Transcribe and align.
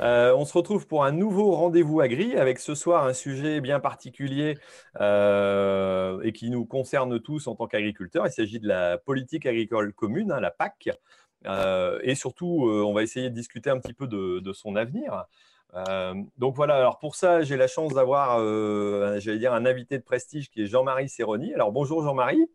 euh, 0.00 0.34
on 0.34 0.44
se 0.44 0.52
retrouve 0.54 0.86
pour 0.86 1.04
un 1.04 1.12
nouveau 1.12 1.52
rendez-vous 1.52 2.00
agri 2.00 2.34
avec 2.36 2.58
ce 2.58 2.74
soir 2.74 3.06
un 3.06 3.12
sujet 3.12 3.60
bien 3.60 3.80
particulier 3.80 4.56
euh, 5.00 6.20
et 6.22 6.32
qui 6.32 6.50
nous 6.50 6.64
concerne 6.64 7.20
tous 7.20 7.46
en 7.46 7.54
tant 7.54 7.66
qu'agriculteurs. 7.66 8.26
Il 8.26 8.32
s'agit 8.32 8.60
de 8.60 8.68
la 8.68 8.98
politique 8.98 9.46
agricole 9.46 9.92
commune, 9.92 10.32
hein, 10.32 10.40
la 10.40 10.50
PAC. 10.50 10.90
Euh, 11.46 11.98
et 12.02 12.14
surtout, 12.14 12.70
on 12.70 12.92
va 12.92 13.02
essayer 13.02 13.30
de 13.30 13.34
discuter 13.34 13.70
un 13.70 13.78
petit 13.78 13.94
peu 13.94 14.06
de, 14.06 14.52
son 14.52 14.76
avenir. 14.76 15.24
donc 16.38 16.56
voilà, 16.56 16.76
alors 16.76 16.98
pour 16.98 17.14
ça, 17.14 17.42
j'ai 17.42 17.56
la 17.56 17.68
chance 17.68 17.92
d'avoir, 17.92 18.38
un 18.38 19.66
invité 19.66 19.98
de 19.98 20.02
prestige 20.02 20.50
qui 20.50 20.62
est 20.62 20.66
Jean-Marie 20.66 21.08
Serroni. 21.08 21.52
Alors 21.54 21.72
bonjour 21.72 22.02
Jean-Marie. 22.02 22.46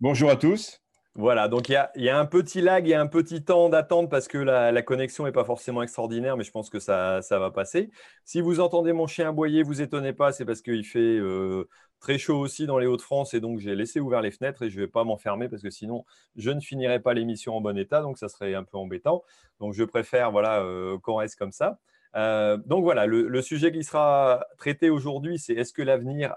Bonjour 0.00 0.30
à 0.30 0.36
tous. 0.36 0.83
Voilà, 1.16 1.46
donc 1.46 1.68
il 1.68 1.72
y 1.94 2.08
a, 2.08 2.18
un 2.18 2.26
petit 2.26 2.60
lag, 2.60 2.84
il 2.84 2.90
y 2.90 2.94
a 2.94 3.00
un 3.00 3.06
petit 3.06 3.44
temps 3.44 3.68
d'attente 3.68 4.10
parce 4.10 4.26
que 4.26 4.36
la, 4.36 4.82
connexion 4.82 5.24
n'est 5.24 5.32
pas 5.32 5.44
forcément 5.44 5.80
extraordinaire, 5.80 6.36
mais 6.36 6.42
je 6.42 6.50
pense 6.50 6.70
que 6.70 6.80
ça, 6.80 7.20
va 7.30 7.52
passer. 7.52 7.90
Si 8.24 8.40
vous 8.40 8.58
entendez 8.58 8.92
mon 8.92 9.06
chien 9.06 9.28
aboyer, 9.28 9.62
vous 9.62 9.80
étonnez 9.80 10.12
pas, 10.12 10.32
c'est 10.32 10.44
parce 10.44 10.60
qu'il 10.60 10.84
fait 10.84 10.98
euh, 10.98 11.68
très 12.00 12.18
chaud 12.18 12.40
aussi 12.40 12.66
dans 12.66 12.78
les 12.78 12.88
Hauts-de-France 12.88 13.32
et 13.32 13.40
donc 13.40 13.60
j'ai 13.60 13.76
laissé 13.76 14.00
ouvert 14.00 14.22
les 14.22 14.32
fenêtres 14.32 14.62
et 14.62 14.70
je 14.70 14.76
ne 14.76 14.86
vais 14.86 14.90
pas 14.90 15.04
m'enfermer 15.04 15.48
parce 15.48 15.62
que 15.62 15.70
sinon 15.70 16.04
je 16.34 16.50
ne 16.50 16.60
finirai 16.60 16.98
pas 16.98 17.14
l'émission 17.14 17.56
en 17.56 17.60
bon 17.60 17.78
état, 17.78 18.02
donc 18.02 18.18
ça 18.18 18.28
serait 18.28 18.54
un 18.56 18.64
peu 18.64 18.76
embêtant. 18.76 19.22
Donc 19.60 19.72
je 19.72 19.84
préfère 19.84 20.32
voilà, 20.32 20.62
euh, 20.62 20.98
qu'on 20.98 21.14
reste 21.14 21.36
comme 21.38 21.52
ça. 21.52 21.78
Euh, 22.16 22.56
donc 22.56 22.84
voilà, 22.84 23.06
le, 23.06 23.42
sujet 23.42 23.72
qui 23.72 23.82
sera 23.82 24.46
traité 24.56 24.90
aujourd'hui, 24.90 25.38
c'est 25.38 25.54
est-ce 25.54 25.72
que 25.72 25.82
l'avenir, 25.82 26.34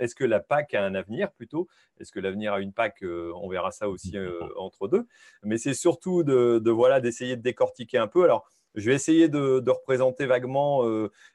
est-ce 0.00 0.14
que 0.14 0.24
la 0.24 0.40
PAC 0.40 0.74
a 0.74 0.84
un 0.84 0.94
avenir 0.94 1.32
plutôt? 1.32 1.68
Est-ce 1.98 2.12
que 2.12 2.20
l'avenir 2.20 2.52
a 2.52 2.60
une 2.60 2.72
PAC 2.72 3.02
euh, 3.02 3.32
On 3.36 3.48
verra 3.48 3.70
ça 3.70 3.88
aussi 3.88 4.16
euh, 4.16 4.38
entre 4.56 4.88
deux. 4.88 5.06
Mais 5.42 5.58
c'est 5.58 5.74
surtout 5.74 6.22
de, 6.22 6.70
voilà 6.70 7.00
d'essayer 7.00 7.36
de 7.36 7.42
décortiquer 7.42 7.98
un 7.98 8.06
peu. 8.06 8.24
Alors, 8.24 8.48
je 8.74 8.90
vais 8.90 8.94
essayer 8.94 9.28
de, 9.28 9.70
représenter 9.70 10.26
vaguement 10.26 10.82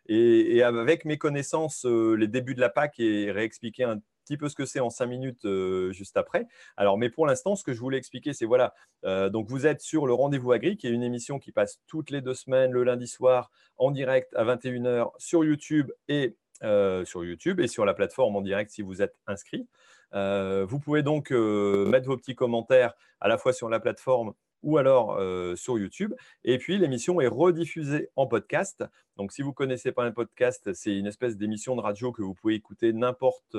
et, 0.08 0.62
avec 0.62 1.06
mes 1.06 1.18
connaissances 1.18 1.86
les 1.86 2.28
débuts 2.28 2.56
de 2.56 2.60
la 2.60 2.70
PAC 2.70 3.00
et 3.00 3.32
réexpliquer 3.32 3.86
un 3.86 4.00
petit 4.30 4.38
peu 4.38 4.48
ce 4.48 4.56
que 4.56 4.66
c'est 4.66 4.80
en 4.80 4.90
cinq 4.90 5.08
minutes 5.08 5.46
euh, 5.46 5.92
juste 5.92 6.16
après. 6.16 6.48
Alors, 6.78 6.98
mais 6.98 7.10
pour 7.10 7.26
l'instant, 7.26 7.56
ce 7.56 7.64
que 7.64 7.74
je 7.74 7.80
voulais 7.80 7.98
expliquer, 7.98 8.34
c'est 8.34 8.46
voilà. 8.46 8.74
Euh, 9.06 9.30
donc, 9.30 9.48
vous 9.48 9.66
êtes 9.66 9.82
sur 9.82 10.06
le 10.06 10.14
Rendez-vous 10.14 10.52
Agri, 10.52 10.78
qui 10.78 10.88
est 10.88 10.92
une 10.92 11.04
émission 11.04 11.40
qui 11.40 11.52
passe 11.52 11.80
toutes 11.88 12.12
les 12.12 12.22
deux 12.22 12.36
semaines, 12.36 12.72
le 12.72 12.84
lundi 12.84 13.08
soir, 13.08 13.50
en 13.78 13.90
direct 13.92 14.32
à 14.36 14.44
21h 14.44 15.12
sur 15.18 15.44
YouTube 15.44 15.92
et 16.08 16.38
euh, 16.64 17.06
sur 17.06 17.24
YouTube 17.24 17.60
et 17.60 17.68
sur 17.68 17.86
la 17.86 17.94
plateforme 17.94 18.36
en 18.36 18.42
direct 18.42 18.70
si 18.70 18.82
vous 18.82 19.02
êtes 19.02 19.16
inscrit. 19.28 19.68
vous 20.12 20.80
pouvez 20.80 21.04
donc 21.04 21.32
mettre 21.32 22.08
vos 22.08 22.18
petits 22.18 22.36
commentaires 22.36 22.94
à 23.22 23.28
la 23.28 23.38
fois 23.38 23.54
sur 23.54 23.70
la 23.70 23.80
plateforme 23.80 24.34
ou 24.64 24.78
alors 24.78 25.20
sur 25.58 25.78
YouTube. 25.78 26.14
Et 26.44 26.58
puis, 26.58 26.78
l'émission 26.78 27.22
est 27.22 27.28
rediffusée 27.28 28.10
en 28.16 28.28
podcast. 28.28 28.84
Donc, 29.18 29.32
si 29.32 29.42
vous 29.42 29.50
ne 29.50 29.54
connaissez 29.54 29.92
pas 29.92 30.04
un 30.04 30.12
podcast, 30.12 30.74
c'est 30.74 30.96
une 30.96 31.08
espèce 31.08 31.38
d'émission 31.38 31.76
de 31.76 31.82
radio 31.82 32.12
que 32.12 32.22
vous 32.22 32.34
pouvez 32.34 32.56
écouter 32.56 32.94
n'importe 32.94 33.58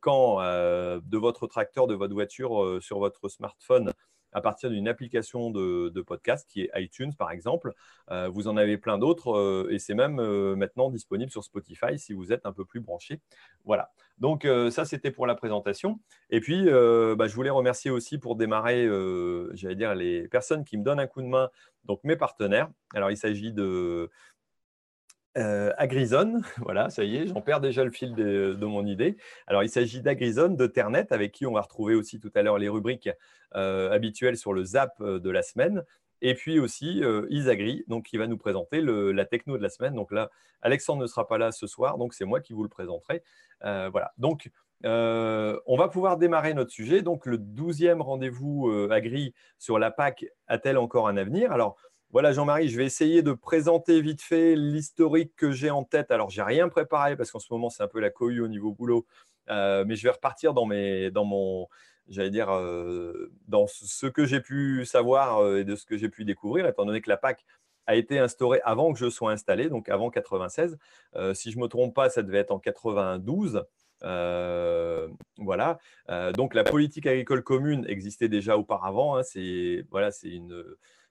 quand 0.00 0.38
de 0.40 1.18
votre 1.18 1.46
tracteur, 1.46 1.86
de 1.86 1.94
votre 1.94 2.14
voiture, 2.14 2.78
sur 2.80 2.98
votre 2.98 3.28
smartphone 3.28 3.92
à 4.32 4.40
partir 4.40 4.70
d'une 4.70 4.88
application 4.88 5.50
de, 5.50 6.02
podcast 6.06 6.46
qui 6.48 6.62
est 6.62 6.70
iTunes 6.76 7.12
par 7.14 7.30
exemple. 7.30 7.72
Euh, 8.10 8.28
vous 8.28 8.48
en 8.48 8.56
avez 8.56 8.78
plein 8.78 8.98
d'autres 8.98 9.36
euh, 9.36 9.68
et 9.70 9.78
c'est 9.78 9.94
même 9.94 10.20
euh, 10.20 10.54
maintenant 10.54 10.90
disponible 10.90 11.30
sur 11.30 11.42
Spotify 11.44 11.98
si 11.98 12.12
vous 12.12 12.32
êtes 12.32 12.46
un 12.46 12.52
peu 12.52 12.64
plus 12.64 12.80
branché. 12.80 13.20
Voilà. 13.64 13.90
Donc 14.18 14.48
ça 14.70 14.84
c'était 14.84 15.12
pour 15.12 15.26
la 15.26 15.36
présentation. 15.36 16.00
Et 16.30 16.40
puis 16.40 16.64
bah, 16.64 17.26
je 17.28 17.34
voulais 17.34 17.50
remercier 17.50 17.90
aussi 17.90 18.18
pour 18.18 18.34
démarrer, 18.34 18.88
j'allais 19.52 19.76
dire 19.76 19.94
les 19.94 20.26
personnes 20.26 20.64
qui 20.64 20.76
me 20.76 20.82
donnent 20.82 20.98
un 20.98 21.06
coup 21.06 21.22
de 21.22 21.28
main, 21.28 21.50
donc 21.84 22.00
mes 22.02 22.16
partenaires. 22.16 22.68
Alors 22.94 23.12
il 23.12 23.16
s'agit 23.16 23.52
de 23.52 24.10
euh, 25.38 25.72
Agrizone, 25.78 26.42
voilà, 26.58 26.90
ça 26.90 27.04
y 27.04 27.16
est, 27.16 27.26
j'en 27.26 27.40
perds 27.40 27.60
déjà 27.60 27.84
le 27.84 27.90
fil 27.90 28.14
de, 28.14 28.56
mon 28.60 28.84
idée. 28.84 29.16
Alors, 29.46 29.62
il 29.62 29.68
s'agit 29.68 30.02
d'Agrizone, 30.02 30.56
de 30.56 30.66
Ternet, 30.66 31.06
avec 31.12 31.32
qui 31.32 31.46
on 31.46 31.52
va 31.52 31.60
retrouver 31.60 31.94
aussi 31.94 32.20
tout 32.20 32.30
à 32.34 32.42
l'heure 32.42 32.58
les 32.58 32.68
rubriques 32.68 33.08
euh, 33.54 33.90
habituelles 33.90 34.36
sur 34.36 34.52
le 34.52 34.64
zap 34.64 34.92
euh, 35.00 35.18
de 35.18 35.30
la 35.30 35.42
semaine. 35.42 35.84
Et 36.20 36.34
puis 36.34 36.58
aussi 36.58 37.00
Isagri, 37.30 37.84
donc 37.86 38.06
qui 38.06 38.16
va 38.16 38.26
nous 38.26 38.36
présenter 38.36 38.80
la 38.80 39.24
techno 39.24 39.56
de 39.56 39.62
la 39.62 39.68
semaine. 39.68 39.94
Donc 39.94 40.10
là, 40.10 40.30
Alexandre 40.62 41.00
ne 41.00 41.06
sera 41.06 41.28
pas 41.28 41.38
là 41.38 41.52
ce 41.52 41.68
soir, 41.68 41.96
donc 41.96 42.12
c'est 42.12 42.24
moi 42.24 42.40
qui 42.40 42.52
vous 42.54 42.64
le 42.64 42.68
présenterai. 42.68 43.22
voilà. 43.62 44.10
Donc, 44.18 44.50
on 44.82 45.76
va 45.78 45.86
pouvoir 45.86 46.16
démarrer 46.16 46.54
notre 46.54 46.72
sujet. 46.72 47.02
Donc, 47.02 47.24
le 47.24 47.38
12e 47.38 48.00
rendez-vous 48.00 48.68
Agri 48.90 49.32
sur 49.60 49.78
la 49.78 49.92
PAC 49.92 50.26
a-t-elle 50.48 50.78
encore 50.78 51.06
un 51.06 51.16
avenir? 51.16 51.52
Alors, 51.52 51.76
voilà, 52.10 52.32
Jean-Marie, 52.32 52.68
je 52.68 52.78
vais 52.78 52.86
essayer 52.86 53.22
de 53.22 53.32
présenter 53.32 54.00
vite 54.00 54.22
fait 54.22 54.56
l'historique 54.56 55.36
que 55.36 55.52
j'ai 55.52 55.70
en 55.70 55.84
tête. 55.84 56.10
Alors, 56.10 56.30
j'ai 56.30 56.42
rien 56.42 56.68
préparé 56.68 57.16
parce 57.16 57.30
qu'en 57.30 57.38
ce 57.38 57.52
moment, 57.52 57.68
c'est 57.68 57.82
un 57.82 57.88
peu 57.88 58.00
la 58.00 58.08
cohue 58.08 58.40
au 58.40 58.48
niveau 58.48 58.72
boulot. 58.72 59.06
Euh, 59.50 59.84
mais 59.86 59.96
je 59.96 60.02
vais 60.04 60.10
repartir 60.10 60.54
dans, 60.54 60.66
mes, 60.66 61.10
dans 61.10 61.24
mon, 61.24 61.68
j'allais 62.08 62.30
dire, 62.30 62.50
euh, 62.50 63.30
dans 63.46 63.66
ce 63.66 64.06
que 64.06 64.24
j'ai 64.24 64.40
pu 64.40 64.84
savoir 64.84 65.38
euh, 65.42 65.60
et 65.60 65.64
de 65.64 65.76
ce 65.76 65.84
que 65.84 65.96
j'ai 65.96 66.08
pu 66.08 66.24
découvrir, 66.24 66.66
étant 66.66 66.86
donné 66.86 67.00
que 67.00 67.10
la 67.10 67.16
PAC 67.16 67.44
a 67.86 67.94
été 67.94 68.18
instaurée 68.18 68.60
avant 68.64 68.92
que 68.92 68.98
je 68.98 69.08
sois 69.10 69.32
installé, 69.32 69.68
donc 69.68 69.88
avant 69.88 70.10
96. 70.10 70.78
si 71.34 71.50
je 71.50 71.56
ne 71.56 71.62
me 71.62 71.68
trompe 71.68 71.94
pas, 71.94 72.10
ça 72.10 72.22
devait 72.22 72.38
être 72.38 72.50
en 72.52 72.58
92. 72.58 73.64
voilà. 75.38 75.78
donc 76.34 76.54
la 76.54 76.64
politique 76.64 77.06
agricole 77.06 77.42
commune 77.42 77.86
existait 77.88 78.28
déjà 78.28 78.58
auparavant. 78.58 79.16
Hein. 79.16 79.22
c'est 79.22 79.86
voilà, 79.90 80.10
c'est 80.10 80.28
une 80.28 80.62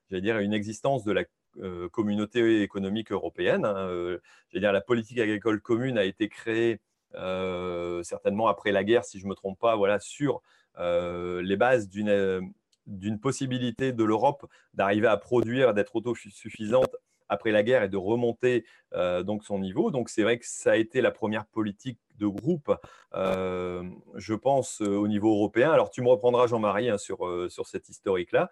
j'allais 0.10 0.22
dire, 0.22 0.40
une 0.40 0.54
existence 0.54 1.04
de 1.04 1.12
la 1.12 1.24
euh, 1.60 1.90
communauté 1.90 2.62
économique 2.62 3.12
européenne. 3.12 3.66
Hein, 3.66 3.88
euh, 3.90 4.20
dire, 4.54 4.72
la 4.72 4.82
politique 4.82 5.18
agricole 5.18 5.60
commune 5.60 5.98
a 5.98 6.04
été 6.04 6.30
créée 6.30 6.80
euh, 7.16 8.04
certainement 8.04 8.48
après 8.48 8.72
la 8.72 8.84
guerre, 8.84 9.06
si 9.06 9.20
je 9.20 9.26
ne 9.26 9.30
me 9.30 9.36
trompe 9.36 9.60
pas, 9.60 9.76
voilà, 9.76 10.00
sur 10.00 10.42
les 10.80 11.56
bases 11.56 11.90
d'une 11.90 13.20
possibilité 13.20 13.94
de 13.94 14.04
l'Europe 14.04 14.46
d'arriver 14.76 15.08
à 15.08 15.18
produire, 15.18 15.74
d'être 15.74 15.96
autosuffisante 15.96 16.96
après 17.30 17.52
la 17.52 17.64
guerre 17.64 17.82
et 17.82 17.90
de 17.90 17.98
remonter 17.98 18.64
donc 18.94 19.44
son 19.44 19.58
niveau. 19.58 19.90
Donc 19.90 20.10
c'est 20.10 20.22
vrai 20.22 20.38
que 20.38 20.46
ça 20.46 20.74
a 20.74 20.76
été 20.76 21.02
la 21.02 21.10
première 21.10 21.48
politique 21.48 21.98
de 22.20 22.28
groupe, 22.28 22.72
je 23.16 24.34
pense, 24.36 24.82
au 24.82 25.08
niveau 25.08 25.34
européen. 25.34 25.72
Alors 25.72 25.90
tu 25.90 26.04
me 26.04 26.10
reprendras, 26.10 26.46
Jean-Marie, 26.46 26.92
hein, 26.92 27.00
sur, 27.00 27.26
sur 27.50 27.66
cette 27.66 27.90
historique-là. 27.90 28.52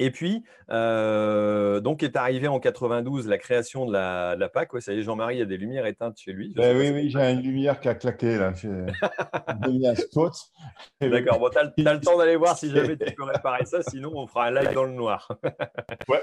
Et 0.00 0.10
puis, 0.10 0.42
euh, 0.70 1.80
donc 1.80 2.02
est 2.02 2.16
arrivé 2.16 2.48
en 2.48 2.58
92 2.58 3.28
la 3.28 3.36
création 3.36 3.84
de 3.84 3.92
la, 3.92 4.48
PAC. 4.48 4.70
ça 4.80 4.94
y 4.94 4.98
est, 4.98 5.02
Jean-Marie, 5.02 5.36
il 5.36 5.38
y 5.40 5.42
a 5.42 5.44
des 5.46 5.58
lumières 5.58 5.84
éteintes 5.84 6.18
chez 6.18 6.32
lui. 6.32 6.54
Ben 6.56 6.74
oui, 6.74 6.88
oui, 6.90 7.10
j'ai 7.10 7.20
une 7.30 7.42
lumière 7.42 7.78
qui 7.80 7.88
a 7.88 7.94
claqué 7.94 8.38
là. 8.38 8.54
J'ai 8.54 8.70
un 9.86 9.94
spot. 9.94 10.32
D'accord, 11.02 11.38
bon, 11.38 11.50
tu 11.50 11.58
as, 11.86 11.92
le 11.92 12.00
temps 12.00 12.16
d'aller 12.16 12.36
voir 12.36 12.56
si 12.56 12.70
jamais 12.70 12.96
tu 12.96 13.14
peux 13.14 13.24
réparer 13.24 13.66
ça, 13.66 13.82
sinon 13.82 14.12
on 14.14 14.26
fera 14.26 14.46
un 14.46 14.52
live 14.52 14.72
dans 14.72 14.84
le 14.84 14.94
noir. 14.94 15.28
ouais. 16.08 16.22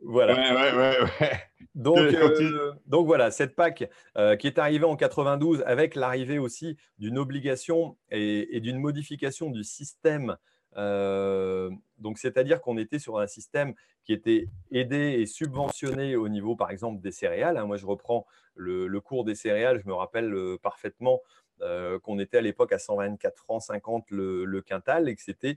Voilà. 0.00 0.34
Ouais, 0.34 0.72
ouais, 0.76 0.96
ouais, 1.20 1.40
donc, 1.74 1.98
euh, 1.98 2.72
donc 2.86 3.06
voilà, 3.06 3.32
cette 3.32 3.56
PAC 3.56 3.90
euh, 4.16 4.36
qui 4.36 4.46
est 4.46 4.60
arrivée 4.60 4.84
en 4.84 4.94
92 4.94 5.64
avec 5.66 5.96
l'arrivée 5.96 6.38
aussi 6.38 6.76
d'une 6.98 7.18
obligation 7.18 7.96
et 8.12 8.60
d'une 8.60 8.78
modification 8.78 9.50
du 9.50 9.64
système 9.64 10.36
euh, 10.76 11.70
donc, 11.98 12.18
c'est-à-dire 12.18 12.60
qu'on 12.60 12.78
était 12.78 12.98
sur 12.98 13.18
un 13.18 13.26
système 13.26 13.74
qui 14.04 14.12
était 14.12 14.48
aidé 14.70 15.16
et 15.18 15.26
subventionné 15.26 16.16
au 16.16 16.28
niveau, 16.28 16.56
par 16.56 16.70
exemple, 16.70 17.00
des 17.00 17.12
céréales. 17.12 17.56
Hein. 17.56 17.66
Moi, 17.66 17.76
je 17.76 17.86
reprends 17.86 18.26
le, 18.54 18.88
cours 19.00 19.24
des 19.24 19.34
céréales. 19.34 19.80
Je 19.82 19.88
me 19.88 19.94
rappelle 19.94 20.32
euh, 20.34 20.58
parfaitement 20.62 21.20
euh, 21.60 21.98
qu'on 21.98 22.18
était 22.18 22.38
à 22.38 22.40
l'époque 22.40 22.72
à 22.72 22.78
124 22.78 23.36
francs 23.36 23.62
50 23.62 24.10
le, 24.10 24.62
quintal 24.62 25.08
et 25.08 25.16
que 25.16 25.22
c'était 25.22 25.56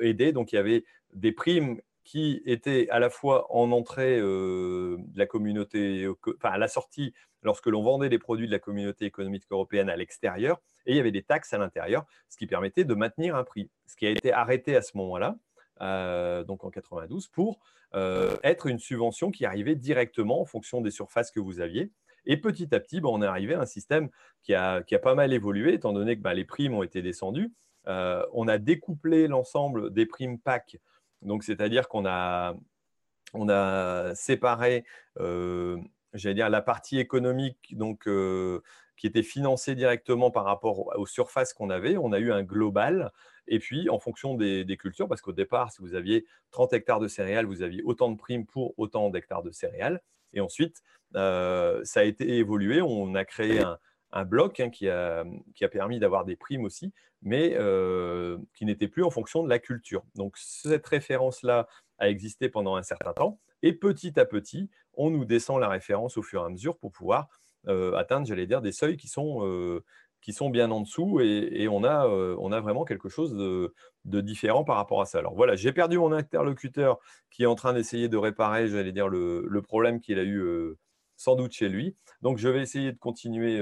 aidé. 0.00 0.32
Donc, 0.32 0.52
il 0.52 0.56
y 0.56 0.58
avait 0.58 0.84
des 1.12 1.32
primes 1.32 1.80
qui 2.04 2.42
étaient 2.46 2.88
à 2.90 2.98
la 2.98 3.10
fois 3.10 3.46
en 3.54 3.70
entrée 3.72 4.18
de 4.18 4.98
la 5.14 5.26
communauté, 5.26 6.06
enfin 6.36 6.50
à 6.50 6.58
la 6.58 6.68
sortie, 6.68 7.12
lorsque 7.42 7.66
l'on 7.66 7.82
vendait 7.82 8.08
des 8.08 8.18
produits 8.18 8.46
de 8.46 8.52
la 8.52 8.58
communauté 8.58 9.04
économique 9.04 9.44
européenne 9.50 9.90
à 9.90 9.96
l'extérieur, 9.96 10.60
et 10.86 10.92
il 10.92 10.96
y 10.96 11.00
avait 11.00 11.12
des 11.12 11.22
taxes 11.22 11.52
à 11.52 11.58
l'intérieur, 11.58 12.04
ce 12.28 12.36
qui 12.36 12.46
permettait 12.46 12.84
de 12.84 12.94
maintenir 12.94 13.36
un 13.36 13.44
prix. 13.44 13.70
Ce 13.86 13.96
qui 13.96 14.06
a 14.06 14.10
été 14.10 14.32
arrêté 14.32 14.76
à 14.76 14.82
ce 14.82 14.96
moment-là, 14.96 15.36
euh, 15.80 16.44
donc 16.44 16.64
en 16.64 16.70
92, 16.70 17.28
pour 17.28 17.58
euh, 17.94 18.36
être 18.42 18.66
une 18.66 18.78
subvention 18.78 19.30
qui 19.30 19.44
arrivait 19.44 19.74
directement 19.74 20.40
en 20.40 20.44
fonction 20.44 20.80
des 20.80 20.90
surfaces 20.90 21.30
que 21.30 21.40
vous 21.40 21.60
aviez. 21.60 21.90
Et 22.26 22.36
petit 22.36 22.74
à 22.74 22.80
petit, 22.80 23.00
on 23.04 23.22
est 23.22 23.26
arrivé 23.26 23.54
à 23.54 23.60
un 23.60 23.66
système 23.66 24.08
qui 24.42 24.54
a, 24.54 24.82
pas 25.02 25.14
mal 25.14 25.32
évolué, 25.32 25.74
étant 25.74 25.92
donné 25.92 26.16
que 26.16 26.22
bah, 26.22 26.34
les 26.34 26.44
primes 26.44 26.74
ont 26.74 26.82
été 26.82 27.02
descendues. 27.02 27.52
on 27.86 28.48
a 28.48 28.58
découplé 28.58 29.28
l'ensemble 29.28 29.92
des 29.92 30.06
primes 30.06 30.38
PAC, 30.38 30.78
donc 31.22 31.44
c'est-à-dire 31.44 31.88
qu'on 31.88 32.06
a, 32.06 32.54
a 33.34 34.14
séparé 34.14 34.84
j'allais 36.14 36.34
dire, 36.34 36.48
la 36.48 36.62
partie 36.62 36.98
économique 36.98 37.76
donc, 37.76 38.08
qui 38.96 39.06
était 39.06 39.22
financée 39.22 39.74
directement 39.74 40.30
par 40.30 40.44
rapport 40.44 40.96
aux 40.96 41.06
surfaces 41.06 41.52
qu'on 41.52 41.70
avait. 41.70 41.96
On 41.96 42.12
a 42.12 42.18
eu 42.18 42.32
un 42.32 42.42
global. 42.42 43.12
Et 43.46 43.58
puis, 43.58 43.88
en 43.90 43.98
fonction 43.98 44.34
des, 44.34 44.76
cultures, 44.78 45.08
parce 45.08 45.20
qu'au 45.20 45.32
départ, 45.32 45.70
si 45.72 45.82
vous 45.82 45.94
aviez 45.94 46.24
30 46.52 46.72
hectares 46.72 47.00
de 47.00 47.08
céréales, 47.08 47.46
vous 47.46 47.62
aviez 47.62 47.82
autant 47.82 48.10
de 48.10 48.16
primes 48.16 48.46
pour 48.46 48.74
autant 48.78 49.10
d'hectares 49.10 49.42
de 49.42 49.50
céréales. 49.50 50.00
Et 50.32 50.40
ensuite, 50.40 50.82
ça 51.12 51.80
a 51.94 52.04
été 52.04 52.38
évolué. 52.38 52.80
On 52.82 53.14
a 53.14 53.24
créé 53.24 53.62
un, 54.12 54.24
bloc 54.24 54.60
hein, 54.60 54.70
qui, 54.70 54.88
a, 54.88 55.24
permis 55.70 55.98
d'avoir 55.98 56.24
des 56.24 56.36
primes 56.36 56.64
aussi, 56.64 56.92
mais 57.22 57.56
qui 58.54 58.64
n'était 58.64 58.88
plus 58.88 59.04
en 59.04 59.10
fonction 59.10 59.42
de 59.42 59.48
la 59.48 59.58
culture. 59.58 60.04
Donc, 60.14 60.36
cette 60.36 60.86
référence-là 60.86 61.68
a 61.98 62.08
existé 62.08 62.48
pendant 62.48 62.76
un 62.76 62.82
certain 62.82 63.12
temps. 63.12 63.40
Et 63.62 63.72
petit 63.72 64.18
à 64.18 64.24
petit, 64.24 64.70
on 64.94 65.10
nous 65.10 65.24
descend 65.24 65.60
la 65.60 65.68
référence 65.68 66.16
au 66.16 66.22
fur 66.22 66.42
et 66.42 66.44
à 66.44 66.48
mesure 66.48 66.76
pour 66.76 66.92
pouvoir 66.92 67.28
euh, 67.28 67.43
atteindre, 67.66 68.26
j'allais 68.26 68.46
dire, 68.46 68.60
des 68.62 68.72
seuils 68.72 68.96
qui 68.96 69.08
sont, 69.08 69.46
euh, 69.46 69.84
qui 70.20 70.32
sont 70.32 70.50
bien 70.50 70.70
en 70.70 70.80
dessous 70.80 71.20
et, 71.20 71.68
on, 71.68 71.84
a, 71.84 72.06
euh, 72.06 72.36
on 72.38 72.52
a 72.52 72.60
vraiment 72.60 72.84
quelque 72.84 73.08
chose 73.08 73.34
de, 73.34 74.20
différent 74.20 74.64
par 74.64 74.76
rapport 74.76 75.00
à 75.00 75.06
ça. 75.06 75.18
Alors 75.18 75.34
voilà, 75.34 75.56
j'ai 75.56 75.72
perdu 75.72 75.98
mon 75.98 76.12
interlocuteur 76.12 76.98
qui 77.30 77.42
est 77.42 77.46
en 77.46 77.54
train 77.54 77.72
d'essayer 77.72 78.08
de 78.08 78.16
réparer, 78.16 78.68
j'allais 78.68 78.92
dire, 78.92 79.08
le, 79.08 79.46
le 79.48 79.62
problème 79.62 80.00
qu'il 80.00 80.18
a 80.18 80.24
eu 80.24 80.42
sans 81.16 81.36
doute 81.36 81.52
chez 81.52 81.68
lui. 81.68 81.96
Donc 82.22 82.38
je 82.38 82.48
vais 82.48 82.62
essayer 82.62 82.92
de 82.92 82.98
continuer 82.98 83.60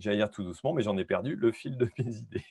j'allais 0.00 0.16
dire 0.16 0.30
tout 0.30 0.42
doucement, 0.42 0.72
mais 0.72 0.82
j'en 0.82 0.96
ai 0.96 1.04
perdu 1.04 1.36
le 1.36 1.52
fil 1.52 1.76
de 1.76 1.88
mes 1.98 2.16
idées. 2.16 2.44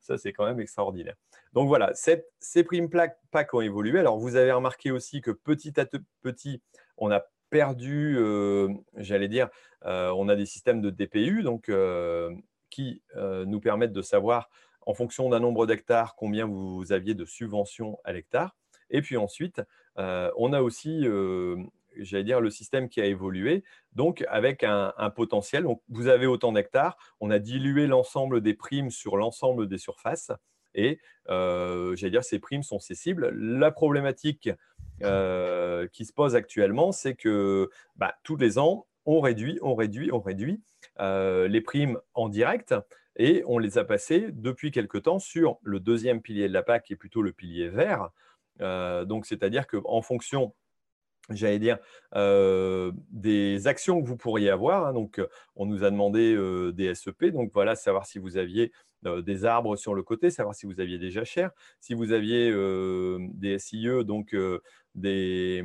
ça, 0.00 0.18
c'est 0.18 0.32
quand 0.32 0.46
même 0.46 0.60
extraordinaire. 0.60 1.14
Donc 1.52 1.68
voilà, 1.68 1.92
ces 1.94 2.64
primes 2.64 2.90
PAC 2.90 3.54
ont 3.54 3.60
évolué. 3.60 4.00
Alors, 4.00 4.18
vous 4.18 4.36
avez 4.36 4.52
remarqué 4.52 4.90
aussi 4.90 5.20
que 5.20 5.30
petit 5.30 5.78
à 5.78 5.86
petit, 6.22 6.62
on 6.96 7.10
a 7.10 7.22
perdu, 7.52 8.16
euh, 8.18 8.68
j'allais 8.96 9.28
dire, 9.28 9.50
euh, 9.84 10.10
on 10.16 10.30
a 10.30 10.36
des 10.36 10.46
systèmes 10.46 10.80
de 10.80 10.88
DPU 10.88 11.42
donc, 11.42 11.68
euh, 11.68 12.34
qui 12.70 13.02
nous 13.14 13.60
permettent 13.60 13.92
de 13.92 14.00
savoir, 14.00 14.48
en 14.86 14.94
fonction 14.94 15.28
d'un 15.28 15.38
nombre 15.38 15.66
d'hectares, 15.66 16.16
combien 16.16 16.46
vous 16.46 16.90
aviez 16.90 17.14
de 17.14 17.26
subventions 17.26 17.98
à 18.02 18.12
l'hectare. 18.14 18.56
Et 18.88 19.02
puis 19.02 19.18
ensuite, 19.18 19.60
on 19.96 20.52
a 20.54 20.62
aussi 20.62 21.06
j'allais 21.98 22.24
dire, 22.24 22.40
le 22.40 22.48
système 22.48 22.88
qui 22.88 23.02
a 23.02 23.04
évolué, 23.04 23.62
donc 23.92 24.24
avec 24.30 24.64
un, 24.64 24.94
potentiel. 25.14 25.66
Vous 25.90 26.08
avez 26.08 26.26
autant 26.26 26.52
d'hectares, 26.52 26.96
on 27.20 27.30
a 27.30 27.38
dilué 27.38 27.86
l'ensemble 27.86 28.40
des 28.40 28.54
primes 28.54 28.90
sur 28.90 29.18
l'ensemble 29.18 29.68
des 29.68 29.78
surfaces, 29.78 30.32
et 30.74 30.98
j'allais 31.28 32.10
dire, 32.10 32.24
ces 32.24 32.38
primes 32.38 32.62
sont 32.62 32.80
cessibles. 32.80 33.28
La 33.34 33.70
problématique 33.70 34.48
euh, 35.02 35.86
qui 35.88 36.04
se 36.04 36.12
pose 36.12 36.36
actuellement, 36.36 36.92
c'est 36.92 37.14
que 37.14 37.70
bah, 37.96 38.14
tous 38.22 38.36
les 38.36 38.58
ans, 38.58 38.86
on 39.04 39.20
réduit, 39.20 39.58
on 39.62 39.74
réduit, 39.74 40.12
on 40.12 40.20
réduit 40.20 40.60
euh, 41.00 41.48
les 41.48 41.60
primes 41.60 41.98
en 42.14 42.28
direct, 42.28 42.74
et 43.16 43.42
on 43.46 43.58
les 43.58 43.76
a 43.76 43.84
passées 43.84 44.28
depuis 44.32 44.70
quelque 44.70 44.96
temps 44.96 45.18
sur 45.18 45.58
le 45.62 45.80
deuxième 45.80 46.22
pilier 46.22 46.48
de 46.48 46.54
la 46.54 46.62
PAC, 46.62 46.84
qui 46.84 46.92
est 46.94 46.96
plutôt 46.96 47.22
le 47.22 47.32
pilier 47.32 47.68
vert. 47.68 48.10
donc, 48.58 49.26
c'est-à-dire 49.26 49.66
qu'en 49.66 50.02
fonction 50.02 50.54
j'allais 51.30 51.58
dire, 51.58 51.78
euh, 52.14 52.92
des 53.10 53.66
actions 53.66 54.02
que 54.02 54.08
vous 54.08 54.16
pourriez 54.16 54.50
avoir. 54.50 54.86
Hein. 54.86 54.92
donc, 54.92 55.20
on 55.56 55.66
nous 55.66 55.84
a 55.84 55.90
demandé 55.90 56.34
euh, 56.34 56.72
des 56.72 56.94
SEP. 56.94 57.26
Donc, 57.26 57.50
voilà, 57.52 57.74
savoir 57.76 58.06
si 58.06 58.18
vous 58.18 58.36
aviez 58.36 58.72
euh, 59.06 59.22
des 59.22 59.44
arbres 59.44 59.76
sur 59.76 59.94
le 59.94 60.02
côté, 60.02 60.30
savoir 60.30 60.54
si 60.54 60.66
vous 60.66 60.80
aviez 60.80 60.98
des 60.98 61.10
jachères, 61.10 61.50
si 61.80 61.94
vous 61.94 62.12
aviez 62.12 62.52
des 63.34 63.58
SIE, 63.58 64.04
donc 64.04 64.36
des, 64.94 65.64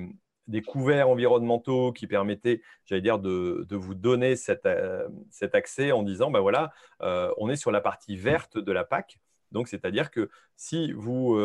couverts 0.65 1.09
environnementaux 1.09 1.91
qui 1.91 2.07
permettaient, 2.07 2.61
j'allais 2.85 3.01
dire, 3.01 3.19
de, 3.19 3.65
vous 3.71 3.95
donner 3.95 4.35
cet, 4.35 4.67
cet, 5.29 5.55
accès 5.55 5.91
en 5.91 6.03
disant, 6.03 6.31
ben 6.31 6.39
voilà, 6.39 6.71
on 6.99 7.49
est 7.49 7.55
sur 7.55 7.71
la 7.71 7.81
partie 7.81 8.15
verte 8.15 8.57
de 8.57 8.71
la 8.71 8.83
PAC. 8.83 9.19
Donc, 9.51 9.67
c'est-à-dire 9.67 10.11
que 10.11 10.29
si 10.55 10.91
vous 10.91 11.37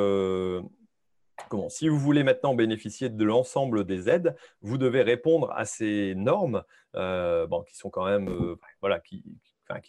si 1.69 1.88
vous 1.88 1.99
voulez 1.99 2.23
maintenant 2.23 2.55
bénéficier 2.55 3.08
de 3.08 3.25
l'ensemble 3.25 3.84
des 3.84 4.08
aides, 4.08 4.34
vous 4.61 4.79
devez 4.79 5.02
répondre 5.02 5.50
à 5.52 5.64
ces 5.64 6.14
normes 6.14 6.62
euh, 6.94 7.46
qui 7.67 7.76
sont 7.76 7.90
quand 7.90 8.05
même 8.05 8.29
euh, 8.29 8.56
voilà, 8.81 9.00
qui, 9.00 9.25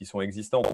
sont 0.05 0.21
existantes, 0.21 0.67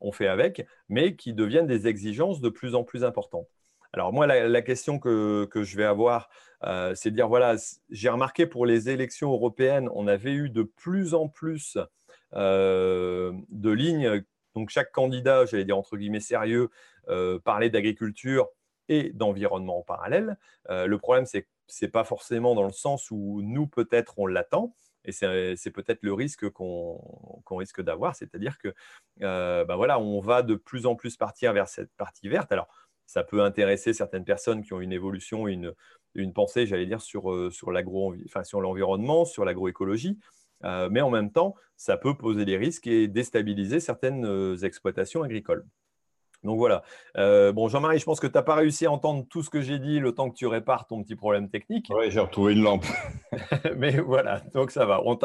on, 0.00 0.12
fait 0.12 0.28
avec, 0.28 0.66
mais 0.88 1.16
qui 1.16 1.34
deviennent 1.34 1.66
des 1.66 1.86
exigences 1.88 2.40
de 2.40 2.48
plus 2.48 2.74
en 2.74 2.84
plus 2.84 3.04
importantes. 3.04 3.48
Alors 3.92 4.12
moi, 4.12 4.26
la, 4.26 4.62
question 4.62 4.98
que, 4.98 5.48
je 5.54 5.76
vais 5.76 5.84
avoir, 5.84 6.28
euh, 6.64 6.94
c'est 6.94 7.10
de 7.10 7.16
dire, 7.16 7.28
voilà, 7.28 7.56
j'ai 7.90 8.08
remarqué 8.08 8.46
pour 8.46 8.66
les 8.66 8.88
élections 8.88 9.32
européennes, 9.32 9.88
on 9.94 10.06
avait 10.06 10.32
eu 10.32 10.50
de 10.50 10.62
plus 10.62 11.14
en 11.14 11.28
plus 11.28 11.78
de 12.32 13.70
lignes. 13.70 14.24
Donc 14.54 14.70
chaque 14.70 14.92
candidat, 14.92 15.46
j'allais 15.46 15.64
dire 15.64 15.78
entre 15.78 15.96
guillemets 15.96 16.20
sérieux, 16.20 16.70
parlait 17.44 17.70
d'agriculture 17.70 18.48
et 18.88 19.10
d'environnement 19.12 19.78
en 19.78 19.82
parallèle. 19.82 20.38
Euh, 20.70 20.86
le 20.86 20.98
problème, 20.98 21.26
c'est 21.26 21.42
que 21.42 21.48
ce 21.66 21.84
n'est 21.84 21.90
pas 21.90 22.04
forcément 22.04 22.54
dans 22.54 22.64
le 22.64 22.72
sens 22.72 23.10
où 23.10 23.40
nous, 23.42 23.66
peut-être, 23.66 24.18
on 24.18 24.26
l'attend. 24.26 24.74
Et 25.04 25.12
c'est 25.12 25.70
peut-être 25.70 26.02
le 26.02 26.12
risque 26.12 26.48
qu'on 26.50 26.98
risque 27.48 27.80
d'avoir, 27.80 28.16
c'est-à-dire 28.16 28.58
que 28.58 28.74
euh, 29.22 29.64
bah 29.64 29.76
voilà, 29.76 30.00
on 30.00 30.20
va 30.20 30.42
de 30.42 30.56
plus 30.56 30.84
en 30.84 30.96
plus 30.96 31.16
partir 31.16 31.52
vers 31.52 31.68
cette 31.68 31.92
partie 31.92 32.28
verte. 32.28 32.50
Alors, 32.50 32.66
ça 33.06 33.24
peut 33.24 33.42
intéresser 33.42 33.92
certaines 33.92 34.24
personnes 34.24 34.62
qui 34.62 34.72
ont 34.72 34.80
une 34.80 34.92
évolution, 34.92 35.48
une, 35.48 35.72
une 36.14 36.32
pensée, 36.32 36.66
j'allais 36.66 36.86
dire, 36.86 37.00
sur, 37.00 37.32
euh, 37.32 37.50
sur 37.50 37.70
l'environnement, 37.70 39.24
sur 39.24 39.44
l'agroécologie. 39.44 40.18
mais 40.62 41.00
en 41.00 41.10
même 41.10 41.30
temps, 41.30 41.54
ça 41.76 41.96
peut 41.96 42.14
poser 42.14 42.44
des 42.44 42.56
risques 42.56 42.86
et 42.86 43.08
déstabiliser 43.08 43.80
certaines 43.80 44.56
exploitations 44.62 45.22
agricoles. 45.22 45.64
Donc 46.46 46.58
voilà. 46.58 46.82
Euh, 47.16 47.52
bon, 47.52 47.68
Jean-Marie, 47.68 47.98
je 47.98 48.04
pense 48.04 48.20
que 48.20 48.26
tu 48.26 48.34
n'as 48.34 48.42
pas 48.42 48.54
réussi 48.54 48.86
à 48.86 48.92
entendre 48.92 49.26
tout 49.28 49.42
ce 49.42 49.50
que 49.50 49.60
j'ai 49.60 49.78
dit 49.78 49.98
le 49.98 50.12
temps 50.12 50.30
que 50.30 50.36
tu 50.36 50.46
répares 50.46 50.86
ton 50.86 51.02
petit 51.02 51.16
problème 51.16 51.50
technique. 51.50 51.90
Oui, 51.94 52.10
j'ai 52.10 52.20
retrouvé 52.20 52.54
une 52.54 52.62
lampe. 52.62 52.84
Mais 53.76 53.98
voilà, 53.98 54.40
donc 54.54 54.70
ça 54.70 54.86
va. 54.86 55.02
On 55.04 55.16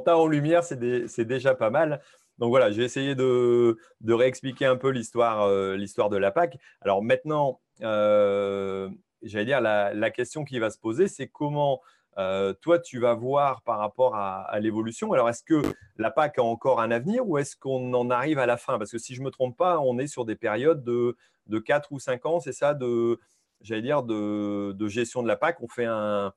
t'a 0.00 0.18
en 0.18 0.26
lumière, 0.26 0.64
c'est 0.64 1.24
déjà 1.24 1.54
pas 1.54 1.70
mal. 1.70 2.00
Donc 2.38 2.50
voilà, 2.50 2.70
j'ai 2.70 2.82
essayé 2.82 3.14
de, 3.14 3.76
réexpliquer 4.06 4.66
un 4.66 4.76
peu 4.76 4.90
l'histoire 4.90 5.42
euh, 5.42 5.76
de 5.76 6.16
la 6.16 6.30
PAC. 6.30 6.58
Alors 6.80 7.02
maintenant, 7.02 7.60
euh, 7.82 8.88
j'allais 9.22 9.46
dire, 9.46 9.60
la, 9.60 10.10
question 10.10 10.44
qui 10.44 10.58
va 10.58 10.70
se 10.70 10.78
poser, 10.78 11.08
c'est 11.08 11.28
comment 11.28 11.80
euh, 12.18 12.54
toi, 12.54 12.78
tu 12.78 12.98
vas 12.98 13.14
voir 13.14 13.62
par 13.62 13.78
rapport 13.78 14.16
à, 14.16 14.58
l'évolution. 14.60 15.12
Alors, 15.12 15.28
est-ce 15.28 15.42
que 15.42 15.62
la 15.96 16.10
PAC 16.10 16.38
a 16.38 16.42
encore 16.42 16.80
un 16.80 16.90
avenir 16.90 17.26
ou 17.28 17.38
est-ce 17.38 17.56
qu'on 17.56 17.92
en 17.92 18.10
arrive 18.10 18.38
à 18.38 18.46
la 18.46 18.56
fin? 18.56 18.78
Parce 18.78 18.90
que 18.90 18.98
si 18.98 19.14
je 19.14 19.20
ne 19.20 19.26
me 19.26 19.30
trompe 19.30 19.56
pas, 19.56 19.80
on 19.80 19.98
est 19.98 20.06
sur 20.06 20.24
des 20.24 20.36
périodes 20.36 20.82
de, 20.82 21.16
de 21.46 21.58
4 21.58 21.92
ou 21.92 21.98
5 21.98 22.24
ans, 22.26 22.40
c'est 22.40 22.52
ça, 22.52 22.74
de, 22.74 23.20
dire, 23.60 24.02
de, 24.02 24.88
gestion 24.88 25.22
de 25.22 25.28
la 25.28 25.36
PAC. 25.36 25.62
On 25.62 25.68
fait 25.68 25.84
un, 25.84 26.32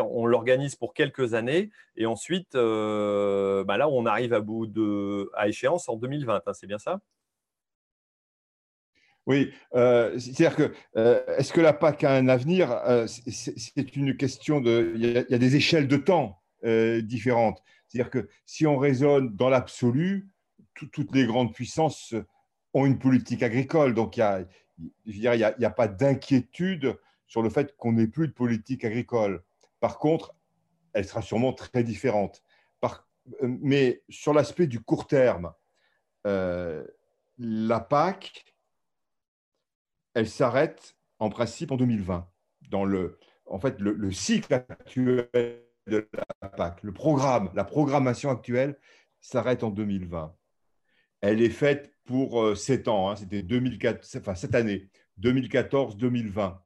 on 0.00 0.26
l'organise 0.26 0.74
pour 0.76 0.94
quelques 0.94 1.34
années 1.34 1.70
et 1.96 2.06
ensuite, 2.06 2.54
euh, 2.54 3.64
bah 3.64 3.76
là, 3.76 3.88
on 3.88 4.06
arrive 4.06 4.32
à 4.32 4.40
bout 4.40 4.66
de, 4.66 5.30
à 5.34 5.48
échéance 5.48 5.88
en 5.88 5.96
2020. 5.96 6.42
Hein, 6.46 6.52
c'est 6.52 6.66
bien 6.66 6.78
ça? 6.78 7.00
Oui, 9.26 9.52
euh, 9.74 10.18
c'est-à-dire 10.18 10.56
que 10.56 10.72
euh, 10.96 11.22
est-ce 11.36 11.52
que 11.52 11.60
la 11.60 11.74
PAC 11.74 12.04
a 12.04 12.14
un 12.14 12.28
avenir? 12.28 12.80
C'est 13.06 13.96
une 13.96 14.16
question 14.16 14.60
de. 14.60 14.92
Il 14.94 15.04
y, 15.04 15.34
a, 15.34 15.38
des 15.38 15.56
échelles 15.56 15.86
de 15.86 15.96
temps 15.98 16.40
différentes. 16.62 17.62
C'est-à-dire 17.88 18.10
que 18.10 18.28
si 18.46 18.66
on 18.66 18.78
raisonne 18.78 19.34
dans 19.36 19.48
l'absolu, 19.48 20.28
toutes 20.74 21.14
les 21.14 21.26
grandes 21.26 21.52
puissances 21.52 22.14
ont 22.74 22.86
une 22.86 22.98
politique 22.98 23.42
agricole. 23.42 23.94
Donc 23.94 24.16
il 24.16 24.44
n'y 25.06 25.26
a, 25.26 25.54
a, 25.60 25.70
pas 25.70 25.88
d'inquiétude 25.88 26.96
sur 27.26 27.42
le 27.42 27.50
fait 27.50 27.76
qu'on 27.76 27.92
n'ait 27.92 28.06
plus 28.06 28.28
de 28.28 28.32
politique 28.32 28.84
agricole. 28.84 29.42
Par 29.80 29.98
contre, 29.98 30.34
elle 30.92 31.06
sera 31.06 31.22
sûrement 31.22 31.52
très 31.52 31.84
différente. 31.84 32.42
mais 33.42 34.02
sur 34.08 34.32
l'aspect 34.32 34.66
du 34.66 34.80
court 34.80 35.06
terme, 35.06 35.52
la 36.24 37.80
PAC 37.80 38.44
elle 40.18 40.28
s'arrête 40.28 40.96
en 41.20 41.30
principe 41.30 41.70
en 41.70 41.76
2020. 41.76 42.28
Dans 42.70 42.84
le, 42.84 43.18
en 43.46 43.58
fait, 43.60 43.78
le, 43.80 44.10
cycle 44.10 44.52
actuel 44.52 45.28
de 45.86 46.08
la 46.42 46.48
PAC, 46.48 46.82
le 46.82 46.92
programme, 46.92 47.50
la 47.54 47.64
programmation 47.64 48.30
actuelle 48.30 48.78
s'arrête 49.20 49.62
en 49.62 49.70
2020. 49.70 50.34
Elle 51.20 51.40
est 51.40 51.50
faite 51.50 51.94
pour 52.04 52.56
7 52.56 52.88
euh, 52.88 52.90
ans, 52.90 53.10
hein, 53.10 53.16
c'était 53.16 53.44
enfin, 54.16 54.34
cette 54.34 54.54
année, 54.54 54.88
2014-2020. 55.20 56.58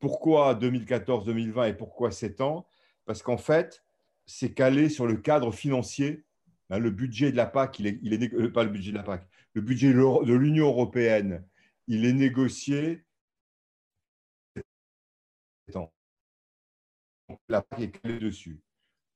Pourquoi 0.00 0.54
2014-2020 0.54 1.68
et 1.68 1.74
pourquoi 1.74 2.10
7 2.10 2.40
ans? 2.40 2.66
Parce 3.04 3.22
qu'en 3.22 3.36
fait, 3.36 3.84
c'est 4.26 4.54
calé 4.54 4.88
sur 4.88 5.06
le 5.06 5.16
cadre 5.16 5.52
financier. 5.52 6.24
Hein, 6.70 6.78
le 6.78 6.90
budget 6.90 7.32
de 7.32 7.36
la 7.36 7.46
PAC, 7.46 7.80
il 7.80 7.86
est, 7.86 7.98
il 8.02 8.34
euh, 8.34 8.52
pas 8.52 8.64
le 8.64 8.70
budget 8.70 8.92
de 8.92 8.96
la 8.96 9.02
PAC, 9.02 9.26
le 9.54 9.60
budget 9.60 9.92
de 9.92 10.34
l'Union 10.34 10.68
européenne, 10.68 11.44
il 11.86 12.04
est 12.04 12.12
négocié. 12.12 13.04
La 17.48 17.62
PAC 17.62 17.80
est 17.80 17.90
calée 17.90 18.18
dessus. 18.18 18.60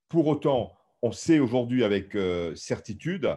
Pour 0.08 0.26
autant, 0.26 0.76
on 1.02 1.12
sait 1.12 1.38
aujourd'hui 1.38 1.82
avec 1.82 2.14
euh, 2.14 2.54
certitude 2.54 3.36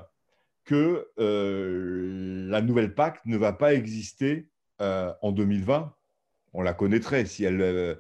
que 0.65 1.07
euh, 1.19 2.47
la 2.49 2.61
nouvelle 2.61 2.93
PAC 2.93 3.25
ne 3.25 3.37
va 3.37 3.53
pas 3.53 3.73
exister 3.73 4.49
en 4.79 5.31
2020. 5.31 5.96
On 6.59 6.63
la 6.63 6.73
connaîtrait 6.73 7.25
si 7.25 7.43
elle, 7.43 7.99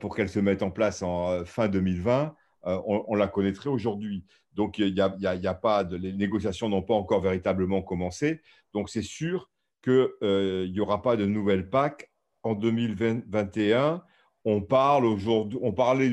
pour 0.00 0.14
qu'elle 0.14 0.28
se 0.28 0.38
mette 0.38 0.62
en 0.62 0.70
place 0.70 1.02
en 1.02 1.44
fin 1.44 1.66
2020 1.66 2.34
euh, 2.66 2.80
on, 2.84 3.14
la 3.14 3.28
connaîtrait 3.28 3.70
aujourd'hui. 3.70 4.24
Donc, 4.54 4.78
il 4.78 4.94
y 4.94 5.00
a, 5.00 5.54
pas 5.54 5.84
de, 5.84 5.96
les 5.96 6.12
négociations 6.12 6.68
n'ont 6.68 6.82
pas 6.82 6.94
encore 6.94 7.20
véritablement 7.20 7.82
commencé. 7.82 8.40
Donc, 8.74 8.88
c'est 8.88 9.02
sûr 9.02 9.50
qu'il 9.82 10.08
euh, 10.22 10.66
n'y 10.68 10.80
aura 10.80 11.00
pas 11.00 11.16
de 11.16 11.26
nouvelle 11.26 11.70
PAC 11.70 12.10
en 12.42 12.54
2021. 12.54 14.02
On 14.44 14.62
parle 14.62 15.04
aujourd'hui, 15.04 15.58
on 15.62 15.72
parlait 15.72 16.10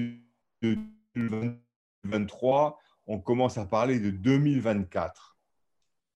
de 0.62 0.78
2023, 1.16 2.78
on 3.08 3.20
commence 3.20 3.58
à 3.58 3.66
parler 3.66 4.00
de 4.00 4.12
2024. 4.12 5.33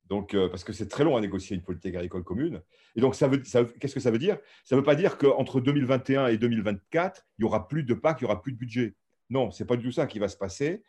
Donc, 0.10 0.34
euh, 0.34 0.48
parce 0.48 0.64
que 0.64 0.74
c'est 0.74 0.88
très 0.88 1.04
long 1.04 1.18
à 1.18 1.22
négocier 1.22 1.56
une 1.56 1.64
politique 1.64 1.96
agricole 1.96 2.24
commune. 2.24 2.62
Et 2.96 3.02
donc, 3.02 3.16
ça 3.16 3.28
veut, 3.28 3.38
qu'est-ce 3.38 3.94
que 3.94 4.00
ça 4.00 4.12
veut 4.12 4.20
dire? 4.20 4.38
Ça 4.64 4.76
ne 4.76 4.80
veut 4.80 4.86
pas 4.86 4.96
dire 4.96 5.18
qu'entre 5.18 5.60
2021 5.60 6.28
et 6.28 6.38
2024, 6.38 7.26
il 7.38 7.44
n'y 7.44 7.48
aura 7.48 7.68
plus 7.68 7.84
de 7.84 7.94
PAC, 7.94 8.22
il 8.22 8.24
n'y 8.24 8.32
aura 8.32 8.42
plus 8.42 8.54
de 8.54 8.58
budget. 8.58 8.96
Non, 9.30 9.52
ce 9.52 9.62
n'est 9.62 9.68
pas 9.68 9.76
du 9.76 9.84
tout 9.84 9.92
ça 9.92 10.08
qui 10.08 10.20
va 10.20 10.30
se 10.30 10.38
passer. 10.38 10.84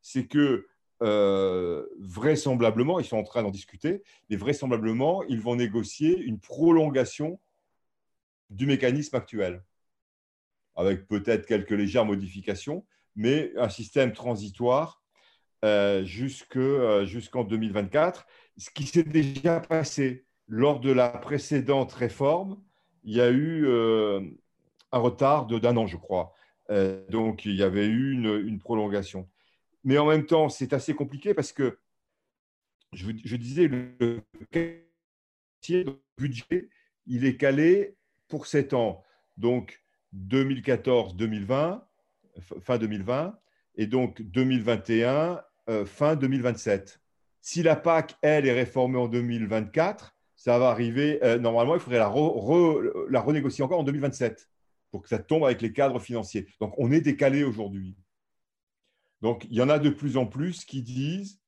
C'est 0.00 0.26
que 0.26 0.66
euh, 1.02 1.86
vraisemblablement, 2.00 2.98
ils 2.98 3.04
sont 3.04 3.18
en 3.18 3.22
train 3.22 3.42
d'en 3.42 3.50
discuter, 3.50 4.02
mais 4.30 4.36
vraisemblablement, 4.36 5.22
ils 5.24 5.40
vont 5.40 5.56
négocier 5.56 6.18
une 6.18 6.40
prolongation 6.40 7.38
du 8.48 8.66
mécanisme 8.66 9.16
actuel, 9.16 9.62
avec 10.76 11.06
peut-être 11.06 11.46
quelques 11.46 11.70
légères 11.70 12.06
modifications, 12.06 12.86
mais 13.14 13.52
un 13.56 13.68
système 13.68 14.12
transitoire 14.12 15.02
euh, 15.64 16.04
euh, 16.56 17.06
jusqu'en 17.06 17.44
2024. 17.44 18.26
Ce 18.56 18.70
qui 18.70 18.84
s'est 18.84 19.02
déjà 19.02 19.60
passé 19.60 20.24
lors 20.48 20.80
de 20.80 20.90
la 20.90 21.08
précédente 21.08 21.92
réforme, 21.92 22.58
il 23.04 23.14
y 23.14 23.20
a 23.20 23.30
eu 23.30 23.66
un 24.92 24.98
retard 24.98 25.46
d'un 25.46 25.76
an, 25.76 25.86
je 25.86 25.96
crois. 25.96 26.32
Euh, 26.70 27.06
donc, 27.08 27.44
il 27.44 27.54
y 27.54 27.62
avait 27.62 27.86
eu 27.86 28.12
une, 28.12 28.58
prolongation. 28.58 29.28
Mais 29.84 29.98
en 29.98 30.06
même 30.06 30.26
temps, 30.26 30.48
c'est 30.48 30.72
assez 30.72 30.94
compliqué 30.94 31.34
parce 31.34 31.52
que, 31.52 31.78
je, 32.92 33.36
disais, 33.36 33.68
le 33.68 34.22
budget, 36.16 36.68
il 37.06 37.24
est 37.24 37.36
calé 37.36 37.96
pour 38.28 38.46
7 38.46 38.74
ans. 38.74 39.04
Donc, 39.36 39.82
2014-2020, 40.14 41.82
fin 42.62 42.78
2020, 42.78 43.38
et 43.76 43.86
donc 43.86 44.22
2021, 44.22 45.42
euh, 45.68 45.84
fin 45.84 46.16
2027. 46.16 47.00
Si 47.46 47.62
la 47.62 47.76
PAC, 47.76 48.16
elle, 48.22 48.44
est 48.44 48.52
réformée 48.52 48.98
en 48.98 49.06
2024, 49.06 50.16
ça 50.34 50.58
va 50.58 50.68
arriver, 50.68 51.20
euh, 51.22 51.38
normalement, 51.38 51.74
il 51.74 51.80
faudrait 51.80 52.00
la, 52.00 52.08
renégocier 53.20 53.62
encore 53.62 53.78
en 53.78 53.84
2027 53.84 54.50
pour 54.90 55.00
que 55.00 55.08
ça 55.08 55.20
tombe 55.20 55.44
avec 55.44 55.62
les 55.62 55.72
cadres 55.72 56.00
financiers. 56.00 56.48
Donc, 56.58 56.74
on 56.76 56.90
est 56.90 57.00
décalé 57.00 57.44
aujourd'hui. 57.44 57.96
Donc, 59.22 59.46
il 59.48 59.54
y 59.54 59.62
en 59.62 59.68
a 59.68 59.78
de 59.78 59.90
plus 59.90 60.16
en 60.16 60.26
plus 60.26 60.64
qui 60.64 60.82
disent, 60.82 61.40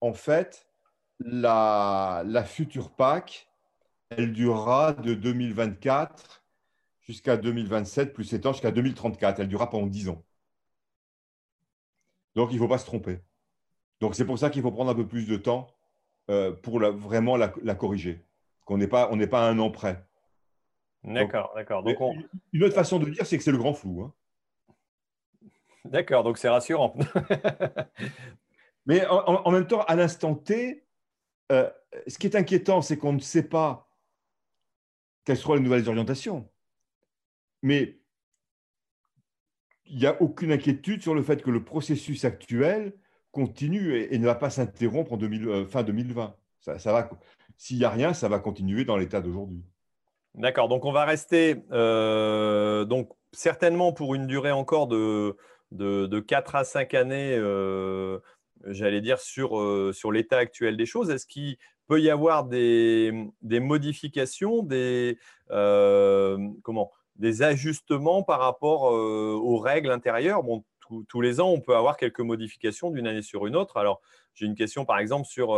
en 0.00 0.14
fait, 0.14 0.66
la, 1.20 2.24
la 2.26 2.42
future 2.42 2.90
PAC, 2.96 3.48
elle 4.10 4.32
durera 4.32 4.94
de 4.94 5.14
2024 5.14 6.42
jusqu'à 7.02 7.36
2027, 7.36 8.14
plus 8.14 8.24
7 8.24 8.46
ans, 8.46 8.52
jusqu'à 8.52 8.72
2034. 8.72 9.38
Elle 9.38 9.46
durera 9.46 9.70
pendant 9.70 9.86
10 9.86 10.08
ans. 10.08 10.24
Donc, 12.34 12.50
il 12.50 12.54
ne 12.54 12.58
faut 12.58 12.68
pas 12.68 12.78
se 12.78 12.86
tromper. 12.86 13.20
Donc, 14.00 14.14
c'est 14.14 14.26
pour 14.26 14.38
ça 14.38 14.50
qu'il 14.50 14.62
faut 14.62 14.72
prendre 14.72 14.90
un 14.90 14.94
peu 14.94 15.06
plus 15.06 15.26
de 15.26 15.36
temps 15.36 15.68
euh, 16.30 16.52
pour 16.52 16.80
vraiment 16.80 17.36
la, 17.36 17.52
la 17.62 17.74
corriger. 17.74 18.24
Qu'on 18.64 18.78
n'est 18.78 18.88
pas, 18.88 19.08
on 19.12 19.26
pas 19.26 19.46
à 19.46 19.50
un 19.50 19.58
an 19.58 19.70
près. 19.70 20.04
D'accord, 21.04 21.52
d'accord. 21.54 21.82
Donc 21.82 21.96
Une 22.52 22.64
autre 22.64 22.74
façon 22.74 22.98
de 22.98 23.08
dire, 23.08 23.24
c'est 23.24 23.38
que 23.38 23.44
c'est 23.44 23.52
le 23.52 23.58
grand 23.58 23.74
flou. 23.74 24.02
Hein. 24.02 24.12
D'accord, 25.84 26.24
donc 26.24 26.36
c'est 26.38 26.48
rassurant. 26.48 26.96
Mais 28.86 29.06
en, 29.06 29.50
même 29.50 29.66
temps, 29.66 29.82
à 29.82 29.96
l'instant 29.96 30.34
T, 30.34 30.84
euh, 31.52 31.70
ce 32.06 32.18
qui 32.18 32.26
est 32.26 32.36
inquiétant, 32.36 32.82
c'est 32.82 32.96
qu'on 32.96 33.12
ne 33.12 33.20
sait 33.20 33.48
pas 33.48 33.88
quelles 35.24 35.36
seront 35.36 35.54
les 35.54 35.60
nouvelles 35.60 35.88
orientations. 35.88 36.48
Mais 37.62 38.00
il 39.86 39.98
n'y 39.98 40.06
a 40.06 40.20
aucune 40.22 40.52
inquiétude 40.52 41.02
sur 41.02 41.14
le 41.14 41.22
fait 41.22 41.42
que 41.42 41.50
le 41.50 41.64
processus 41.64 42.24
actuel 42.24 42.92
continue 43.36 43.94
et, 43.94 44.18
ne 44.18 44.24
va 44.24 44.34
pas 44.34 44.48
s'interrompre 44.48 45.12
en 45.12 45.18
euh, 45.20 45.66
fin 45.66 45.82
2020. 45.82 46.34
Ça, 46.60 46.92
va, 46.92 47.10
s'il 47.58 47.78
n'y 47.78 47.84
a 47.84 47.90
rien, 47.90 48.14
ça 48.14 48.28
va 48.28 48.38
continuer 48.38 48.86
dans 48.86 48.96
l'état 48.96 49.20
d'aujourd'hui. 49.20 49.62
D'accord, 50.34 50.68
donc 50.68 50.86
on 50.86 50.92
va 50.92 51.04
rester 51.04 51.56
euh, 51.70 52.86
donc 52.86 53.10
certainement 53.32 53.92
pour 53.92 54.14
une 54.14 54.26
durée 54.26 54.52
encore 54.52 54.86
de, 54.88 55.36
de, 55.70 56.18
4 56.18 56.54
à 56.56 56.64
5 56.64 56.94
années, 56.94 57.36
euh, 57.36 58.18
j'allais 58.64 59.02
dire, 59.02 59.20
sur, 59.20 59.62
sur 59.94 60.12
l'état 60.12 60.38
actuel 60.38 60.78
des 60.78 60.86
choses. 60.86 61.10
Est-ce 61.10 61.26
qu'il 61.26 61.58
peut 61.88 62.00
y 62.00 62.08
avoir 62.08 62.44
des, 62.44 63.28
des 63.42 63.60
modifications, 63.60 64.62
des, 64.62 65.18
comment, 65.48 66.90
des 67.16 67.42
ajustements 67.42 68.22
par 68.22 68.40
rapport 68.40 68.84
aux 68.84 69.58
règles 69.58 69.90
intérieures? 69.90 70.42
Tous 71.08 71.20
les 71.20 71.40
ans, 71.40 71.48
on 71.50 71.60
peut 71.60 71.76
avoir 71.76 71.96
quelques 71.96 72.20
modifications 72.20 72.90
d'une 72.90 73.06
année 73.06 73.22
sur 73.22 73.46
une 73.46 73.56
autre. 73.56 73.76
Alors, 73.76 74.00
j'ai 74.34 74.46
une 74.46 74.54
question 74.54 74.84
par 74.84 74.98
exemple 74.98 75.26
sur 75.26 75.54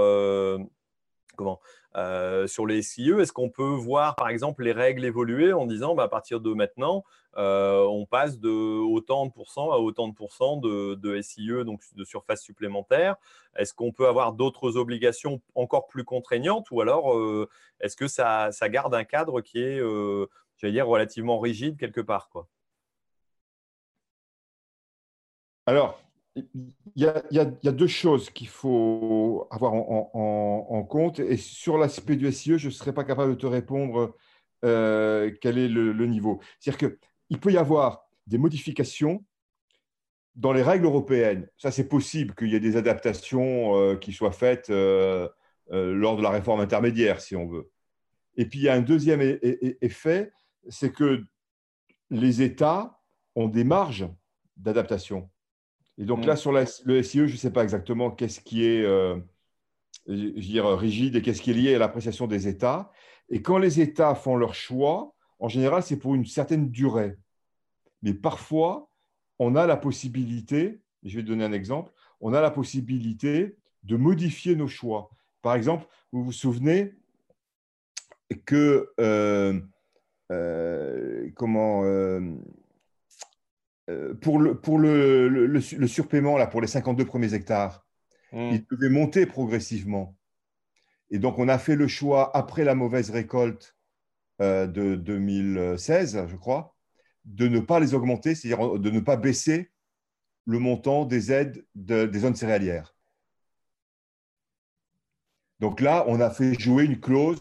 comment 1.36 1.60
euh, 1.96 2.46
sur 2.46 2.66
les 2.66 2.82
SIE, 2.82 3.12
est-ce 3.18 3.32
qu'on 3.32 3.48
peut 3.48 3.62
voir 3.62 4.14
par 4.16 4.28
exemple 4.28 4.62
les 4.62 4.72
règles 4.72 5.04
évoluer 5.06 5.54
en 5.54 5.64
disant 5.64 5.94
bah, 5.94 6.02
à 6.02 6.08
partir 6.08 6.40
de 6.40 6.52
maintenant, 6.52 7.02
euh, 7.38 7.82
on 7.88 8.04
passe 8.04 8.38
de 8.38 8.50
autant 8.50 9.24
de 9.26 9.32
pourcents 9.32 9.72
à 9.72 9.78
autant 9.78 10.06
de 10.08 10.14
pourcents 10.14 10.58
de, 10.58 11.20
SIE, 11.22 11.64
donc 11.64 11.80
de 11.94 12.04
surface 12.04 12.42
supplémentaire? 12.42 13.16
Est-ce 13.56 13.72
qu'on 13.72 13.90
peut 13.90 14.06
avoir 14.06 14.34
d'autres 14.34 14.76
obligations 14.76 15.40
encore 15.54 15.86
plus 15.86 16.04
contraignantes? 16.04 16.70
Ou 16.70 16.82
alors 16.82 17.16
euh, 17.16 17.48
est-ce 17.80 17.96
que 17.96 18.06
ça, 18.06 18.50
garde 18.64 18.94
un 18.94 19.04
cadre 19.04 19.40
qui 19.40 19.58
est, 19.60 19.80
j'allais 20.58 20.72
dire, 20.72 20.86
relativement 20.86 21.38
rigide 21.38 21.78
quelque 21.78 22.02
part 22.02 22.28
Alors, 25.68 26.02
il 26.34 26.46
y, 26.96 27.04
a, 27.04 27.44
deux 27.44 27.86
choses 27.86 28.30
qu'il 28.30 28.48
faut 28.48 29.46
avoir 29.50 29.74
en, 29.74 30.82
compte. 30.88 31.20
Et 31.20 31.36
sur 31.36 31.76
l'aspect 31.76 32.16
du 32.16 32.32
SIE, 32.32 32.58
je 32.58 32.68
ne 32.68 32.72
serais 32.72 32.94
pas 32.94 33.04
capable 33.04 33.34
de 33.34 33.38
te 33.38 33.44
répondre 33.44 34.16
euh, 34.64 35.30
quel 35.42 35.58
est 35.58 35.68
le, 35.68 36.06
niveau. 36.06 36.40
C'est-à-dire 36.58 36.96
qu'il 37.28 37.38
peut 37.38 37.52
y 37.52 37.58
avoir 37.58 38.08
des 38.26 38.38
modifications 38.38 39.22
dans 40.36 40.54
les 40.54 40.62
règles 40.62 40.86
européennes. 40.86 41.46
Ça, 41.58 41.70
c'est 41.70 41.86
possible 41.86 42.34
qu'il 42.34 42.48
y 42.48 42.54
ait 42.54 42.60
des 42.60 42.76
adaptations 42.76 43.76
euh, 43.76 43.96
qui 43.96 44.14
soient 44.14 44.32
faites 44.32 44.70
euh, 44.70 45.28
lors 45.70 46.16
de 46.16 46.22
la 46.22 46.30
réforme 46.30 46.60
intermédiaire, 46.60 47.20
si 47.20 47.36
on 47.36 47.46
veut. 47.46 47.70
Et 48.38 48.46
puis, 48.46 48.60
il 48.60 48.62
y 48.62 48.70
a 48.70 48.74
un 48.74 48.80
deuxième 48.80 49.20
effet, 49.82 50.32
c'est 50.70 50.92
que 50.94 51.26
les 52.08 52.40
États 52.40 53.02
ont 53.34 53.48
des 53.48 53.64
marges 53.64 54.08
d'adaptation. 54.56 55.28
Et 55.98 56.04
donc 56.04 56.24
là, 56.24 56.36
sur 56.36 56.52
le 56.52 57.02
SIE, 57.02 57.26
je 57.26 57.32
ne 57.32 57.36
sais 57.36 57.52
pas 57.52 57.64
exactement 57.64 58.10
qu'est-ce 58.12 58.40
qui 58.40 58.64
est 58.64 58.84
euh, 58.84 59.18
dire, 60.06 60.66
rigide 60.66 61.16
et 61.16 61.22
qu'est-ce 61.22 61.42
qui 61.42 61.50
est 61.50 61.54
lié 61.54 61.74
à 61.74 61.78
l'appréciation 61.78 62.28
des 62.28 62.46
États. 62.46 62.92
Et 63.28 63.42
quand 63.42 63.58
les 63.58 63.80
États 63.80 64.14
font 64.14 64.36
leur 64.36 64.54
choix, 64.54 65.14
en 65.40 65.48
général, 65.48 65.82
c'est 65.82 65.98
pour 65.98 66.14
une 66.14 66.24
certaine 66.24 66.70
durée. 66.70 67.16
Mais 68.02 68.14
parfois, 68.14 68.90
on 69.40 69.56
a 69.56 69.66
la 69.66 69.76
possibilité, 69.76 70.80
je 71.02 71.16
vais 71.16 71.24
donner 71.24 71.44
un 71.44 71.52
exemple, 71.52 71.92
on 72.20 72.32
a 72.32 72.40
la 72.40 72.50
possibilité 72.50 73.56
de 73.82 73.96
modifier 73.96 74.54
nos 74.54 74.68
choix. 74.68 75.10
Par 75.42 75.54
exemple, 75.54 75.86
vous 76.12 76.22
vous 76.22 76.32
souvenez 76.32 76.94
que 78.44 78.90
euh, 79.00 79.60
euh, 80.30 81.30
comment 81.34 81.82
pour, 84.20 84.38
le, 84.38 84.54
pour 84.58 84.78
le, 84.78 85.28
le, 85.28 85.86
surpaiement, 85.86 86.36
là, 86.36 86.46
pour 86.46 86.60
les 86.60 86.66
52 86.66 87.04
premiers 87.04 87.34
hectares, 87.34 87.86
hmm. 88.32 88.50
il 88.52 88.66
devait 88.70 88.90
monter 88.90 89.26
progressivement. 89.26 90.16
Et 91.10 91.18
donc, 91.18 91.38
on 91.38 91.48
a 91.48 91.58
fait 91.58 91.76
le 91.76 91.88
choix, 91.88 92.36
après 92.36 92.64
la 92.64 92.74
mauvaise 92.74 93.10
récolte 93.10 93.76
euh, 94.40 94.66
de 94.66 94.94
2016, 94.94 96.26
je 96.28 96.36
crois, 96.36 96.76
de 97.24 97.48
ne 97.48 97.60
pas 97.60 97.80
les 97.80 97.94
augmenter, 97.94 98.34
c'est-à-dire 98.34 98.78
de 98.78 98.90
ne 98.90 99.00
pas 99.00 99.16
baisser 99.16 99.70
le 100.46 100.58
montant 100.58 101.04
des 101.04 101.32
aides 101.32 101.64
des 101.74 102.18
zones 102.18 102.34
céréalières. 102.34 102.94
Donc 105.60 105.80
là, 105.80 106.04
on 106.06 106.20
a 106.20 106.30
fait 106.30 106.58
jouer 106.58 106.84
une 106.84 107.00
clause 107.00 107.40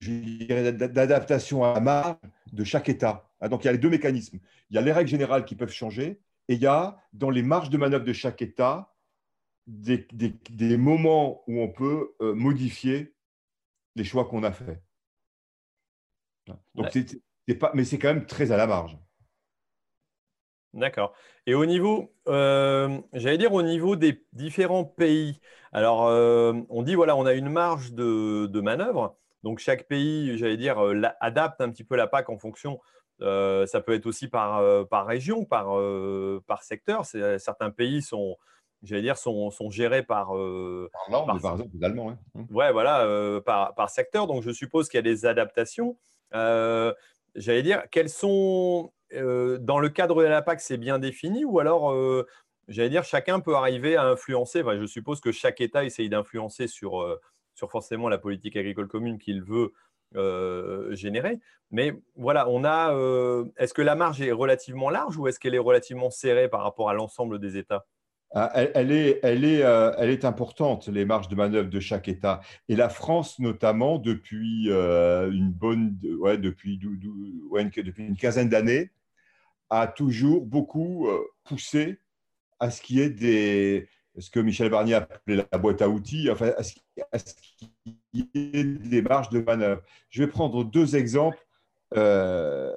d'adaptation 0.00 1.64
à 1.64 1.74
la 1.74 1.80
marge 1.80 2.16
de 2.52 2.64
chaque 2.64 2.88
État. 2.88 3.29
Ah, 3.40 3.48
donc 3.48 3.64
il 3.64 3.66
y 3.66 3.68
a 3.68 3.72
les 3.72 3.78
deux 3.78 3.90
mécanismes. 3.90 4.38
Il 4.70 4.76
y 4.76 4.78
a 4.78 4.82
les 4.82 4.92
règles 4.92 5.10
générales 5.10 5.44
qui 5.44 5.54
peuvent 5.54 5.72
changer 5.72 6.20
et 6.48 6.54
il 6.54 6.60
y 6.60 6.66
a 6.66 6.98
dans 7.12 7.30
les 7.30 7.42
marges 7.42 7.70
de 7.70 7.78
manœuvre 7.78 8.04
de 8.04 8.12
chaque 8.12 8.42
État 8.42 8.94
des, 9.66 10.76
moments 10.76 11.42
où 11.46 11.60
on 11.60 11.68
peut 11.68 12.14
euh, 12.20 12.34
modifier 12.34 13.14
les 13.96 14.04
choix 14.04 14.24
qu'on 14.24 14.42
a 14.42 14.52
faits. 14.52 14.82
Donc, 16.74 16.92
pas, 17.58 17.70
mais 17.74 17.84
c'est 17.84 17.98
quand 17.98 18.12
même 18.14 18.26
très 18.26 18.52
à 18.52 18.56
la 18.56 18.66
marge. 18.66 18.98
D'accord. 20.72 21.14
Et 21.46 21.54
au 21.54 21.66
niveau, 21.66 22.14
euh, 22.28 23.00
j'allais 23.12 23.38
dire 23.38 23.52
au 23.52 23.62
niveau 23.62 23.96
des 23.96 24.24
différents 24.32 24.84
pays. 24.84 25.40
Alors, 25.72 26.06
euh, 26.06 26.52
on 26.68 26.82
dit 26.82 26.94
voilà, 26.94 27.16
on 27.16 27.26
a 27.26 27.34
une 27.34 27.48
marge 27.48 27.92
de, 27.92 28.60
manœuvre. 28.60 29.16
Donc 29.42 29.58
chaque 29.58 29.88
pays, 29.88 30.36
j'allais 30.38 30.56
dire, 30.56 30.78
adapte 31.20 31.60
un 31.60 31.70
petit 31.70 31.84
peu 31.84 31.96
la 31.96 32.06
PAC 32.06 32.28
en 32.28 32.38
fonction. 32.38 32.78
Ça 33.20 33.80
peut 33.80 33.94
être 33.94 34.06
aussi 34.06 34.28
par, 34.28 34.62
par 34.88 35.06
région, 35.06 35.44
par, 35.44 35.76
par 36.46 36.62
secteur. 36.62 37.04
Certains 37.04 37.70
pays 37.70 38.02
sont, 38.02 38.36
j'allais 38.82 39.02
dire, 39.02 39.16
sont, 39.16 39.50
sont, 39.50 39.70
gérés 39.70 40.02
par. 40.02 40.28
par 40.28 41.26
par, 41.26 41.40
par 41.40 41.52
exemple, 41.52 41.70
les 41.74 41.84
Allemands. 41.84 42.16
Ouais, 42.50 42.72
voilà, 42.72 43.40
par, 43.44 43.74
par, 43.74 43.90
secteur. 43.90 44.26
Donc 44.26 44.42
je 44.42 44.50
suppose 44.50 44.88
qu'il 44.88 44.98
y 44.98 45.00
a 45.00 45.02
des 45.02 45.26
adaptations. 45.26 45.96
j'allais 46.32 47.62
dire, 47.62 47.82
quelles 47.90 48.10
sont 48.10 48.92
euh, 49.14 49.58
dans 49.58 49.78
le 49.80 49.88
cadre 49.88 50.22
de 50.22 50.28
la 50.28 50.42
PAC, 50.42 50.60
c'est 50.60 50.76
bien 50.76 50.98
défini 50.98 51.44
ou 51.44 51.58
alors, 51.58 51.92
euh, 51.92 52.26
j'allais 52.68 52.90
dire, 52.90 53.04
chacun 53.04 53.40
peut 53.40 53.56
arriver 53.56 53.96
à 53.96 54.04
influencer? 54.04 54.62
Je 54.64 54.86
suppose 54.86 55.20
que 55.20 55.32
chaque 55.32 55.60
État 55.60 55.84
essaye 55.84 56.08
d'influencer 56.08 56.68
sur, 56.68 57.02
euh, 57.02 57.20
sur 57.54 57.70
forcément 57.70 58.08
la 58.08 58.18
politique 58.18 58.56
agricole 58.56 58.88
commune 58.88 59.18
qu'il 59.18 59.42
veut 59.42 59.72
générer. 60.92 61.38
Mais 61.70 61.94
voilà, 62.16 62.48
on 62.48 62.64
a. 62.64 62.92
est-ce 63.56 63.74
que 63.74 63.82
la 63.82 63.94
marge 63.94 64.20
est 64.20 64.32
relativement 64.32 64.90
large 64.90 65.16
ou 65.16 65.28
est-ce 65.28 65.38
qu'elle 65.38 65.54
est 65.54 65.58
relativement 65.58 66.10
serrée 66.10 66.48
par 66.48 66.62
rapport 66.62 66.90
à 66.90 66.94
l'ensemble 66.94 67.38
des 67.38 67.56
États? 67.56 67.86
Ah, 68.32 68.52
elle, 68.54 68.92
est, 68.92 69.18
elle, 69.24 69.44
est, 69.44 69.58
elle, 69.98 70.10
est, 70.10 70.24
importante, 70.24 70.86
les 70.86 71.04
marges 71.04 71.26
de 71.26 71.34
manœuvre 71.34 71.68
de 71.68 71.80
chaque 71.80 72.06
État. 72.06 72.40
Et 72.68 72.76
la 72.76 72.88
France, 72.88 73.40
notamment, 73.40 73.98
depuis, 73.98 74.68
une, 74.68 75.52
bonne, 75.52 75.98
ouais, 76.18 76.38
depuis, 76.38 76.78
depuis 76.78 78.06
une 78.06 78.16
quinzaine 78.16 78.48
d'années, 78.48 78.90
a 79.70 79.86
toujours 79.86 80.44
beaucoup 80.44 81.08
euh, 81.08 81.24
poussé 81.44 81.98
à 82.58 82.70
ce 82.70 82.82
qui 82.82 83.00
est 83.00 83.10
des, 83.10 83.88
ce 84.18 84.28
que 84.28 84.40
Michel 84.40 84.68
Barnier 84.68 84.94
appelait 84.94 85.46
la 85.50 85.58
boîte 85.58 85.80
à 85.80 85.88
outils, 85.88 86.28
enfin, 86.30 86.52
à 86.58 86.62
ce, 86.62 86.74
qui 88.12 88.30
est 88.34 88.64
des 88.64 89.02
marges 89.02 89.30
de 89.30 89.40
manœuvre. 89.40 89.82
Je 90.08 90.22
vais 90.22 90.28
prendre 90.28 90.64
deux 90.64 90.96
exemples 90.96 91.44
euh, 91.96 92.72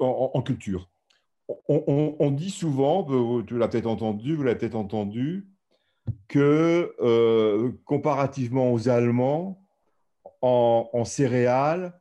en, 0.00 0.42
culture. 0.42 0.88
On, 1.68 2.30
dit 2.30 2.50
souvent, 2.50 3.04
peut-être 3.04 3.86
entendu, 3.86 4.34
vous 4.34 4.42
l'avez 4.42 4.58
peut-être 4.58 4.74
entendu, 4.74 5.48
que 6.28 6.94
euh, 7.00 7.70
comparativement 7.84 8.72
aux 8.72 8.88
Allemands, 8.88 9.58
en, 10.40 11.04
céréales, 11.04 12.00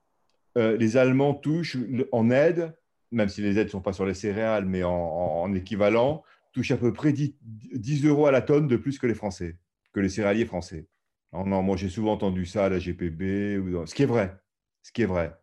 les 0.55 0.97
Allemands 0.97 1.35
touchent 1.35 1.77
en 2.11 2.31
aide 2.31 2.73
même 3.11 3.29
si 3.29 3.41
les 3.41 3.59
aides 3.59 3.67
ne 3.67 3.71
sont 3.71 3.81
pas 3.81 3.93
sur 3.93 4.05
les 4.05 4.13
céréales, 4.13 4.65
mais 4.65 4.83
en, 4.83 5.53
équivalent, 5.53 6.23
touche 6.53 6.71
à 6.71 6.77
peu 6.77 6.93
près 6.93 7.13
10, 7.13 8.05
euros 8.05 8.25
à 8.25 8.31
la 8.31 8.41
tonne 8.41 8.67
de 8.67 8.77
plus 8.77 8.99
que 8.99 9.07
les 9.07 9.13
Français, 9.13 9.57
que 9.93 9.99
les 9.99 10.09
céréaliers 10.09 10.45
français. 10.45 10.87
Non, 11.33 11.61
moi 11.61 11.77
j'ai 11.77 11.89
souvent 11.89 12.13
entendu 12.13 12.45
ça 12.45 12.65
à 12.65 12.69
la 12.69 12.79
GPB, 12.79 13.57
ou 13.57 13.85
ce 13.85 13.95
qui 13.95 14.03
est 14.03 14.07
vrai. 14.07 14.37
Ce 14.83 14.91
qui 14.91 15.01
est 15.01 15.05
vrai. 15.05 15.35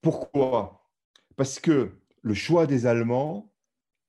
Pourquoi? 0.00 0.88
Parce 1.36 1.58
que 1.58 1.92
le 2.22 2.34
choix 2.34 2.66
des 2.66 2.86
Allemands 2.86 3.52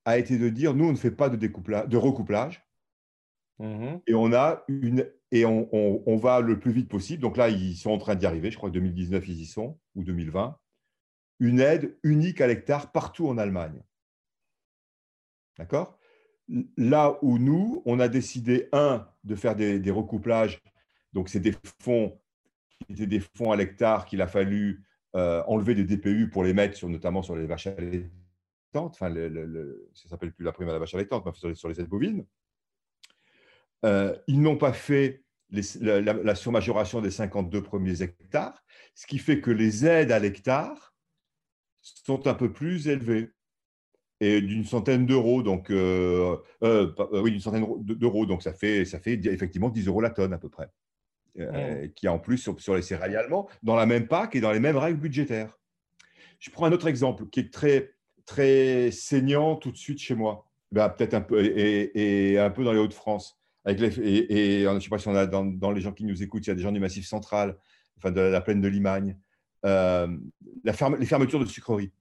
a 0.04 0.18
été 0.18 0.38
de 0.38 0.48
dire 0.48 0.74
nous, 0.74 0.86
on 0.86 0.92
ne 0.92 0.96
fait 0.96 1.10
pas 1.10 1.28
de, 1.28 1.36
de 1.36 1.96
recouplage, 1.96 2.66
mmh 3.58 3.96
et 4.06 4.14
on 4.14 4.32
a 4.32 4.64
une 4.68 5.10
et 5.30 5.46
on, 5.46 5.68
on, 5.72 6.16
va 6.16 6.40
le 6.40 6.60
plus 6.60 6.72
vite 6.72 6.90
possible. 6.90 7.22
Donc 7.22 7.38
là, 7.38 7.48
ils 7.48 7.74
sont 7.74 7.90
en 7.90 7.96
train 7.96 8.14
d'y 8.14 8.26
arriver. 8.26 8.50
Je 8.50 8.58
crois 8.58 8.68
que 8.68 8.74
2019, 8.74 9.26
ils 9.28 9.40
y 9.40 9.46
sont, 9.46 9.78
ou 9.94 10.04
2020 10.04 10.58
une 11.42 11.58
aide 11.58 11.98
unique 12.04 12.40
à 12.40 12.46
l'hectare 12.46 12.92
partout 12.92 13.26
en 13.26 13.36
Allemagne. 13.36 13.82
D'accord? 15.58 15.98
Là 16.76 17.18
où 17.22 17.38
nous, 17.38 17.82
on 17.86 17.98
a 18.00 18.08
décidé, 18.08 18.68
un, 18.72 19.08
de 19.24 19.34
faire 19.34 19.56
des, 19.56 19.90
recouplages, 19.90 20.60
donc 21.12 21.28
c'est 21.28 21.40
des 21.40 21.54
fonds 21.80 22.20
qui 22.86 22.92
étaient 22.92 23.06
des 23.06 23.20
fonds 23.20 23.52
à 23.52 23.56
l'hectare 23.56 24.04
qu'il 24.04 24.20
a 24.20 24.26
fallu 24.26 24.84
euh, 25.14 25.42
enlever 25.46 25.74
des 25.74 25.84
DPU 25.84 26.28
pour 26.28 26.44
les 26.44 26.52
mettre 26.52 26.86
notamment 26.86 27.22
sur 27.22 27.36
les 27.36 27.46
vaches 27.46 27.68
allaitantes, 27.68 28.10
enfin, 28.74 29.14
s'appelle 29.94 30.32
plus 30.32 30.44
la 30.44 30.52
prime 30.52 30.68
à 30.68 30.72
la 30.72 30.78
vache 30.78 30.94
allaitante, 30.94 31.24
mais 31.24 31.54
sur 31.54 31.68
les, 31.68 31.80
aides 31.80 31.88
bovines. 31.88 32.24
Euh, 33.84 34.14
ils 34.26 34.40
n'ont 34.40 34.58
pas 34.58 34.72
fait 34.72 35.24
la, 35.50 36.00
la 36.00 36.34
surmajoration 36.34 37.00
des 37.00 37.10
52 37.10 37.62
premiers 37.62 38.02
hectares, 38.02 38.62
ce 38.94 39.06
qui 39.06 39.18
fait 39.18 39.40
que 39.40 39.50
les 39.50 39.86
aides 39.86 40.12
à 40.12 40.18
l'hectare 40.18 40.94
sont 41.82 42.26
un 42.26 42.34
peu 42.34 42.52
plus 42.52 42.88
élevés 42.88 43.32
et 44.22 44.40
d'une 44.40 44.64
centaine 44.64 45.04
d'euros, 45.04 45.42
donc 45.42 45.68
euh, 45.70 46.36
euh, 46.62 46.92
euh, 46.96 47.20
oui, 47.22 47.32
d'une 47.32 47.40
centaine 47.40 47.66
d'euros, 47.80 48.24
donc 48.24 48.44
ça 48.44 48.52
fait, 48.52 48.84
ça 48.84 49.00
fait 49.00 49.14
effectivement 49.26 49.68
10 49.68 49.88
euros 49.88 50.00
la 50.00 50.10
tonne 50.10 50.32
à 50.32 50.38
peu 50.38 50.48
près, 50.48 50.68
mmh. 51.36 51.88
qui 51.96 52.06
est 52.06 52.08
en 52.08 52.20
plus 52.20 52.38
sur, 52.38 52.76
les 52.76 52.82
céréales 52.82 53.16
allemands, 53.16 53.48
dans 53.64 53.74
la 53.74 53.84
même 53.84 54.06
PAC 54.06 54.36
et 54.36 54.40
dans 54.40 54.52
les 54.52 54.60
mêmes 54.60 54.76
règles 54.76 55.00
budgétaires. 55.00 55.58
Je 56.38 56.50
prends 56.50 56.66
un 56.66 56.72
autre 56.72 56.86
exemple 56.86 57.26
qui 57.30 57.40
est 57.40 57.52
très, 57.52 57.94
très 58.24 58.92
saignant 58.92 59.56
tout 59.56 59.72
de 59.72 59.76
suite 59.76 59.98
chez 59.98 60.14
moi, 60.14 60.46
ben, 60.70 60.88
peut-être 60.88 61.14
un 61.14 61.20
peu, 61.20 61.44
et, 61.44 62.38
un 62.38 62.50
peu 62.50 62.62
dans 62.62 62.72
les 62.72 62.78
Hauts-de-France. 62.78 63.40
Avec 63.64 63.80
les, 63.80 63.98
et, 63.98 64.62
je 64.62 64.68
ne 64.68 64.78
sais 64.78 64.88
pas 64.88 64.98
si 64.98 65.08
on 65.08 65.16
a 65.16 65.26
dans, 65.26 65.44
dans, 65.44 65.72
les 65.72 65.80
gens 65.80 65.92
qui 65.92 66.04
nous 66.04 66.22
écoutent, 66.22 66.46
il 66.46 66.50
y 66.50 66.52
a 66.52 66.56
des 66.56 66.62
gens 66.62 66.72
du 66.72 66.80
Massif 66.80 67.08
central, 67.08 67.56
enfin 67.98 68.12
de 68.12 68.20
la 68.20 68.40
plaine 68.40 68.60
de 68.60 68.68
Limagne. 68.68 69.16
La 69.64 70.06
les 70.64 71.06
fermetures 71.06 71.40
de 71.40 71.44
sucreries. 71.44 71.92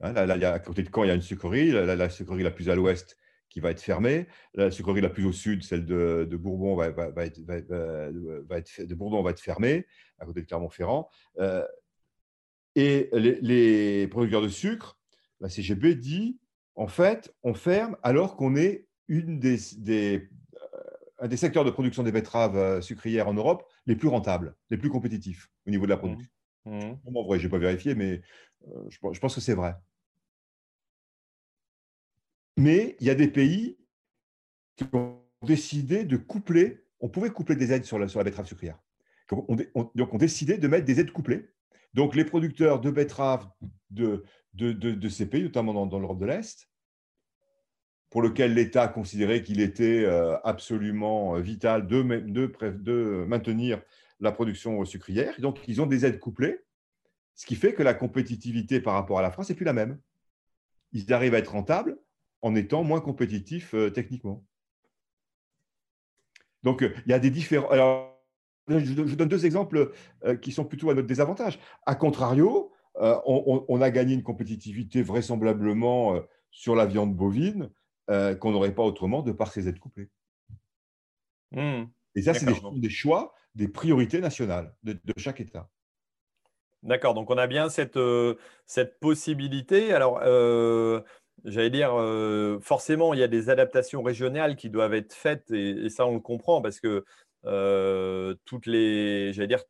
Hein, 0.00 0.12
là, 0.12 0.52
à 0.52 0.58
côté 0.58 0.82
de 0.82 0.90
Caen, 0.92 1.04
il 1.04 1.08
y 1.08 1.10
a 1.10 1.14
une 1.14 1.22
sucrerie, 1.22 1.70
la, 1.70 2.08
sucrerie 2.08 2.42
la 2.42 2.50
plus 2.50 2.70
à 2.70 2.74
l'ouest 2.74 3.16
qui 3.48 3.60
va 3.60 3.70
être 3.70 3.82
fermée, 3.82 4.28
la 4.54 4.70
sucrerie 4.70 5.00
la 5.00 5.10
plus 5.10 5.24
au 5.24 5.32
sud, 5.32 5.64
celle 5.64 5.84
de, 5.84 6.36
Bourbon, 6.36 6.76
va, 6.76 6.86
être, 7.24 7.40
de 7.40 8.94
Bourdon 8.94 9.22
va 9.22 9.30
être 9.30 9.40
fermée, 9.40 9.86
à 10.18 10.24
côté 10.24 10.40
de 10.42 10.46
Clermont-Ferrand. 10.46 11.08
Euh, 11.38 11.66
et 12.76 13.10
les, 13.12 14.06
producteurs 14.08 14.42
de 14.42 14.48
sucre, 14.48 14.98
la 15.40 15.48
CGB 15.48 15.96
dit, 15.96 16.38
en 16.76 16.86
fait, 16.86 17.34
on 17.42 17.54
ferme 17.54 17.96
alors 18.02 18.36
qu'on 18.36 18.54
est 18.56 18.86
une 19.08 19.40
des, 19.40 19.58
des, 19.78 20.28
un 21.18 21.28
des 21.28 21.36
secteurs 21.36 21.64
de 21.64 21.70
production 21.70 22.02
des 22.02 22.12
betteraves 22.12 22.56
euh, 22.56 22.80
sucrières 22.80 23.28
en 23.28 23.34
Europe 23.34 23.68
les 23.86 23.96
plus 23.96 24.08
rentables, 24.08 24.54
les 24.70 24.76
plus 24.76 24.88
compétitifs 24.88 25.50
au 25.66 25.70
niveau 25.70 25.84
de 25.84 25.90
la 25.90 25.96
mmh. 25.96 25.98
production. 25.98 26.32
Mmh. 26.66 27.16
en 27.16 27.22
vrai, 27.24 27.38
je 27.38 27.44
n'ai 27.44 27.50
pas 27.50 27.58
vérifié, 27.58 27.94
mais 27.94 28.22
euh, 28.68 28.84
je, 28.88 29.20
pense 29.20 29.34
que 29.34 29.40
c'est 29.40 29.54
vrai. 29.54 29.74
Mais 32.56 32.96
il 33.00 33.06
y 33.06 33.10
a 33.10 33.14
des 33.14 33.28
pays 33.28 33.78
qui 34.76 34.84
ont 34.92 35.20
décidé 35.42 36.04
de 36.04 36.16
coupler, 36.16 36.84
on 37.00 37.08
pouvait 37.08 37.30
coupler 37.30 37.56
des 37.56 37.72
aides 37.72 37.84
sur 37.84 37.98
la, 37.98 38.08
sur 38.08 38.18
la 38.18 38.24
betterave 38.24 38.46
sucrière. 38.46 38.78
Donc 39.30 39.46
on, 39.48 39.90
donc, 39.94 40.14
on 40.14 40.18
décidé 40.18 40.58
de 40.58 40.68
mettre 40.68 40.84
des 40.84 41.00
aides 41.00 41.12
couplées. 41.12 41.48
Donc, 41.94 42.14
les 42.14 42.24
producteurs 42.24 42.80
de 42.80 42.90
betteraves 42.90 43.48
de, 43.90 44.24
de, 44.54 44.72
de, 44.72 45.08
ces 45.08 45.26
pays, 45.26 45.42
notamment 45.42 45.86
dans 45.86 45.98
l'Europe 45.98 46.20
de 46.20 46.26
l'Est, 46.26 46.68
pour 48.10 48.22
lequel 48.22 48.54
l'État 48.54 48.84
a 48.84 48.88
considéré 48.88 49.42
qu'il 49.42 49.60
était 49.60 50.04
euh, 50.04 50.36
absolument 50.42 51.34
vital 51.40 51.86
de, 51.86 52.02
de, 52.02 53.24
maintenir 53.26 53.82
la 54.20 54.32
production 54.32 54.84
sucrière. 54.84 55.40
Donc, 55.40 55.60
ils 55.66 55.80
ont 55.80 55.86
des 55.86 56.06
aides 56.06 56.18
couplées, 56.18 56.60
ce 57.34 57.46
qui 57.46 57.56
fait 57.56 57.72
que 57.72 57.82
la 57.82 57.94
compétitivité 57.94 58.80
par 58.80 58.94
rapport 58.94 59.18
à 59.18 59.22
la 59.22 59.30
France 59.30 59.48
n'est 59.48 59.54
plus 59.56 59.64
la 59.64 59.72
même. 59.72 59.98
Ils 60.92 61.12
arrivent 61.12 61.34
à 61.34 61.38
être 61.38 61.52
rentables 61.52 61.98
en 62.42 62.54
étant 62.54 62.84
moins 62.84 63.00
compétitifs 63.00 63.74
euh, 63.74 63.90
techniquement. 63.90 64.44
Donc, 66.62 66.82
il 66.82 67.10
y 67.10 67.14
a 67.14 67.18
des 67.18 67.30
différents. 67.30 67.70
Alors, 67.70 68.20
je, 68.68 68.92
donne 68.92 69.28
deux 69.28 69.46
exemples 69.46 69.92
qui 70.42 70.52
sont 70.52 70.66
plutôt 70.66 70.90
à 70.90 70.94
notre 70.94 71.08
désavantage. 71.08 71.58
A 71.86 71.94
contrario, 71.94 72.70
on, 72.94 73.80
a 73.80 73.90
gagné 73.90 74.12
une 74.12 74.22
compétitivité 74.22 75.00
vraisemblablement 75.00 76.20
sur 76.50 76.74
la 76.74 76.86
viande 76.86 77.16
bovine 77.16 77.70
euh, 78.10 78.34
qu'on 78.34 78.50
n'aurait 78.50 78.74
pas 78.74 78.82
autrement 78.82 79.22
de 79.22 79.30
par 79.30 79.52
ces 79.52 79.68
aides 79.68 79.78
couplées. 79.78 80.08
Mmh. 81.52 81.84
Et 82.16 82.22
ça, 82.22 82.34
c'est 82.34 82.46
des, 82.74 82.90
choix, 82.90 83.34
des 83.54 83.68
priorités 83.68 84.20
nationales 84.20 84.74
de, 84.82 84.98
chaque 85.16 85.40
État. 85.40 85.68
D'accord, 86.82 87.14
donc 87.14 87.30
on 87.30 87.38
a 87.38 87.46
bien 87.46 87.68
cette, 87.68 87.98
cette 88.66 88.98
possibilité. 88.98 89.92
Alors, 89.92 90.18
j'allais 91.44 91.70
dire, 91.70 91.92
forcément, 92.60 93.14
il 93.14 93.20
y 93.20 93.22
a 93.22 93.28
des 93.28 93.50
adaptations 93.50 94.02
régionales 94.02 94.56
qui 94.56 94.70
doivent 94.70 94.94
être 94.94 95.12
faites, 95.12 95.50
et, 95.50 95.88
ça, 95.88 96.06
on 96.06 96.14
le 96.14 96.20
comprend, 96.20 96.62
parce 96.62 96.80
que 96.80 97.04
toutes 98.44 98.66
les, 98.66 99.32
j'allais 99.32 99.48
dire, 99.48 99.64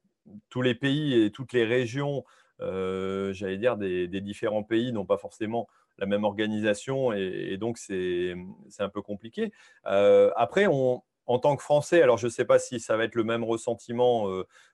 tous 0.48 0.62
les 0.62 0.74
pays 0.74 1.22
et 1.22 1.30
toutes 1.30 1.52
les 1.52 1.64
régions, 1.64 2.24
j'allais 2.60 3.58
dire, 3.58 3.76
des, 3.76 4.20
différents 4.20 4.62
pays 4.62 4.92
n'ont 4.92 5.06
pas 5.06 5.18
forcément 5.18 5.68
la 5.98 6.06
même 6.06 6.24
organisation, 6.24 7.12
et, 7.12 7.56
donc 7.58 7.78
c'est 7.78 8.34
un 8.78 8.88
peu 8.88 9.02
compliqué. 9.02 9.52
après, 9.84 10.66
on, 10.66 11.02
en 11.26 11.38
tant 11.38 11.54
que 11.54 11.62
Français, 11.62 12.02
alors 12.02 12.18
je 12.18 12.26
ne 12.26 12.30
sais 12.30 12.44
pas 12.44 12.58
si 12.58 12.80
ça 12.80 12.96
va 12.96 13.04
être 13.04 13.14
le 13.14 13.22
même 13.22 13.44
ressentiment 13.44 14.26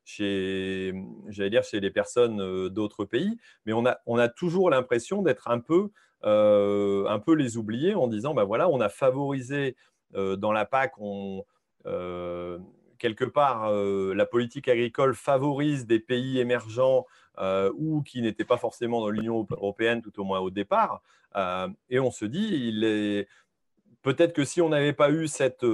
chez, 0.05 0.95
j'allais 1.29 1.51
dire, 1.51 1.65
chez 1.65 1.81
les 1.81 1.91
personnes 1.91 2.69
d'autres 2.71 3.05
pays, 3.05 3.37
mais 3.67 3.75
on 3.75 3.85
a, 3.85 3.99
on 4.07 4.19
a 4.19 4.29
toujours 4.29 4.71
l'impression 4.71 5.21
d'être 5.21 5.49
un 5.49 5.61
peu 5.61 5.91
un 6.23 7.19
peu 7.19 7.35
les 7.35 7.57
oublier 7.57 7.95
en 7.95 8.09
disant, 8.09 8.35
ben 8.35 8.45
voilà, 8.45 8.69
on 8.69 8.81
a 8.81 8.89
favorisé 8.89 9.77
euh, 10.15 10.37
dans 10.37 10.53
la 10.53 10.65
PAC, 10.65 10.93
on, 10.99 11.45
euh, 11.87 12.59
quelque 12.99 13.25
part, 13.25 13.71
la 13.71 14.27
politique 14.27 14.69
agricole 14.69 15.15
favorise 15.15 15.87
des 15.87 16.01
pays 16.01 16.39
émergents 16.39 17.07
ou 17.75 18.03
qui 18.03 18.23
n'étaient 18.23 18.45
pas 18.45 18.57
forcément 18.57 19.01
dans 19.01 19.11
l'Union 19.11 19.47
européenne, 19.51 20.01
tout 20.01 20.19
au 20.19 20.25
moins 20.25 20.41
au 20.41 20.51
départ. 20.51 21.03
et 21.91 22.01
on 22.01 22.11
se 22.11 22.25
dit, 22.25 22.49
il 22.53 22.85
est 22.85 23.29
peut-être 24.01 24.33
que 24.33 24.45
si 24.45 24.63
on 24.63 24.71
n'avait 24.71 24.95
pas 24.95 25.11
eu 25.11 25.29
cette, 25.29 25.67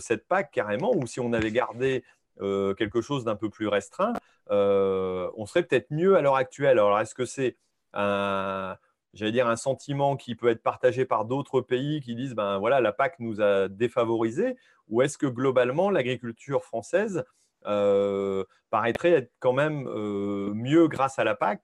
cette 0.00 0.28
PAC 0.28 0.50
carrément, 0.50 0.94
ou 0.94 1.06
si 1.06 1.20
on 1.20 1.32
avait 1.32 1.52
gardé 1.52 2.04
quelque 2.38 3.00
chose 3.00 3.24
d'un 3.24 3.36
peu 3.36 3.48
plus 3.48 3.68
restreint, 3.68 4.12
on 4.50 5.46
serait 5.46 5.62
peut-être 5.62 5.90
mieux 5.90 6.16
à 6.16 6.20
l'heure 6.20 6.36
actuelle. 6.36 6.78
Alors, 6.78 7.00
est-ce 7.00 7.14
que 7.14 7.24
c'est 7.24 7.56
un, 7.94 8.76
j'allais 9.14 9.32
dire, 9.32 9.48
un 9.48 9.56
sentiment 9.56 10.16
qui 10.16 10.34
peut 10.34 10.48
être 10.48 10.62
partagé 10.62 11.04
par 11.04 11.24
d'autres 11.24 11.60
pays 11.60 12.00
qui 12.00 12.14
disent, 12.14 12.34
ben 12.34 12.58
voilà, 12.58 12.80
la 12.80 12.92
PAC 12.92 13.18
nous 13.20 13.40
a 13.40 13.68
défavorisés, 13.68 14.56
ou 14.88 15.02
est-ce 15.02 15.18
que 15.18 15.26
globalement, 15.26 15.90
l'agriculture 15.90 16.64
française 16.64 17.24
euh, 17.66 18.44
paraîtrait 18.70 19.10
être 19.10 19.32
quand 19.40 19.52
même 19.52 19.86
euh, 19.88 20.52
mieux 20.54 20.88
grâce 20.88 21.18
à 21.18 21.24
la 21.24 21.34
PAC 21.34 21.62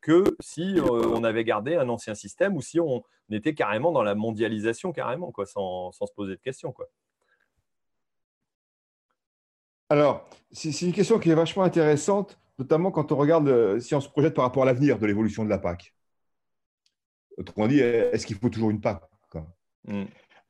que 0.00 0.24
si 0.40 0.78
euh, 0.78 0.82
on 0.82 1.24
avait 1.24 1.44
gardé 1.44 1.76
un 1.76 1.88
ancien 1.88 2.14
système 2.14 2.56
ou 2.56 2.62
si 2.62 2.80
on 2.80 3.02
était 3.30 3.54
carrément 3.54 3.92
dans 3.92 4.02
la 4.02 4.14
mondialisation, 4.14 4.92
carrément, 4.92 5.32
quoi, 5.32 5.46
sans, 5.46 5.92
sans 5.92 6.06
se 6.06 6.12
poser 6.12 6.36
de 6.36 6.40
questions. 6.40 6.72
Quoi? 6.72 6.86
Alors, 9.88 10.28
c'est 10.50 10.82
une 10.82 10.92
question 10.92 11.18
qui 11.18 11.30
est 11.30 11.34
vachement 11.34 11.62
intéressante, 11.62 12.38
notamment 12.58 12.90
quand 12.90 13.12
on 13.12 13.16
regarde, 13.16 13.78
si 13.80 13.94
on 13.94 14.00
se 14.00 14.08
projette 14.08 14.34
par 14.34 14.44
rapport 14.44 14.64
à 14.64 14.66
l'avenir 14.66 14.98
de 14.98 15.06
l'évolution 15.06 15.44
de 15.44 15.50
la 15.50 15.58
PAC. 15.58 15.95
Autrement 17.36 17.68
dit, 17.68 17.80
est-ce 17.80 18.26
qu'il 18.26 18.36
faut 18.36 18.48
toujours 18.48 18.70
une 18.70 18.80
PAC 18.80 19.02
mm. 19.84 20.04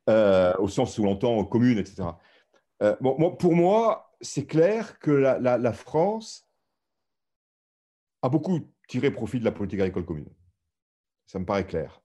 euh, 0.09 0.53
Au 0.57 0.67
sens 0.67 0.97
où 0.97 1.03
l'entend 1.03 1.43
commune, 1.45 1.77
etc. 1.77 2.03
Euh, 2.81 2.95
bon, 3.01 3.35
pour 3.35 3.55
moi, 3.55 4.15
c'est 4.21 4.45
clair 4.45 4.99
que 4.99 5.11
la, 5.11 5.73
France 5.73 6.47
a 8.21 8.29
beaucoup 8.29 8.59
tiré 8.87 9.11
profit 9.11 9.39
de 9.39 9.45
la 9.45 9.51
politique 9.51 9.79
agricole 9.79 10.05
commune. 10.05 10.29
Ça 11.25 11.39
me 11.39 11.45
paraît 11.45 11.67
clair. 11.67 12.01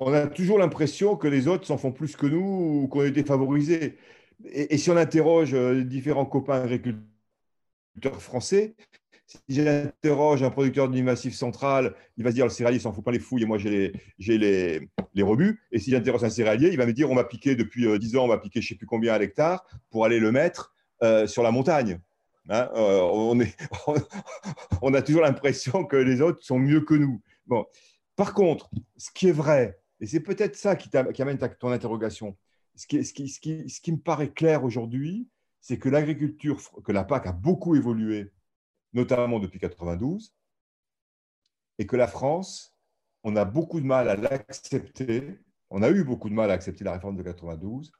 On 0.00 0.12
a 0.12 0.26
toujours 0.26 0.58
l'impression 0.58 1.16
que 1.16 1.28
les 1.28 1.48
autres 1.48 1.66
s'en 1.66 1.78
font 1.78 1.92
plus 1.92 2.16
que 2.16 2.26
nous 2.26 2.82
ou 2.82 2.88
qu'on 2.88 3.04
est 3.04 3.10
défavorisés. 3.10 3.98
Et, 4.46 4.74
et, 4.74 4.78
si 4.78 4.90
on 4.90 4.96
interroge 4.96 5.54
euh, 5.54 5.84
différents 5.84 6.26
copains 6.26 6.62
agriculteurs 6.62 8.20
français, 8.20 8.74
si 9.48 9.54
j'interroge 9.54 10.42
un 10.42 10.50
producteur 10.50 10.88
du 10.88 11.02
massif 11.02 11.34
central, 11.34 11.94
il 12.16 12.24
va 12.24 12.30
se 12.30 12.34
dire 12.34 12.44
le 12.44 12.50
céréalier 12.50 12.78
s'en 12.78 12.92
fout 12.92 13.04
pas 13.04 13.10
les 13.10 13.18
fouilles 13.18 13.42
et 13.42 13.46
moi 13.46 13.58
j'ai 13.58 13.92
les, 14.18 14.38
les, 14.38 14.88
les, 15.14 15.22
rebuts. 15.22 15.62
Et 15.72 15.78
si 15.78 15.90
j'interroge 15.90 16.24
un 16.24 16.30
céréalier, 16.30 16.68
il 16.70 16.76
va 16.76 16.86
me 16.86 16.92
dire 16.92 17.10
on 17.10 17.14
m'a 17.14 17.24
piqué 17.24 17.54
depuis 17.54 17.86
10 17.98 18.14
euh, 18.14 18.18
ans, 18.18 18.24
on 18.24 18.28
m'a 18.28 18.38
piqué 18.38 18.60
je 18.60 18.66
ne 18.66 18.68
sais 18.70 18.74
plus 18.76 18.86
combien 18.86 19.14
à 19.14 19.18
l'hectare 19.18 19.66
pour 19.90 20.04
aller 20.04 20.18
le 20.18 20.32
mettre 20.32 20.74
euh, 21.02 21.26
sur 21.26 21.42
la 21.42 21.50
montagne. 21.50 22.00
Hein, 22.48 22.68
euh, 22.74 23.00
on, 23.00 23.38
est, 23.40 23.56
on, 24.82 24.94
a 24.94 25.02
toujours 25.02 25.22
l'impression 25.22 25.84
que 25.84 25.96
les 25.96 26.20
autres 26.20 26.42
sont 26.42 26.58
mieux 26.58 26.80
que 26.80 26.94
nous. 26.94 27.20
Bon. 27.46 27.64
Par 28.16 28.34
contre, 28.34 28.70
ce 28.96 29.10
qui 29.12 29.28
est 29.28 29.32
vrai, 29.32 29.78
et 30.00 30.06
c'est 30.06 30.20
peut-être 30.20 30.56
ça 30.56 30.76
qui, 30.76 30.90
amène 30.96 31.38
ton 31.38 31.70
interrogation, 31.70 32.36
ce 32.74 32.86
qui, 32.86 33.04
ce, 33.04 33.12
qui, 33.12 33.28
ce, 33.28 33.38
ce 33.68 33.80
qui 33.80 33.92
me 33.92 33.98
paraît 33.98 34.30
clair 34.30 34.64
aujourd'hui, 34.64 35.28
c'est 35.60 35.78
que 35.78 35.88
l'agriculture, 35.88 36.58
que 36.84 36.92
la 36.92 37.04
PAC 37.04 37.26
a 37.28 37.32
beaucoup 37.32 37.76
évolué 37.76 38.32
notamment 38.92 39.38
depuis 39.38 39.58
92, 39.58 40.34
et 41.78 41.86
que 41.86 41.96
la 41.96 42.06
France, 42.06 42.76
on 43.24 43.36
a 43.36 43.44
beaucoup 43.44 43.80
de 43.80 43.86
mal 43.86 44.08
à 44.08 44.16
l'accepter, 44.16 45.38
on 45.70 45.82
a 45.82 45.90
eu 45.90 46.04
beaucoup 46.04 46.28
de 46.28 46.34
mal 46.34 46.50
à 46.50 46.54
accepter 46.54 46.84
la 46.84 46.92
réforme 46.92 47.16
de 47.16 47.22
92, 47.22 47.92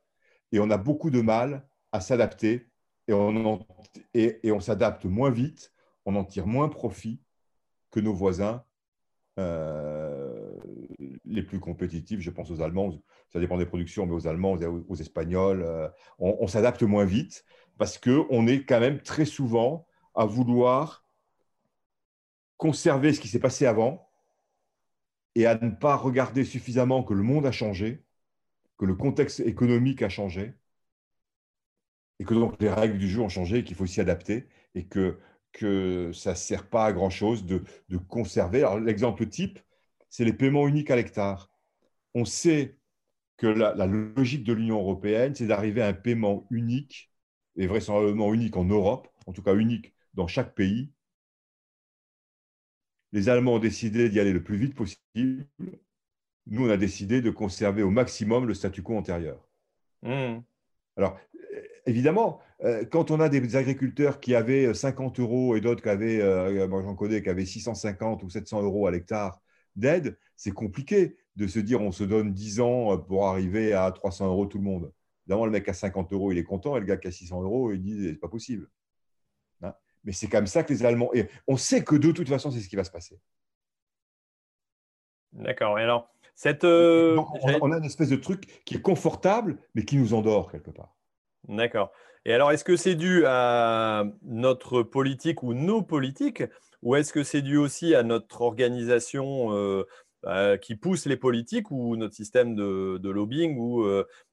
et 0.53 0.61
on 0.61 0.71
a 0.71 0.77
beaucoup 0.77 1.11
de 1.11 1.21
mal 1.21 1.67
à 1.93 2.01
s'adapter, 2.01 2.69
et 3.09 3.13
on, 3.13 3.67
et, 4.15 4.53
on 4.53 4.61
s'adapte 4.61 5.05
moins 5.05 5.31
vite, 5.31 5.73
on 6.05 6.17
en 6.17 6.25
tire 6.25 6.47
moins 6.47 6.69
profit 6.69 7.21
que 7.91 8.01
nos 8.01 8.15
voisins 8.15 8.65
euh, 9.39 10.53
les 11.25 11.43
plus 11.43 11.59
compétitifs, 11.59 12.21
je 12.21 12.31
pense 12.31 12.51
aux 12.51 12.61
Allemands, 12.61 12.93
ça 13.33 13.41
dépend 13.41 13.57
des 13.57 13.67
productions, 13.67 14.07
mais 14.07 14.13
aux 14.13 14.27
Allemands, 14.27 14.59
aux, 14.89 14.97
Espagnols, 14.97 15.63
euh, 15.63 15.89
on, 16.19 16.37
on 16.41 16.47
s'adapte 16.47 16.83
moins 16.83 17.07
vite 17.07 17.45
parce 17.79 17.99
qu'on 17.99 18.47
est 18.47 18.65
quand 18.65 18.81
même 18.81 19.01
très 19.01 19.25
souvent 19.25 19.87
à 20.15 20.25
vouloir 20.25 21.05
conserver 22.57 23.13
ce 23.13 23.21
qui 23.21 23.29
s'est 23.29 23.41
passé 23.41 23.67
avant 23.67 24.09
et 25.35 25.47
à 25.47 25.59
ne 25.59 25.71
pas 25.71 25.97
regarder 25.97 26.45
suffisamment 26.45 27.03
que 27.03 27.15
le 27.15 27.23
monde 27.23 27.47
a 27.47 27.53
changé, 27.53 28.05
que 28.79 28.85
le 28.85 28.95
contexte 28.95 29.41
économique 29.41 30.03
a 30.03 30.09
changé, 30.09 30.55
et 32.19 32.25
que 32.25 32.35
donc 32.35 32.61
les 32.61 32.69
règles 32.69 32.99
du 32.99 33.09
jeu 33.09 33.21
ont 33.21 33.29
changé, 33.29 33.65
qu'il 33.65 33.75
faut 33.77 33.87
s'y 33.87 34.01
adapter, 34.01 34.47
et 34.75 34.87
que, 34.87 35.19
que 35.53 36.13
ça 36.13 36.31
ne 36.31 36.37
sert 36.37 36.69
pas 36.69 36.87
à 36.87 36.93
grand-chose 36.93 37.47
de, 37.47 37.65
conserver. 38.09 38.59
Alors 38.59 38.79
l'exemple 38.79 39.27
type, 39.27 39.59
c'est 40.09 40.25
les 40.25 40.33
paiements 40.33 40.69
uniques 40.69 40.91
à 40.91 40.97
l'hectare. 40.97 41.51
On 42.15 42.25
sait 42.25 42.77
que 43.39 43.47
la 43.47 43.87
logique 43.87 44.45
de 44.45 44.53
l'Union 44.53 44.79
européenne, 44.79 45.35
c'est 45.35 45.47
d'arriver 45.47 45.83
à 45.83 45.89
un 45.89 45.95
paiement 45.95 46.47
unique, 46.51 47.11
et 47.57 47.67
vraisemblablement 47.67 48.33
unique 48.33 48.57
en 48.57 48.65
Europe, 48.65 49.09
en 49.27 49.33
tout 49.33 49.43
cas 49.43 49.55
unique 49.55 49.95
dans 50.15 50.27
chaque 50.27 50.55
pays. 50.55 50.91
Les 53.13 53.29
Allemands 53.29 53.55
ont 53.55 53.59
décidé 53.59 54.09
d'y 54.09 54.21
aller 54.21 54.33
le 54.33 54.43
plus 54.43 54.57
vite 54.57 54.75
possible. 54.75 55.47
Nous, 56.47 56.67
on 56.67 56.71
a 56.71 56.77
décidé 56.77 57.21
de 57.21 57.31
conserver 57.31 57.83
au 57.83 57.91
maximum 57.91 58.47
le 58.47 58.55
statu 58.55 58.83
quo 58.83 58.97
antérieur. 58.97 59.47
Hmm. 60.03 60.41
Alors, 60.97 61.19
évidemment, 61.87 62.41
euh, 62.65 62.85
quand 62.85 63.11
on 63.11 63.21
a 63.21 63.29
des 63.29 63.57
agriculteurs 63.57 64.21
qui 64.21 64.35
avaient 64.35 64.73
50 64.73 65.21
euros 65.21 65.57
et 65.57 65.61
d'autres 65.61 65.83
qui 65.83 65.89
avaient, 65.89 66.21
euh, 66.21 66.67
moi 66.69 66.83
j'en 66.83 66.95
connais, 66.95 67.23
qui 67.23 67.29
avaient 67.29 67.47
650 67.47 68.23
ou 68.23 68.31
700 68.31 68.63
euros 68.63 68.87
à 68.87 68.91
l'hectare 68.91 69.41
d'aide, 69.77 70.19
c'est 70.37 70.53
compliqué 70.53 71.17
de 71.37 71.47
se 71.47 71.59
dire 71.59 71.81
on 71.81 71.93
se 71.93 72.05
donne 72.05 72.33
10 72.33 72.61
ans 72.61 72.99
pour 72.99 73.27
arriver 73.27 73.73
à 73.73 73.91
300 73.91 74.27
euros 74.27 74.47
tout 74.47 74.59
le 74.59 74.65
monde. 74.65 74.93
Évidemment, 75.27 75.47
le 75.47 75.53
mec 75.53 75.69
à 75.69 75.75
50 75.75 76.13
euros, 76.13 76.33
il 76.33 76.39
est 76.39 76.45
content, 76.45 76.77
et 76.77 76.81
le 76.81 76.87
gars 76.87 76.97
qui 76.97 77.09
a 77.09 77.13
600 77.13 77.43
euros, 77.43 77.73
il 77.73 77.81
dit 77.81 78.09
c'est 78.09 78.15
pas 78.15 78.29
possible 78.29 78.69
mais 80.05 80.13
c'est 80.13 80.29
comme 80.29 80.47
ça 80.47 80.63
que 80.63 80.73
les 80.73 80.85
Allemands. 80.85 81.11
Et 81.15 81.29
on 81.47 81.57
sait 81.57 81.85
que 81.85 81.97
de 81.97 82.13
toute 82.13 82.29
façon, 82.29 82.51
c'est 82.51 82.61
ce 82.61 82.69
qui 82.69 82.77
va 82.77 82.85
se 82.85 82.91
passer. 82.91 83.19
D'accord. 85.33 85.79
Et 85.79 85.83
alors, 85.83 86.11
cette. 86.35 86.65
Euh, 86.65 87.17
on, 87.61 87.73
a 87.73 87.79
une 87.79 87.85
espèce 87.85 88.09
de 88.09 88.17
truc 88.17 88.63
qui 88.65 88.77
est 88.77 88.83
confortable, 88.83 89.59
mais 89.75 89.85
qui 89.85 89.97
nous 89.97 90.15
endort 90.15 90.51
quelque 90.51 90.71
part. 90.71 90.97
D'accord. 91.49 91.93
Et 92.25 92.33
alors, 92.33 92.53
est-ce 92.53 92.65
que 92.65 92.77
c'est 92.77 92.95
dû 92.95 93.25
à 93.27 94.05
notre 94.23 94.83
politique 94.83 95.43
ou 95.43 95.55
nos 95.55 95.83
politiques, 95.83 96.45
ou 96.83 96.95
est-ce 96.95 97.13
que 97.13 97.25
c'est 97.25 97.43
dû 97.43 97.57
aussi 97.57 97.95
à 97.95 98.03
notre 98.03 98.43
organisation 98.43 99.53
euh, 99.53 99.85
euh, 100.27 100.57
qui 100.57 100.77
pousse 100.77 101.07
les 101.07 101.17
politiques 101.17 101.71
ou 101.71 101.97
notre 101.97 102.15
système 102.15 102.55
de, 102.55 103.09
lobbying, 103.09 103.57
ou 103.59 103.85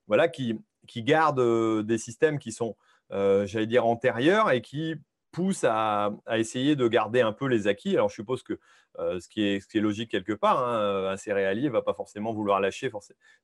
voilà, 0.08 0.28
qui, 0.28 0.60
qui 0.88 1.04
garde 1.04 1.86
des 1.86 1.98
systèmes 1.98 2.38
qui 2.38 2.52
sont, 2.52 2.76
j'allais 3.10 3.68
dire, 3.68 3.88
antérieurs 3.88 4.52
et 4.52 4.62
qui 4.62 4.96
pousse 5.32 5.64
à, 5.64 6.12
essayer 6.32 6.76
de 6.76 6.88
garder 6.88 7.22
un 7.22 7.34
peu 7.34 7.48
les 7.48 7.68
acquis. 7.68 7.96
Alors, 7.96 8.10
je 8.10 8.16
suppose 8.16 8.44
que 8.44 8.60
euh, 8.98 9.20
ce, 9.20 9.30
qui 9.30 9.44
est, 9.44 9.60
ce, 9.60 9.68
qui 9.68 9.78
est, 9.78 9.82
logique 9.82 10.12
quelque 10.12 10.34
part, 10.34 10.68
hein, 10.68 11.12
un 11.12 11.18
céréalier 11.18 11.68
ne 11.68 11.74
va 11.74 11.82
pas 11.82 11.94
forcément 11.94 12.34
vouloir 12.34 12.60
lâcher 12.60 12.92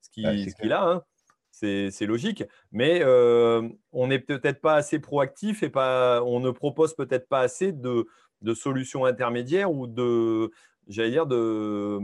ce 0.01 0.09
qu'il 0.09 0.73
a. 0.73 0.83
Hein. 0.83 1.03
C'est 1.51 2.05
logique. 2.05 2.43
Mais 2.71 3.01
euh, 3.03 3.67
on 3.93 4.07
n'est 4.07 4.19
peut-être 4.19 4.59
pas 4.59 4.75
assez 4.75 4.99
proactif 4.99 5.63
et 5.63 5.69
pas, 5.69 6.21
on 6.23 6.39
ne 6.39 6.51
propose 6.51 6.95
peut-être 6.95 7.29
pas 7.29 7.39
assez 7.39 7.71
de, 7.71 8.07
de, 8.41 8.53
solutions 8.53 9.05
intermédiaires 9.05 9.71
ou 9.71 9.87
de, 9.87 10.51
j'allais 10.87 11.11
dire, 11.11 11.27
de 11.27 11.99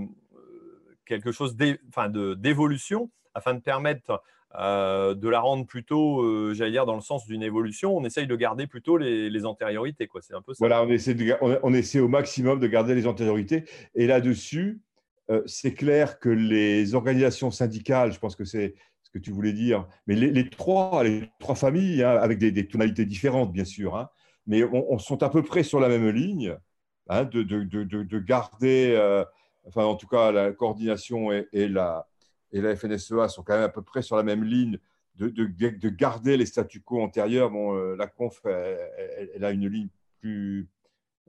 quelque 1.06 1.34
chose 1.34 1.58
d'évolution 1.58 3.12
afin 3.34 3.54
de 3.54 3.60
permettre 3.60 4.22
de 4.56 5.30
la 5.30 5.40
rendre 5.40 5.66
plutôt, 5.66 6.54
j'allais 6.54 6.72
dire, 6.72 6.86
dans 6.86 6.96
le 6.96 7.02
sens 7.02 7.26
d'une 7.26 7.44
évolution. 7.44 7.96
On 7.96 8.04
essaye 8.04 8.28
de 8.28 8.36
garder 8.36 8.68
plutôt 8.68 8.98
les, 8.98 9.46
antériorités. 9.46 10.08
Quoi. 10.08 10.22
C'est 10.22 10.34
un 10.34 10.42
peu 10.42 10.54
ça. 10.54 10.58
Voilà, 10.60 10.84
on 10.84 11.74
essaie, 11.74 12.00
au 12.00 12.08
maximum 12.08 12.60
de 12.60 12.68
garder 12.68 12.96
les 12.96 13.08
antériorités. 13.08 13.64
Et 13.96 14.08
là-dessus, 14.08 14.82
c'est 15.46 15.74
clair 15.74 16.20
que 16.20 16.30
les 16.30 16.96
organisations 16.96 17.52
syndicales, 17.52 18.12
je 18.12 18.20
pense 18.20 18.36
que 18.36 18.44
c'est 18.46 18.76
ce 19.12 19.20
que 19.20 19.24
tu 19.24 19.32
voulais 19.32 19.54
dire, 19.54 19.88
mais 20.08 20.16
les, 20.16 20.50
trois, 20.50 21.04
les 21.04 21.30
trois 21.40 21.56
familles, 21.56 22.04
hein, 22.04 22.18
avec 22.22 22.40
des, 22.40 22.68
tonalités 22.68 23.06
différentes, 23.06 23.52
bien 23.52 23.66
sûr, 23.66 23.98
hein, 23.98 24.10
mais 24.48 24.64
on, 24.64 24.98
sont 25.00 25.22
à 25.24 25.30
peu 25.30 25.44
près 25.44 25.64
sur 25.64 25.80
la 25.80 25.90
même 25.90 26.10
ligne, 26.10 26.56
hein, 27.10 27.26
de, 27.26 28.20
garder, 28.20 28.94
euh, 28.96 29.26
enfin 29.66 29.84
en 29.84 29.96
tout 29.96 30.08
cas 30.08 30.32
la 30.32 30.52
coordination 30.52 31.32
et, 31.32 31.68
la, 31.68 32.08
et 32.52 32.62
la 32.62 32.76
FNSEA 32.76 33.28
sont 33.30 33.44
quand 33.44 33.54
même 33.54 33.64
à 33.64 33.70
peu 33.70 33.82
près 33.82 34.02
sur 34.02 34.16
la 34.16 34.24
même 34.24 34.44
ligne 34.44 34.78
de, 35.16 35.28
de, 35.30 35.90
garder 35.90 36.38
les 36.38 36.46
statu 36.46 36.82
quo 36.82 37.02
antérieurs. 37.02 37.52
Bon, 37.52 37.76
euh, 37.76 37.96
la 37.96 38.08
conf, 38.08 38.42
elle, 38.46 39.44
a 39.44 39.52
une 39.52 39.68
ligne 39.68 39.90
plus. 40.20 40.70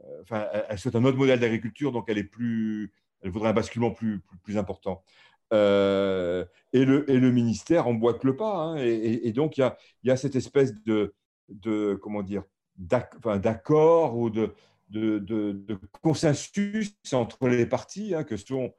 Euh, 0.05 0.23
enfin, 0.23 0.47
souhaite 0.77 0.97
un 0.97 1.05
autre 1.05 1.19
modèle 1.19 1.41
d'agriculture, 1.41 1.93
donc 1.93 2.07
elle 2.09 2.19
est 2.19 2.25
plus. 2.25 2.93
Elle 3.23 3.31
voudrait 3.31 3.51
un 3.51 3.55
basculement 3.55 3.91
plus, 3.91 4.21
plus, 4.43 4.57
important. 4.57 5.05
et, 5.53 5.55
le, 5.55 7.11
et 7.11 7.19
le 7.19 7.31
ministère 7.31 7.87
emboîte 7.87 8.25
le 8.25 8.37
pas. 8.37 8.75
et, 8.79 9.29
et, 9.29 9.33
donc, 9.33 9.59
il 9.59 9.61
y 9.61 9.65
a, 9.65 9.77
y 10.03 10.11
a, 10.11 10.17
cette 10.17 10.35
espèce 10.35 10.75
de, 10.85 11.15
de 11.49 11.99
comment 12.03 12.23
dire, 12.23 12.43
d'accord 12.77 14.17
ou 14.17 14.31
de, 14.31 14.55
de, 14.93 15.79
consensus 16.03 16.95
entre 17.13 17.49
les 17.49 17.67
parties, 17.67 18.15
hein, 18.15 18.25
que 18.25 18.37
sont, 18.37 18.75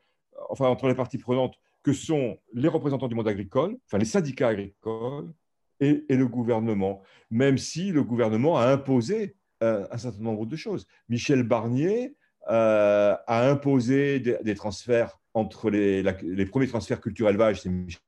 enfin 0.49 0.67
entre 0.67 0.87
les 0.87 0.95
parties 0.95 1.17
prenantes, 1.17 1.55
que 1.83 1.93
sont 1.93 2.39
les 2.53 2.69
représentants 2.69 3.07
du 3.07 3.15
monde 3.15 3.27
agricole, 3.27 3.77
enfin 3.85 3.97
les 3.97 4.05
syndicats 4.05 4.49
agricoles 4.49 5.31
et, 5.79 6.05
le 6.09 6.27
gouvernement, 6.27 7.03
même 7.29 7.57
si 7.57 7.91
le 7.91 8.03
gouvernement 8.03 8.57
a 8.57 8.67
imposé 8.67 9.35
euh, 9.61 9.85
un 9.91 9.97
certain 9.97 10.21
nombre 10.21 10.45
de 10.45 10.55
choses. 10.55 10.87
Michel 11.09 11.43
Barnier 11.43 12.15
euh, 12.49 13.15
a 13.27 13.49
imposé 13.49 14.19
des, 14.19 14.55
transferts 14.55 15.19
entre 15.33 15.69
les, 15.69 16.03
premiers 16.45 16.67
transferts 16.67 17.01
culture-élevage, 17.01 17.61
c'est 17.61 17.69
Michel 17.69 18.01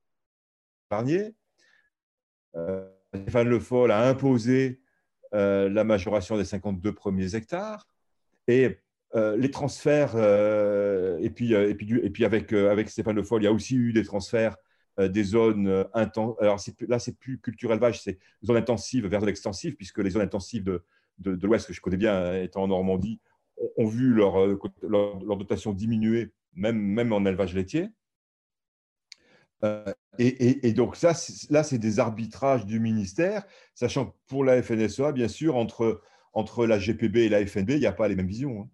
Barnier. 0.89 1.35
Euh, 2.55 2.88
Stéphane 3.13 3.49
Le 3.49 3.59
Foll 3.59 3.91
a 3.91 4.07
imposé 4.07 4.81
la 5.33 5.83
majoration 5.83 6.38
des 6.38 6.45
52 6.45 6.93
premiers 6.93 7.35
hectares 7.35 7.85
et 8.47 8.79
euh, 9.15 9.38
les 9.38 9.51
transferts, 9.51 10.13
euh, 10.15 11.17
et, 11.19 11.30
puis, 11.30 11.54
et, 11.54 11.75
puis, 11.75 11.93
et 12.01 12.10
puis 12.10 12.25
avec, 12.25 12.54
avec 12.54 12.89
Stéphane 12.89 13.15
Le 13.15 13.23
Foll, 13.23 13.41
il 13.41 13.45
y 13.45 13.47
a 13.47 13.54
aussi 13.54 13.75
eu 13.75 13.93
des 13.93 14.04
transferts 14.04 14.58
des 14.97 15.23
zones 15.23 15.86
intensives. 15.93 16.38
Alors 16.39 16.58
là, 16.88 16.99
c'est 16.99 17.19
plus 17.19 17.38
culture 17.38 17.73
élevage, 17.73 18.01
c'est 18.01 18.17
zones 18.45 18.56
intensives 18.56 19.06
vers 19.08 19.19
l'extensive, 19.19 19.75
puisque 19.75 19.97
les 19.97 20.12
zones 20.12 20.21
intensives 20.21 20.63
de, 20.63 20.84
de, 21.19 21.45
l'Ouest, 21.45 21.67
que 21.67 21.73
je 21.73 21.82
connais 21.82 21.97
bien, 21.97 22.41
étant 22.41 22.63
en 22.63 22.67
Normandie, 22.69 23.19
ont, 23.75 23.88
vu 23.88 24.13
leur, 24.13 24.38
leur, 24.88 25.38
dotation 25.38 25.73
diminuer, 25.73 26.32
même, 26.54 26.78
même 26.78 27.12
en 27.12 27.25
élevage 27.25 27.54
laitier. 27.54 27.89
Euh, 29.63 29.93
et, 30.17 30.73
donc 30.73 30.95
ça, 30.95 31.13
là, 31.49 31.63
c'est 31.63 31.78
des 31.78 31.99
arbitrages 31.99 32.65
du 32.65 32.80
ministère, 32.80 33.43
sachant 33.73 34.08
que 34.08 34.15
pour 34.28 34.43
la 34.43 34.62
FNSEA, 34.62 35.12
bien 35.12 35.28
sûr, 35.28 35.56
entre, 35.56 36.01
entre 36.34 36.65
la 36.65 36.80
GPB 36.80 37.17
et 37.17 37.30
la 37.30 37.45
FNB, 37.45 37.71
il 37.71 37.80
n'y 37.80 37.86
a 37.86 37.91
pas 37.91 38.08
les 38.08 38.15
mêmes 38.15 38.28
visions. 38.28 38.62
Hein. 38.62 38.69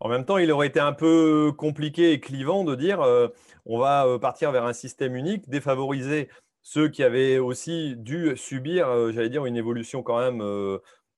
En 0.00 0.08
même 0.08 0.24
temps, 0.24 0.38
il 0.38 0.50
aurait 0.52 0.66
été 0.66 0.80
un 0.80 0.92
peu 0.92 1.52
compliqué 1.56 2.12
et 2.12 2.20
clivant 2.20 2.64
de 2.64 2.74
dire 2.74 3.00
euh, 3.00 3.28
on 3.64 3.78
va 3.78 4.06
euh, 4.06 4.18
partir 4.18 4.52
vers 4.52 4.64
un 4.64 4.72
système 4.72 5.16
unique, 5.16 5.48
défavoriser 5.48 6.28
ceux 6.62 6.88
qui 6.88 7.02
avaient 7.02 7.38
aussi 7.38 7.94
dû 7.96 8.36
subir, 8.36 9.12
j'allais 9.12 9.28
dire, 9.28 9.46
une 9.46 9.56
évolution 9.56 10.02
quand 10.02 10.18
même, 10.18 10.40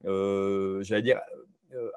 j'allais 0.05 1.03
dire, 1.03 1.21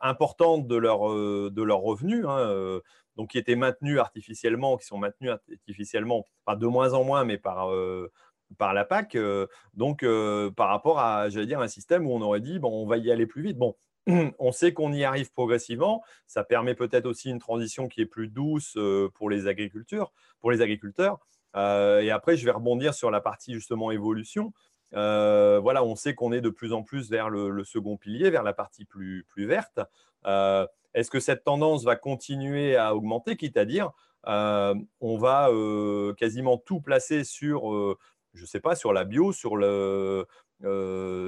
importante 0.01 0.67
de 0.67 0.77
leur, 0.77 1.09
de 1.09 1.61
leurs 1.61 1.81
revenus. 1.81 2.25
Hein, 2.25 2.79
donc 3.17 3.31
qui 3.31 3.37
étaient 3.37 3.55
maintenus 3.55 3.99
artificiellement, 3.99 4.77
qui 4.77 4.85
sont 4.85 4.97
maintenus 4.97 5.31
artificiellement, 5.31 6.25
pas 6.45 6.55
de 6.55 6.65
moins 6.67 6.93
en 6.93 7.03
moins, 7.03 7.25
mais 7.25 7.37
par, 7.37 7.71
euh, 7.71 8.11
par 8.57 8.73
la 8.73 8.85
PAC. 8.85 9.15
Euh, 9.15 9.47
donc, 9.73 10.03
euh, 10.03 10.49
par 10.51 10.69
rapport 10.69 10.99
à, 10.99 11.29
j'allais 11.29 11.45
dire, 11.45 11.59
un 11.59 11.67
système 11.67 12.07
où 12.07 12.11
on 12.11 12.21
aurait 12.21 12.41
dit, 12.41 12.59
bon, 12.59 12.71
on 12.71 12.87
va 12.87 12.97
y 12.97 13.11
aller 13.11 13.27
plus 13.27 13.41
vite. 13.43 13.57
Bon, 13.57 13.75
on 14.39 14.51
sait 14.51 14.73
qu'on 14.73 14.93
y 14.93 15.03
arrive 15.03 15.31
progressivement. 15.31 16.03
Ça 16.27 16.43
permet 16.43 16.75
peut-être 16.75 17.05
aussi 17.05 17.29
une 17.29 17.39
transition 17.39 17.87
qui 17.87 18.01
est 18.01 18.05
plus 18.05 18.27
douce 18.27 18.77
pour 19.13 19.29
les 19.29 19.47
agriculteurs. 19.47 20.11
Pour 20.39 20.51
les 20.51 20.61
agriculteurs. 20.61 21.19
et 21.55 22.11
après, 22.11 22.37
je 22.37 22.45
vais 22.45 22.51
rebondir 22.51 22.93
sur 22.93 23.11
la 23.11 23.21
partie 23.21 23.53
justement 23.53 23.91
évolution. 23.91 24.53
voilà, 24.91 25.83
on 25.83 25.95
sait 25.95 26.15
qu'on 26.15 26.31
est 26.31 26.41
de 26.41 26.49
plus 26.49 26.73
en 26.73 26.83
plus 26.83 27.09
vers 27.09 27.29
le, 27.29 27.63
second 27.63 27.97
pilier, 27.97 28.29
vers 28.29 28.43
la 28.43 28.53
partie 28.53 28.85
plus, 28.85 29.25
plus 29.29 29.45
verte. 29.45 29.79
Est-ce 30.25 31.11
que 31.11 31.19
cette 31.19 31.43
tendance 31.43 31.83
va 31.83 31.95
continuer 31.95 32.75
à 32.75 32.95
augmenter, 32.95 33.37
quitte 33.37 33.57
à 33.57 33.65
dire 33.65 33.91
euh, 34.27 34.75
on 34.99 35.17
va 35.17 35.49
euh, 35.49 36.13
quasiment 36.13 36.57
tout 36.57 36.79
placer 36.79 37.23
sur, 37.23 37.73
euh, 37.73 37.97
je 38.33 38.45
sais 38.45 38.59
pas, 38.59 38.75
sur 38.75 38.93
la 38.93 39.03
bio, 39.03 39.31
sur 39.31 39.57
le, 39.57 40.27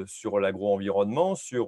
sur 0.07 0.39
l'agro-environnement, 0.39 1.35
sur 1.35 1.67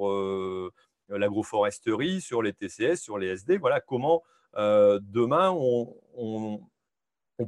l'agroforesterie, 1.09 2.21
sur 2.21 2.41
les 2.41 2.53
TCS, 2.53 2.97
sur 2.97 3.17
les 3.17 3.27
SD. 3.27 3.57
Voilà 3.57 3.79
comment 3.79 4.23
demain 4.55 5.51
on, 5.55 6.59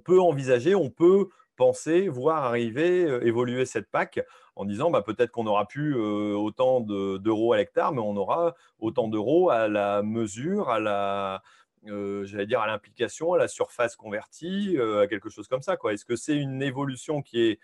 peut 0.03 0.19
envisager, 0.19 0.75
on 0.75 0.89
peut 0.89 1.29
penser, 1.55 2.07
voir 2.07 2.43
arriver, 2.43 3.01
évoluer 3.25 3.65
cette 3.65 3.89
PAC 3.89 4.19
en 4.55 4.65
disant 4.65 4.91
bah, 4.91 5.01
peut-être 5.01 5.31
qu'on 5.31 5.45
n'aura 5.45 5.67
plus 5.67 5.95
autant 5.95 6.81
d'euros 6.81 7.53
à 7.53 7.57
l'hectare, 7.57 7.93
mais 7.93 8.01
on 8.01 8.15
aura 8.17 8.55
autant 8.79 9.07
d'euros 9.07 9.49
à 9.49 9.67
la 9.67 10.03
mesure, 10.03 10.69
à 10.69 10.79
la, 10.79 11.41
j'allais 11.85 12.45
dire 12.45 12.59
à 12.59 12.67
l'implication, 12.67 13.33
à 13.33 13.37
la 13.37 13.47
surface 13.47 13.95
convertie, 13.95 14.77
à 14.79 15.07
quelque 15.07 15.29
chose 15.29 15.47
comme 15.47 15.61
ça. 15.61 15.77
Est-ce 15.89 16.05
que 16.05 16.15
c'est 16.15 16.35
une 16.35 16.61
évolution 16.61 17.21
qui 17.21 17.41
est 17.41 17.59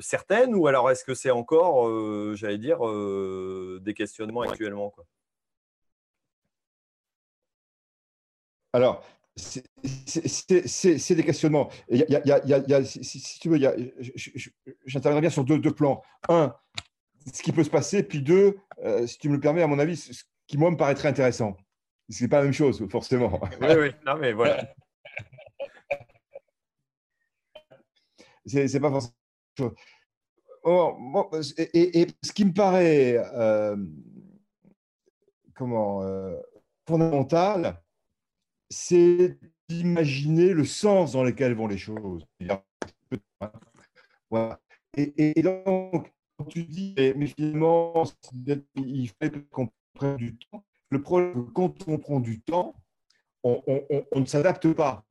certaine 0.00 0.54
ou 0.54 0.66
alors 0.66 0.90
est-ce 0.90 1.04
que 1.04 1.14
c'est 1.14 1.30
encore, 1.30 1.88
j'allais 2.36 2.58
dire, 2.58 2.78
des 3.80 3.94
questionnements 3.94 4.42
actuellement 4.42 4.90
quoi? 4.90 5.04
Alors, 8.74 9.02
c'est 9.36 9.62
des 11.14 11.22
questionnements. 11.22 11.70
Si, 11.92 13.38
tu 13.40 13.48
veux, 13.48 13.58
j'interviendrai 14.84 15.20
bien 15.20 15.30
sur 15.30 15.44
deux, 15.44 15.58
deux, 15.58 15.72
plans. 15.72 16.02
Un, 16.28 16.52
ce 17.32 17.42
qui 17.42 17.52
peut 17.52 17.62
se 17.62 17.70
passer, 17.70 18.02
puis 18.02 18.20
deux, 18.20 18.58
euh, 18.82 19.06
si 19.06 19.18
tu 19.18 19.28
me 19.28 19.34
le 19.34 19.40
permets, 19.40 19.62
à 19.62 19.68
mon 19.68 19.78
avis, 19.78 19.96
ce 19.96 20.24
qui, 20.48 20.58
moi, 20.58 20.72
me 20.72 20.76
paraîtrait 20.76 21.08
intéressant. 21.08 21.56
Ce 22.10 22.22
n'est 22.22 22.28
pas 22.28 22.38
la 22.38 22.44
même 22.44 22.52
chose, 22.52 22.84
forcément. 22.90 23.40
Oui, 23.60 23.68
oui, 23.78 23.90
non, 24.04 24.16
mais 24.16 24.32
voilà. 24.32 24.68
c'est 28.46 28.80
pas 28.80 28.90
forcément. 28.90 29.14
Et, 31.56 32.06
ce 32.22 32.32
qui 32.32 32.44
me 32.44 32.52
paraît 32.52 33.16
euh, 33.34 33.76
comment, 35.54 36.02
euh, 36.02 36.36
fondamental, 36.86 37.82
c'est 38.70 39.38
d'imaginer 39.68 40.52
le 40.52 40.64
sens 40.64 41.12
dans 41.12 41.24
lequel 41.24 41.54
vont 41.54 41.66
les 41.66 41.78
choses. 41.78 42.26
Et, 44.96 45.42
donc, 45.42 46.12
quand 46.36 46.44
tu 46.46 46.64
dis, 46.64 46.94
mais 46.96 47.26
finalement, 47.26 48.04
il 48.76 49.08
faut 49.08 49.40
qu'on 49.50 49.68
prenne 49.94 50.16
du 50.16 50.36
temps, 50.36 50.64
le 50.90 51.02
problème, 51.02 51.50
quand 51.52 51.88
on 51.88 51.98
prend 51.98 52.20
du 52.20 52.40
temps, 52.40 52.74
on, 53.42 53.62
ne 54.14 54.24
s'adapte 54.24 54.72
pas. 54.72 55.04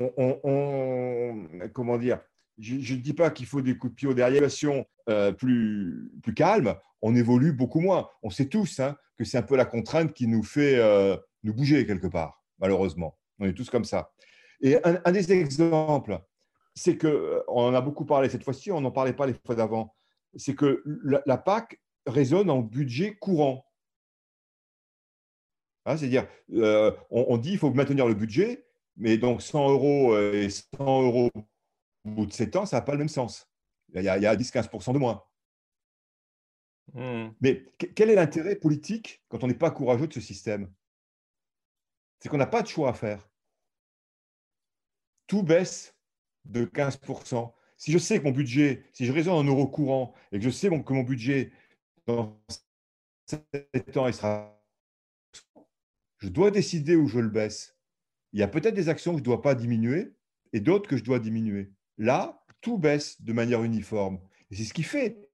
On, 0.00 1.48
comment 1.72 1.98
dire 1.98 2.20
Je 2.58 2.94
ne 2.94 3.00
dis 3.00 3.14
pas 3.14 3.30
qu'il 3.30 3.46
faut 3.46 3.60
des 3.60 3.76
coups 3.76 3.92
de 3.92 3.96
pied 3.96 4.14
derrière, 4.14 4.48
euh, 5.08 5.32
plus, 5.32 6.10
plus 6.22 6.34
calme, 6.34 6.74
on 7.02 7.14
évolue 7.14 7.52
beaucoup 7.52 7.80
moins. 7.80 8.08
On 8.22 8.30
sait 8.30 8.46
tous 8.46 8.80
hein, 8.80 8.96
que 9.16 9.24
c'est 9.24 9.38
un 9.38 9.42
peu 9.42 9.56
la 9.56 9.64
contrainte 9.64 10.12
qui 10.12 10.26
nous 10.26 10.42
fait 10.42 10.76
euh, 10.76 11.16
nous 11.44 11.54
bouger 11.54 11.86
quelque 11.86 12.08
part 12.08 12.38
malheureusement. 12.58 13.16
On 13.38 13.46
est 13.46 13.54
tous 13.54 13.70
comme 13.70 13.84
ça. 13.84 14.10
Et 14.60 14.76
un, 14.84 15.12
des 15.12 15.32
exemples, 15.32 16.20
c'est 16.74 16.96
que, 16.96 17.06
euh, 17.06 17.42
on 17.48 17.62
en 17.62 17.74
a 17.74 17.80
beaucoup 17.80 18.04
parlé 18.04 18.28
cette 18.28 18.44
fois-ci, 18.44 18.72
on 18.72 18.80
n'en 18.80 18.90
parlait 18.90 19.12
pas 19.12 19.26
les 19.26 19.34
fois 19.46 19.54
d'avant, 19.54 19.94
c'est 20.34 20.54
que 20.54 20.82
la, 21.04 21.38
PAC 21.38 21.80
résonne 22.06 22.50
en 22.50 22.60
budget 22.60 23.14
courant. 23.14 23.64
Hein, 25.86 25.96
c'est-à-dire, 25.96 26.26
euh, 26.52 26.90
on, 27.10 27.38
dit 27.38 27.50
qu'il 27.50 27.58
faut 27.58 27.70
maintenir 27.70 28.06
le 28.06 28.14
budget, 28.14 28.66
mais 28.96 29.16
donc 29.16 29.40
100 29.40 29.70
euros 29.70 30.18
et 30.18 30.50
100 30.50 31.02
euros 31.04 31.30
bout 32.14 32.26
de 32.26 32.32
7 32.32 32.56
ans, 32.56 32.66
ça 32.66 32.78
n'a 32.78 32.82
pas 32.82 32.92
le 32.92 32.98
même 32.98 33.08
sens. 33.08 33.48
Il 33.94 34.02
y 34.02 34.08
a, 34.08 34.12
a 34.14 34.36
10-15% 34.36 34.92
de 34.92 34.98
moins. 34.98 35.24
Hmm. 36.94 37.28
Mais 37.40 37.66
quel 37.94 38.10
est 38.10 38.14
l'intérêt 38.14 38.56
politique 38.56 39.22
quand 39.28 39.44
on 39.44 39.46
n'est 39.46 39.54
pas 39.54 39.70
courageux 39.70 40.06
de 40.06 40.12
ce 40.12 40.20
système? 40.20 40.72
C'est 42.20 42.28
qu'on 42.28 42.38
n'a 42.38 42.46
pas 42.46 42.62
de 42.62 42.68
choix 42.68 42.90
à 42.90 42.94
faire. 42.94 43.28
Tout 45.26 45.42
baisse 45.42 45.94
de 46.44 46.64
15%. 46.64 47.52
Si 47.76 47.92
je 47.92 47.98
sais 47.98 48.18
que 48.18 48.24
mon 48.24 48.32
budget, 48.32 48.84
si 48.92 49.06
je 49.06 49.12
raisonne 49.12 49.34
en 49.34 49.44
euros 49.44 49.68
courants 49.68 50.14
et 50.32 50.38
que 50.38 50.44
je 50.44 50.50
sais 50.50 50.68
que 50.68 50.92
mon 50.92 51.02
budget 51.02 51.52
dans 52.06 52.40
7 53.26 53.96
ans, 53.96 54.08
il 54.08 54.14
sera. 54.14 54.58
Je 56.18 56.28
dois 56.28 56.50
décider 56.50 56.96
où 56.96 57.06
je 57.06 57.20
le 57.20 57.28
baisse. 57.28 57.78
Il 58.32 58.40
y 58.40 58.42
a 58.42 58.48
peut-être 58.48 58.74
des 58.74 58.88
actions 58.88 59.12
que 59.12 59.18
je 59.18 59.22
ne 59.22 59.26
dois 59.26 59.42
pas 59.42 59.54
diminuer 59.54 60.12
et 60.52 60.60
d'autres 60.60 60.88
que 60.88 60.96
je 60.96 61.04
dois 61.04 61.20
diminuer. 61.20 61.70
Là, 61.98 62.42
tout 62.60 62.78
baisse 62.78 63.20
de 63.20 63.32
manière 63.32 63.62
uniforme. 63.62 64.20
Et 64.50 64.56
c'est 64.56 64.64
ce 64.64 64.72
qui 64.72 64.82
fait. 64.82 65.28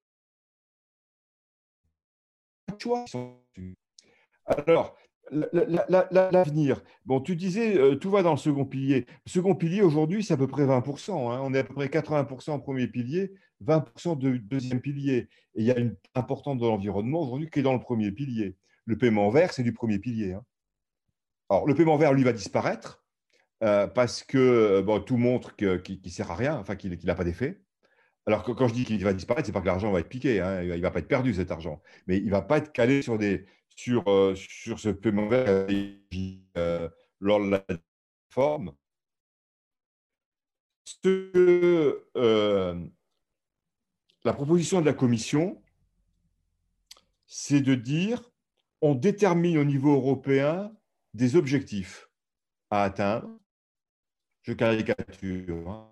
Alors, 4.46 4.96
L'avenir. 5.30 6.82
Bon, 7.06 7.20
tu 7.20 7.36
disais, 7.36 7.78
euh, 7.78 7.96
tout 7.96 8.10
va 8.10 8.22
dans 8.22 8.32
le 8.32 8.36
second 8.36 8.64
pilier. 8.64 9.06
Le 9.26 9.30
second 9.30 9.54
pilier, 9.54 9.82
aujourd'hui, 9.82 10.22
c'est 10.22 10.34
à 10.34 10.36
peu 10.36 10.46
près 10.46 10.64
20%. 10.64 11.12
Hein. 11.12 11.40
On 11.42 11.54
est 11.54 11.58
à 11.58 11.64
peu 11.64 11.74
près 11.74 11.86
80% 11.86 12.50
en 12.50 12.60
premier 12.60 12.88
pilier, 12.88 13.32
20% 13.64 14.18
de 14.18 14.36
deuxième 14.36 14.80
pilier. 14.80 15.28
Et 15.54 15.62
il 15.62 15.64
y 15.64 15.70
a 15.70 15.78
une 15.78 15.96
importante 16.14 16.58
de 16.58 16.66
l'environnement 16.66 17.22
aujourd'hui 17.22 17.48
qui 17.50 17.60
est 17.60 17.62
dans 17.62 17.72
le 17.72 17.80
premier 17.80 18.12
pilier. 18.12 18.56
Le 18.84 18.98
paiement 18.98 19.30
vert, 19.30 19.52
c'est 19.52 19.62
du 19.62 19.72
premier 19.72 19.98
pilier. 19.98 20.34
Hein. 20.34 20.44
Alors, 21.48 21.66
le 21.66 21.74
paiement 21.74 21.96
vert, 21.96 22.12
lui, 22.12 22.24
va 22.24 22.32
disparaître 22.32 23.03
euh, 23.64 23.86
parce 23.86 24.22
que 24.22 24.38
euh, 24.38 24.82
bon, 24.82 25.00
tout 25.00 25.16
montre 25.16 25.56
qu'il 25.56 26.00
ne 26.04 26.10
sert 26.10 26.30
à 26.30 26.36
rien, 26.36 26.58
enfin, 26.58 26.76
qu'il 26.76 26.96
n'a 27.04 27.14
pas 27.14 27.24
d'effet. 27.24 27.60
Alors, 28.26 28.42
quand 28.42 28.68
je 28.68 28.74
dis 28.74 28.84
qu'il 28.84 29.02
va 29.04 29.12
disparaître, 29.12 29.46
ce 29.46 29.50
n'est 29.50 29.54
pas 29.54 29.60
que 29.60 29.66
l'argent 29.66 29.92
va 29.92 30.00
être 30.00 30.08
piqué. 30.08 30.40
Hein. 30.40 30.62
Il 30.62 30.68
ne 30.68 30.80
va 30.80 30.90
pas 30.90 31.00
être 31.00 31.08
perdu, 31.08 31.34
cet 31.34 31.50
argent. 31.50 31.82
Mais 32.06 32.18
il 32.18 32.26
ne 32.26 32.30
va 32.30 32.42
pas 32.42 32.58
être 32.58 32.72
calé 32.72 33.02
sur 33.02 33.18
des, 33.18 33.46
sur, 33.76 34.08
euh, 34.08 34.34
sur 34.34 34.78
ce 34.78 34.88
paiement 34.88 35.28
euh, 35.32 36.88
lors 37.20 37.44
de 37.44 37.50
la 37.50 37.64
forme. 38.30 38.72
La 44.24 44.32
proposition 44.32 44.80
de 44.80 44.86
la 44.86 44.94
Commission, 44.94 45.62
c'est 47.26 47.60
de 47.60 47.74
dire 47.74 48.22
on 48.80 48.94
détermine 48.94 49.58
au 49.58 49.64
niveau 49.64 49.94
européen 49.94 50.72
des 51.14 51.36
objectifs 51.36 52.08
à 52.70 52.84
atteindre. 52.84 53.28
Je 54.44 54.52
caricature. 54.52 55.70
Hein. 55.70 55.90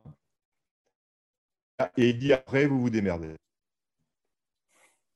Et 1.97 2.11
il 2.11 2.19
dit 2.19 2.33
après, 2.33 2.67
vous 2.67 2.81
vous 2.81 2.91
démerdez. 2.91 3.35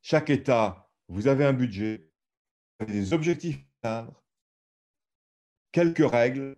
Chaque 0.00 0.30
État, 0.30 0.90
vous 1.08 1.28
avez 1.28 1.44
un 1.44 1.52
budget, 1.52 2.08
des 2.86 3.12
objectifs 3.12 3.58
à 3.82 4.06
quelques 5.70 6.10
règles, 6.10 6.56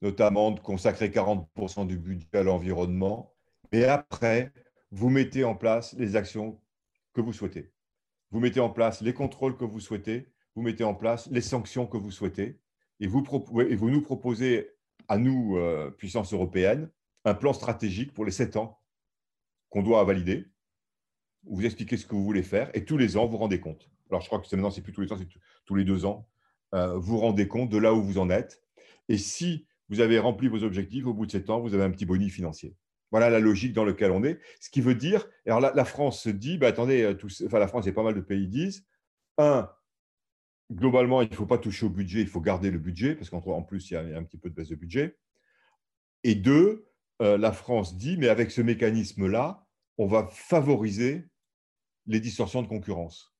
notamment 0.00 0.52
de 0.52 0.60
consacrer 0.60 1.10
40% 1.10 1.86
du 1.86 1.98
budget 1.98 2.26
à 2.32 2.42
l'environnement, 2.42 3.34
et 3.72 3.84
après, 3.84 4.52
vous 4.90 5.10
mettez 5.10 5.44
en 5.44 5.54
place 5.54 5.92
les 5.94 6.16
actions 6.16 6.60
que 7.12 7.20
vous 7.20 7.32
souhaitez. 7.32 7.70
Vous 8.30 8.40
mettez 8.40 8.60
en 8.60 8.70
place 8.70 9.02
les 9.02 9.12
contrôles 9.12 9.56
que 9.56 9.64
vous 9.64 9.80
souhaitez, 9.80 10.32
vous 10.54 10.62
mettez 10.62 10.84
en 10.84 10.94
place 10.94 11.28
les 11.30 11.42
sanctions 11.42 11.86
que 11.86 11.98
vous 11.98 12.10
souhaitez, 12.10 12.58
et 13.00 13.06
vous 13.06 13.90
nous 13.90 14.02
proposez 14.02 14.70
à 15.08 15.18
nous, 15.18 15.56
euh, 15.56 15.90
puissance 15.90 16.32
européenne, 16.32 16.90
un 17.24 17.34
plan 17.34 17.52
stratégique 17.52 18.12
pour 18.12 18.24
les 18.24 18.32
sept 18.32 18.56
ans 18.56 18.80
qu'on 19.70 19.82
doit 19.82 20.02
valider. 20.04 20.46
Vous 21.44 21.64
expliquez 21.64 21.96
ce 21.96 22.06
que 22.06 22.14
vous 22.14 22.24
voulez 22.24 22.42
faire, 22.42 22.70
et 22.74 22.84
tous 22.84 22.96
les 22.96 23.16
ans, 23.16 23.26
vous 23.26 23.38
rendez 23.38 23.60
compte 23.60 23.88
alors 24.12 24.20
je 24.20 24.26
crois 24.26 24.40
que 24.40 24.54
maintenant, 24.54 24.70
c'est 24.70 24.82
plus 24.82 24.92
tous 24.92 25.00
les 25.00 25.12
ans, 25.12 25.16
c'est 25.18 25.28
tous 25.64 25.74
les 25.74 25.84
deux 25.84 26.04
ans, 26.04 26.28
euh, 26.74 26.96
vous 26.98 27.18
rendez 27.18 27.48
compte 27.48 27.70
de 27.70 27.78
là 27.78 27.94
où 27.94 28.02
vous 28.02 28.18
en 28.18 28.28
êtes. 28.30 28.62
Et 29.08 29.16
si 29.16 29.66
vous 29.88 30.00
avez 30.00 30.18
rempli 30.18 30.48
vos 30.48 30.62
objectifs, 30.64 31.06
au 31.06 31.14
bout 31.14 31.26
de 31.26 31.30
sept 31.30 31.48
ans, 31.50 31.60
vous 31.60 31.74
avez 31.74 31.84
un 31.84 31.90
petit 31.90 32.04
bonus 32.04 32.32
financier. 32.32 32.76
Voilà 33.10 33.30
la 33.30 33.40
logique 33.40 33.72
dans 33.72 33.84
laquelle 33.84 34.10
on 34.10 34.22
est. 34.22 34.38
Ce 34.60 34.70
qui 34.70 34.80
veut 34.80 34.94
dire, 34.94 35.26
alors 35.46 35.60
la, 35.60 35.84
France 35.84 36.22
se 36.22 36.30
dit, 36.30 36.58
bah, 36.58 36.68
attendez, 36.68 37.02
euh, 37.02 37.16
enfin 37.46 37.58
la 37.58 37.68
France 37.68 37.86
et 37.86 37.92
pas 37.92 38.02
mal 38.02 38.14
de 38.14 38.20
pays 38.20 38.48
disent, 38.48 38.86
un, 39.38 39.70
globalement, 40.70 41.22
il 41.22 41.30
ne 41.30 41.34
faut 41.34 41.46
pas 41.46 41.58
toucher 41.58 41.86
au 41.86 41.90
budget, 41.90 42.20
il 42.20 42.28
faut 42.28 42.40
garder 42.40 42.70
le 42.70 42.78
budget, 42.78 43.14
parce 43.14 43.30
qu'en 43.30 43.62
plus, 43.62 43.90
il 43.90 43.94
y, 43.94 43.96
a, 43.96 44.18
un 44.18 44.24
petit 44.24 44.38
peu 44.38 44.50
de 44.50 44.54
baisse 44.54 44.68
de 44.68 44.76
budget. 44.76 45.16
Et 46.24 46.34
deux, 46.34 46.88
euh, 47.20 47.36
la 47.36 47.52
France 47.52 47.96
dit, 47.96 48.16
mais 48.16 48.28
avec 48.28 48.50
ce 48.50 48.60
mécanisme-là, 48.60 49.66
on 49.98 50.06
va 50.06 50.28
favoriser 50.30 51.28
les 52.06 52.20
distorsions 52.20 52.62
de 52.62 52.68
concurrence 52.68 53.32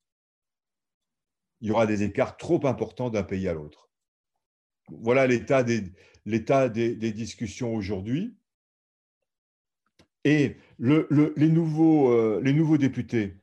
il 1.62 1.68
y 1.68 1.70
aura 1.70 1.86
des 1.86 2.02
écarts 2.02 2.36
trop 2.36 2.66
importants 2.66 3.08
d'un 3.08 3.22
pays 3.22 3.48
à 3.48 3.54
l'autre. 3.54 3.88
Voilà 4.88 5.26
l'état 5.28 5.62
des, 5.62 7.12
discussions 7.12 7.74
aujourd'hui. 7.74 8.36
Et 10.24 10.56
les, 10.78 11.48
nouveaux, 11.48 12.10
euh, 12.10 12.40
les 12.42 12.52
nouveaux 12.52 12.78
députés, 12.78 13.36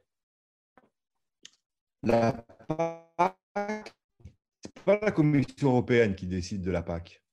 PAC, 3.54 3.94
ce 4.64 4.84
pas 4.84 5.00
la 5.02 5.12
Commission 5.12 5.70
européenne 5.70 6.16
qui 6.16 6.28
décide 6.28 6.62
de 6.62 6.72
la 6.72 6.82
PAC. 6.82 7.24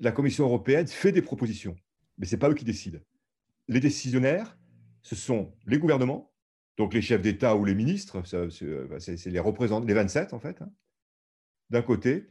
La 0.00 0.12
Commission 0.12 0.44
européenne 0.44 0.86
fait 0.86 1.12
des 1.12 1.22
propositions, 1.22 1.76
mais 2.18 2.26
ce 2.26 2.34
n'est 2.34 2.38
pas 2.38 2.50
eux 2.50 2.54
qui 2.54 2.64
décident. 2.64 3.00
Les 3.68 3.80
décisionnaires, 3.80 4.56
ce 5.02 5.16
sont 5.16 5.52
les 5.66 5.78
gouvernements, 5.78 6.32
donc 6.76 6.94
les 6.94 7.02
chefs 7.02 7.22
d'État 7.22 7.56
ou 7.56 7.64
les 7.64 7.74
ministres, 7.74 8.22
c'est 8.24 9.26
les 9.26 9.38
représentants, 9.40 9.86
les 9.86 9.94
27 9.94 10.32
en 10.32 10.40
fait, 10.40 10.62
hein, 10.62 10.72
d'un 11.70 11.82
côté, 11.82 12.30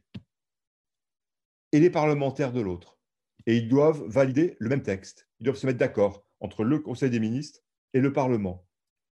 et 1.71 1.79
les 1.79 1.89
parlementaires 1.89 2.51
de 2.51 2.61
l'autre. 2.61 2.97
Et 3.45 3.57
ils 3.57 3.67
doivent 3.67 4.03
valider 4.07 4.55
le 4.59 4.69
même 4.69 4.83
texte. 4.83 5.29
Ils 5.39 5.45
doivent 5.45 5.57
se 5.57 5.65
mettre 5.65 5.79
d'accord 5.79 6.25
entre 6.39 6.63
le 6.63 6.79
Conseil 6.79 7.09
des 7.09 7.19
ministres 7.19 7.61
et 7.93 7.99
le 7.99 8.13
Parlement. 8.13 8.65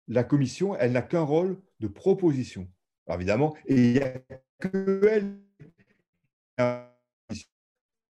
La 0.08 0.24
Commission, 0.24 0.76
elle 0.76 0.92
n'a 0.92 1.02
qu'un 1.02 1.22
rôle 1.22 1.62
de 1.80 1.88
proposition. 1.88 2.70
Évidemment, 3.10 3.56
et 3.66 3.76
il 3.76 3.94
n'y 3.94 4.00
a 4.00 4.14
que 4.60 5.08
elle. 5.10 5.40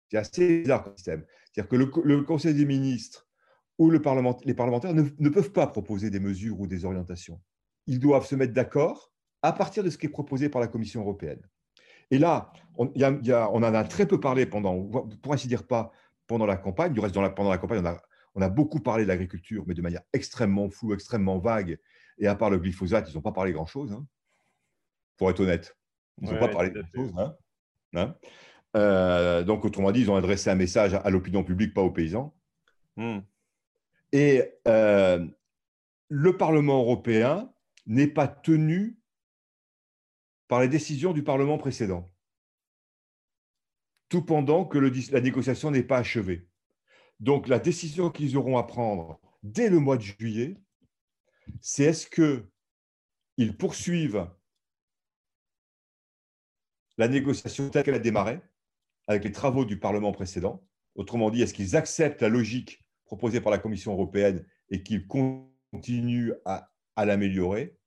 C'est 0.09 0.17
assez 0.17 0.61
bizarre 0.61 0.91
système. 0.95 1.25
C'est-à-dire 1.51 1.69
que 1.69 1.75
le 1.75 2.21
Conseil 2.21 2.53
des 2.53 2.65
ministres 2.65 3.27
le 3.79 4.01
les 4.45 4.53
parlementaires 4.53 4.93
ne, 4.93 5.29
peuvent 5.29 5.51
pas 5.51 5.67
proposer 5.67 6.09
des 6.09 6.19
mesures 6.19 6.59
ou 6.59 6.67
des 6.67 6.85
orientations. 6.85 7.39
Ils 7.85 7.99
doivent 7.99 8.25
se 8.25 8.35
mettre 8.35 8.53
d'accord 8.53 9.11
à 9.41 9.53
partir 9.53 9.83
de 9.83 9.89
ce 9.89 9.97
qui 9.97 10.07
est 10.07 10.09
proposé 10.09 10.49
par 10.49 10.61
la 10.61 10.67
Commission 10.67 11.01
européenne. 11.01 11.41
Et 12.09 12.17
là, 12.17 12.51
on, 12.77 12.87
en 12.87 13.63
a 13.63 13.83
très 13.83 14.07
peu 14.07 14.19
parlé 14.19 14.45
pendant, 14.45 14.83
pour 15.21 15.33
ainsi 15.33 15.47
dire 15.47 15.67
pas, 15.67 15.91
pendant 16.25 16.45
la 16.45 16.57
campagne. 16.57 16.93
Du 16.93 16.99
reste, 16.99 17.13
pendant 17.13 17.49
la 17.49 17.57
campagne, 17.57 17.83
on 18.33 18.41
a, 18.41 18.49
beaucoup 18.49 18.79
parlé 18.79 19.03
de 19.03 19.09
l'agriculture, 19.09 19.63
mais 19.67 19.73
de 19.73 19.81
manière 19.81 20.01
extrêmement 20.13 20.69
floue, 20.69 20.93
extrêmement 20.93 21.37
vague. 21.37 21.77
Et 22.17 22.27
à 22.27 22.35
part 22.35 22.49
le 22.49 22.57
glyphosate, 22.57 23.09
ils 23.09 23.15
n'ont 23.15 23.21
pas 23.21 23.31
parlé 23.31 23.51
grand-chose, 23.51 23.91
hein, 23.91 24.05
pour 25.17 25.29
être 25.29 25.39
honnête. 25.39 25.77
Ils 26.21 26.29
n'ont 26.29 26.39
pas 26.39 26.47
parlé 26.47 26.71
grand-chose. 26.71 27.13
Hein, 27.17 27.35
hein. 27.95 28.15
Euh, 28.75 29.43
donc, 29.43 29.65
autrement 29.65 29.91
dit, 29.91 30.01
ils 30.01 30.11
ont 30.11 30.15
adressé 30.15 30.49
un 30.49 30.55
message 30.55 30.93
à, 30.93 31.09
l'opinion 31.09 31.43
publique, 31.43 31.73
pas 31.73 31.81
aux 31.81 31.91
paysans. 31.91 32.35
Hmm. 32.95 33.19
Et 34.11 34.43
euh, 34.67 35.25
le 36.09 36.37
Parlement 36.37 36.79
européen 36.79 37.51
n'est 37.85 38.07
pas 38.07 38.27
tenu 38.27 38.99
par 40.47 40.61
les 40.61 40.67
décisions 40.67 41.13
du 41.13 41.23
Parlement 41.23 41.57
précédent, 41.57 42.09
tout 44.09 44.23
pendant 44.23 44.65
que 44.65 44.77
la 44.77 45.21
négociation 45.21 45.71
n'est 45.71 45.83
pas 45.83 45.97
achevée. 45.97 46.47
Donc 47.19 47.47
la 47.47 47.59
décision 47.59 48.09
qu'ils 48.09 48.37
auront 48.37 48.57
à 48.57 48.63
prendre 48.63 49.19
dès 49.43 49.69
le 49.69 49.79
mois 49.79 49.97
de 49.97 50.03
juillet, 50.03 50.57
c'est 51.59 51.85
est-ce 51.85 52.07
qu'ils 52.07 53.57
poursuivent 53.57 54.29
la 56.97 57.07
négociation 57.07 57.69
telle 57.69 57.83
qu'elle 57.83 57.95
a 57.95 57.99
démarré 57.99 58.41
avec 59.07 59.23
les 59.23 59.31
travaux 59.31 59.65
du 59.65 59.79
Parlement 59.79 60.11
précédent. 60.11 60.63
Autrement 60.95 61.29
dit, 61.29 61.41
est-ce 61.41 61.53
qu'ils 61.53 61.75
acceptent 61.75 62.21
la 62.21 62.29
logique 62.29 62.83
proposé 63.05 63.39
par 63.39 63.51
la 63.51 63.57
Commission 63.57 63.93
européenne 63.93 64.45
et 64.69 64.83
qu'il 64.83 65.07
continue 65.07 66.33
à, 66.45 66.69
l'améliorer 66.97 67.77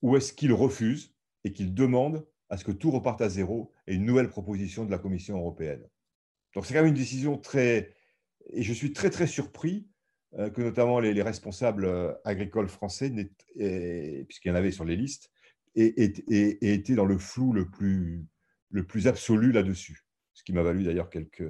Ou 0.00 0.16
est-ce 0.16 0.32
qu'il 0.32 0.52
refuse 0.52 1.14
et 1.44 1.52
qu'il 1.52 1.74
demande 1.74 2.26
à 2.48 2.56
ce 2.56 2.64
que 2.64 2.72
tout 2.72 2.90
reparte 2.90 3.20
à 3.20 3.28
zéro 3.28 3.72
et 3.86 3.94
une 3.94 4.04
nouvelle 4.04 4.28
proposition 4.28 4.84
de 4.84 4.90
la 4.90 4.98
Commission 4.98 5.36
européenne? 5.36 5.82
Donc 6.54 6.64
c'est 6.64 6.74
quand 6.74 6.80
même 6.80 6.90
une 6.90 6.94
décision 6.94 7.36
très... 7.36 7.94
Et 8.50 8.62
je 8.62 8.72
suis 8.72 8.92
très 8.92 9.10
très 9.10 9.26
surpris 9.26 9.88
euh, 10.38 10.50
que 10.50 10.62
notamment 10.62 11.00
les, 11.00 11.20
responsables 11.22 11.84
euh, 11.84 12.12
agricoles 12.24 12.68
français, 12.68 13.10
puisqu'il 13.10 14.48
y 14.48 14.50
en 14.50 14.54
avait 14.54 14.72
sur 14.72 14.84
les 14.84 14.96
listes, 14.96 15.30
aient, 15.74 15.94
été 16.60 16.94
dans 16.94 17.04
le 17.04 17.18
flou 17.18 17.52
le 17.52 17.68
plus, 17.68 18.26
le 18.72 18.84
plus 18.84 19.06
absolu 19.06 19.52
là-dessus. 19.52 20.04
Ce 20.32 20.42
qui 20.42 20.52
m'a 20.52 20.62
valu 20.62 20.82
d'ailleurs 20.82 21.10
quelques, 21.10 21.44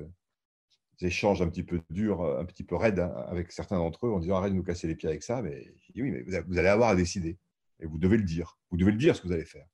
échanges 1.01 1.43
un 1.43 1.49
petit 1.49 1.65
peu 1.65 1.81
durs, 1.91 2.23
un 2.23 2.45
petit 2.45 2.65
peu 2.65 2.77
raides 2.77 3.01
hein, 3.01 3.13
avec 3.27 3.51
certains 3.51 3.77
d'entre 3.77 4.07
eux 4.07 4.13
en 4.13 4.21
disant 4.21 4.37
arrête 4.37 4.53
de 4.53 4.57
nous 4.57 4.63
casser 4.63 4.87
les 4.87 4.95
pieds 4.95 5.09
avec 5.09 5.23
ça. 5.23 5.43
Mais 5.43 5.75
j'ai 5.81 5.93
dit 5.95 6.03
oui, 6.03 6.11
mais 6.11 6.23
vous 6.23 6.59
allez 6.59 6.69
avoir 6.69 6.91
à 6.91 6.97
décider. 6.97 7.39
Et 7.81 7.87
vous 7.87 7.99
devez 7.99 8.17
le 8.17 8.23
dire. 8.23 8.59
Vous 8.71 8.77
devez 8.77 8.93
le 8.93 8.99
dire 8.99 9.17
ce 9.17 9.23
que 9.23 9.27
vous 9.27 9.33
allez 9.33 9.45
faire. 9.45 9.67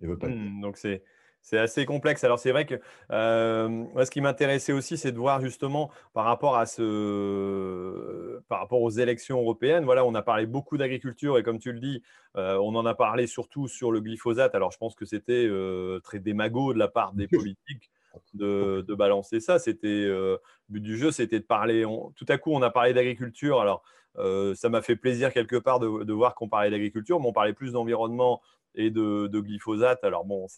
Mmh, 0.00 0.60
donc 0.60 0.76
c'est 0.76 1.02
c'est 1.46 1.58
assez 1.58 1.86
complexe. 1.86 2.24
Alors 2.24 2.40
c'est 2.40 2.50
vrai 2.50 2.66
que 2.66 2.74
euh, 3.12 4.04
ce 4.04 4.10
qui 4.10 4.20
m'intéressait 4.20 4.72
aussi, 4.72 4.98
c'est 4.98 5.12
de 5.12 5.16
voir 5.16 5.40
justement 5.40 5.92
par 6.12 6.24
rapport 6.24 6.56
à 6.56 6.66
ce, 6.66 8.40
par 8.48 8.58
rapport 8.58 8.82
aux 8.82 8.90
élections 8.90 9.38
européennes. 9.40 9.84
Voilà, 9.84 10.04
on 10.04 10.16
a 10.16 10.22
parlé 10.22 10.46
beaucoup 10.46 10.76
d'agriculture 10.76 11.38
et 11.38 11.44
comme 11.44 11.60
tu 11.60 11.70
le 11.70 11.78
dis, 11.78 12.02
euh, 12.36 12.58
on 12.58 12.74
en 12.74 12.84
a 12.84 12.94
parlé 12.96 13.28
surtout 13.28 13.68
sur 13.68 13.92
le 13.92 14.00
glyphosate. 14.00 14.56
Alors 14.56 14.72
je 14.72 14.78
pense 14.78 14.96
que 14.96 15.04
c'était 15.04 15.46
euh, 15.46 16.00
très 16.00 16.18
démago 16.18 16.74
de 16.74 16.80
la 16.80 16.88
part 16.88 17.12
des 17.12 17.28
politiques 17.28 17.92
de, 18.34 18.84
balancer 18.94 19.38
ça. 19.38 19.60
C'était 19.60 20.06
le 20.06 20.40
but 20.68 20.80
du 20.80 20.98
jeu, 20.98 21.12
c'était 21.12 21.38
de 21.38 21.44
parler. 21.44 21.84
tout 22.16 22.26
à 22.28 22.38
coup, 22.38 22.50
on 22.54 22.62
a 22.62 22.70
parlé 22.70 22.92
d'agriculture. 22.92 23.60
Alors 23.60 23.84
ça 24.16 24.68
m'a 24.68 24.82
fait 24.82 24.96
plaisir 24.96 25.32
quelque 25.32 25.56
part 25.56 25.78
de, 25.78 26.02
de 26.02 26.12
voir 26.12 26.34
qu'on 26.34 26.48
parlait 26.48 26.70
d'agriculture, 26.70 27.20
mais 27.20 27.28
on 27.28 27.32
parlait 27.32 27.52
plus 27.52 27.70
d'environnement 27.70 28.40
et 28.76 28.90
de, 28.90 29.40
glyphosate. 29.40 30.04
Alors 30.04 30.24
bon, 30.24 30.44
on 30.44 30.48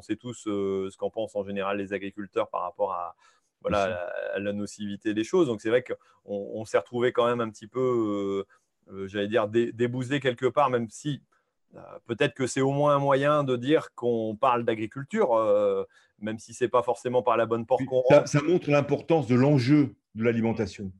sait, 0.00 0.16
tous 0.16 0.46
euh, 0.46 0.88
ce 0.90 0.96
qu'en 0.96 1.10
pensent 1.10 1.36
en 1.36 1.44
général 1.44 1.78
les 1.78 1.92
agriculteurs 1.92 2.48
par 2.48 2.62
rapport 2.62 2.92
à, 2.92 3.16
voilà, 3.60 4.10
la, 4.38 4.52
nocivité 4.52 5.12
des 5.12 5.24
choses. 5.24 5.48
Donc 5.48 5.60
c'est 5.60 5.68
vrai 5.68 5.82
qu'on 5.82 5.96
on, 6.28 6.64
s'est 6.64 6.78
retrouvé 6.78 7.12
quand 7.12 7.26
même 7.26 7.40
un 7.40 7.50
petit 7.50 7.66
peu, 7.66 8.46
euh, 8.88 8.94
euh, 8.94 9.08
j'allais 9.08 9.28
dire, 9.28 9.48
débousé 9.48 10.20
quelque 10.20 10.46
part, 10.46 10.70
même 10.70 10.88
si 10.88 11.20
peut-être 12.06 12.32
que 12.32 12.46
c'est 12.46 12.62
au 12.62 12.70
moins 12.70 12.96
un 12.96 12.98
moyen 12.98 13.44
de 13.44 13.56
dire 13.56 13.92
qu'on 13.94 14.34
parle 14.40 14.64
d'agriculture, 14.64 15.86
même 16.20 16.38
si 16.38 16.54
ce 16.54 16.64
n'est 16.64 16.70
pas 16.70 16.82
forcément 16.82 17.22
par 17.22 17.36
la 17.36 17.44
bonne 17.44 17.66
porte 17.66 17.84
qu'on 17.84 18.02
ça, 18.24 18.40
montre 18.42 18.70
l'importance 18.70 19.26
de 19.26 19.34
l'enjeu 19.34 19.94
de 20.14 20.24
l'alimentation. 20.24 20.90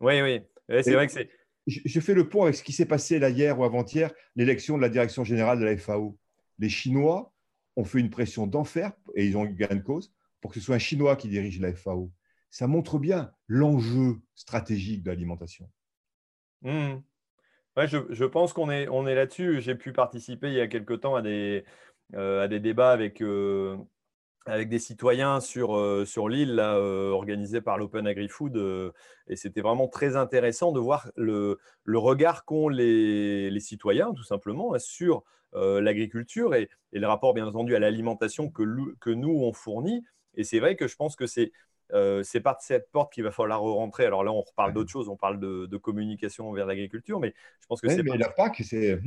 Oui, 0.00 0.20
oui. 0.20 0.40
c'est 0.68 0.94
vrai 0.94 1.06
que 1.06 1.12
c'est 1.12 1.30
je 1.70 2.00
fais 2.00 2.14
le 2.14 2.28
pont 2.28 2.42
avec 2.44 2.54
ce 2.54 2.62
qui 2.62 2.72
s'est 2.72 2.86
passé 2.86 3.18
là 3.18 3.30
hier 3.30 3.58
ou 3.58 3.64
avant-hier, 3.64 4.12
l'élection 4.36 4.76
de 4.76 4.82
la 4.82 4.88
direction 4.88 5.24
générale 5.24 5.58
de 5.58 5.64
la 5.64 5.76
FAO. 5.76 6.18
Les 6.58 6.68
Chinois 6.68 7.32
ont 7.76 7.84
fait 7.84 8.00
une 8.00 8.10
pression 8.10 8.46
d'enfer, 8.46 8.92
et 9.14 9.26
ils 9.26 9.36
ont 9.36 9.44
eu 9.44 9.54
gain 9.54 9.74
de 9.74 9.80
cause, 9.80 10.12
pour 10.40 10.50
que 10.50 10.58
ce 10.58 10.64
soit 10.64 10.76
un 10.76 10.80
Chinois 10.80 11.16
qui 11.16 11.28
dirige 11.28 11.60
la 11.60 11.72
FAO. 11.72 12.10
Ça 12.50 12.66
montre 12.66 12.98
bien 12.98 13.30
l'enjeu 13.46 14.20
stratégique 14.34 15.02
de 15.02 15.10
l'alimentation. 15.10 15.70
Mmh. 16.62 16.96
je, 17.76 18.24
pense 18.24 18.52
qu'on 18.52 18.70
est, 18.70 18.88
on 18.88 19.06
est 19.06 19.14
là-dessus. 19.14 19.60
J'ai 19.60 19.74
pu 19.74 19.92
participer 19.92 20.48
il 20.48 20.54
y 20.54 20.60
a 20.60 20.66
quelque 20.66 20.94
temps 20.94 21.14
à 21.14 21.22
des, 21.22 21.64
euh, 22.14 22.42
à 22.42 22.48
des 22.48 22.60
débats 22.60 22.92
avec, 22.92 23.22
euh, 23.22 23.76
avec 24.46 24.68
des 24.68 24.78
citoyens 24.78 25.40
sur, 25.40 25.76
euh, 25.76 26.04
sur 26.04 26.28
l'île, 26.28 26.58
euh, 26.60 27.10
organisée 27.10 27.60
par 27.60 27.78
l'Open 27.78 28.06
Agri-Food. 28.06 28.56
Euh, 28.56 28.90
et 29.28 29.36
c'était 29.36 29.60
vraiment 29.60 29.88
très 29.88 30.16
intéressant 30.16 30.72
de 30.72 30.80
voir 30.80 31.10
le, 31.16 31.58
le 31.84 31.98
regard 31.98 32.44
qu'ont 32.44 32.68
les, 32.68 33.50
les, 33.50 33.60
citoyens, 33.60 34.12
tout 34.14 34.24
simplement, 34.24 34.78
sur 34.78 35.22
l'agriculture 35.52 36.54
et, 36.54 36.68
et, 36.92 37.00
le 37.00 37.06
rapport, 37.08 37.34
bien 37.34 37.46
entendu, 37.46 37.74
à 37.74 37.80
l'alimentation 37.80 38.50
que, 38.50 38.62
que 39.00 39.10
nous, 39.10 39.40
on 39.42 39.52
fournit. 39.52 40.04
Et 40.36 40.44
c'est 40.44 40.60
vrai 40.60 40.76
que 40.76 40.86
je 40.86 40.96
pense 40.96 41.16
que 41.16 41.26
c'est 41.26 41.52
c'est 42.22 42.40
par 42.40 42.60
cette 42.60 42.88
porte 42.92 43.12
qu'il 43.12 43.24
va 43.24 43.32
falloir 43.32 43.60
rentrer. 43.62 44.06
Alors 44.06 44.22
là, 44.22 44.30
on 44.30 44.42
reparle 44.42 44.72
d'autres 44.72 44.92
choses, 44.92 45.08
on 45.08 45.16
parle 45.16 45.40
de, 45.40 45.66
de 45.66 45.76
communication 45.76 46.52
vers 46.52 46.64
l'agriculture, 46.64 47.18
mais 47.18 47.34
je 47.60 47.66
pense 47.66 47.80
que 47.80 47.88
c'est. 47.88 48.04
Mais 48.04 48.16
la 48.16 48.28
PAC, 48.28 48.62
c'est. 48.64 49.00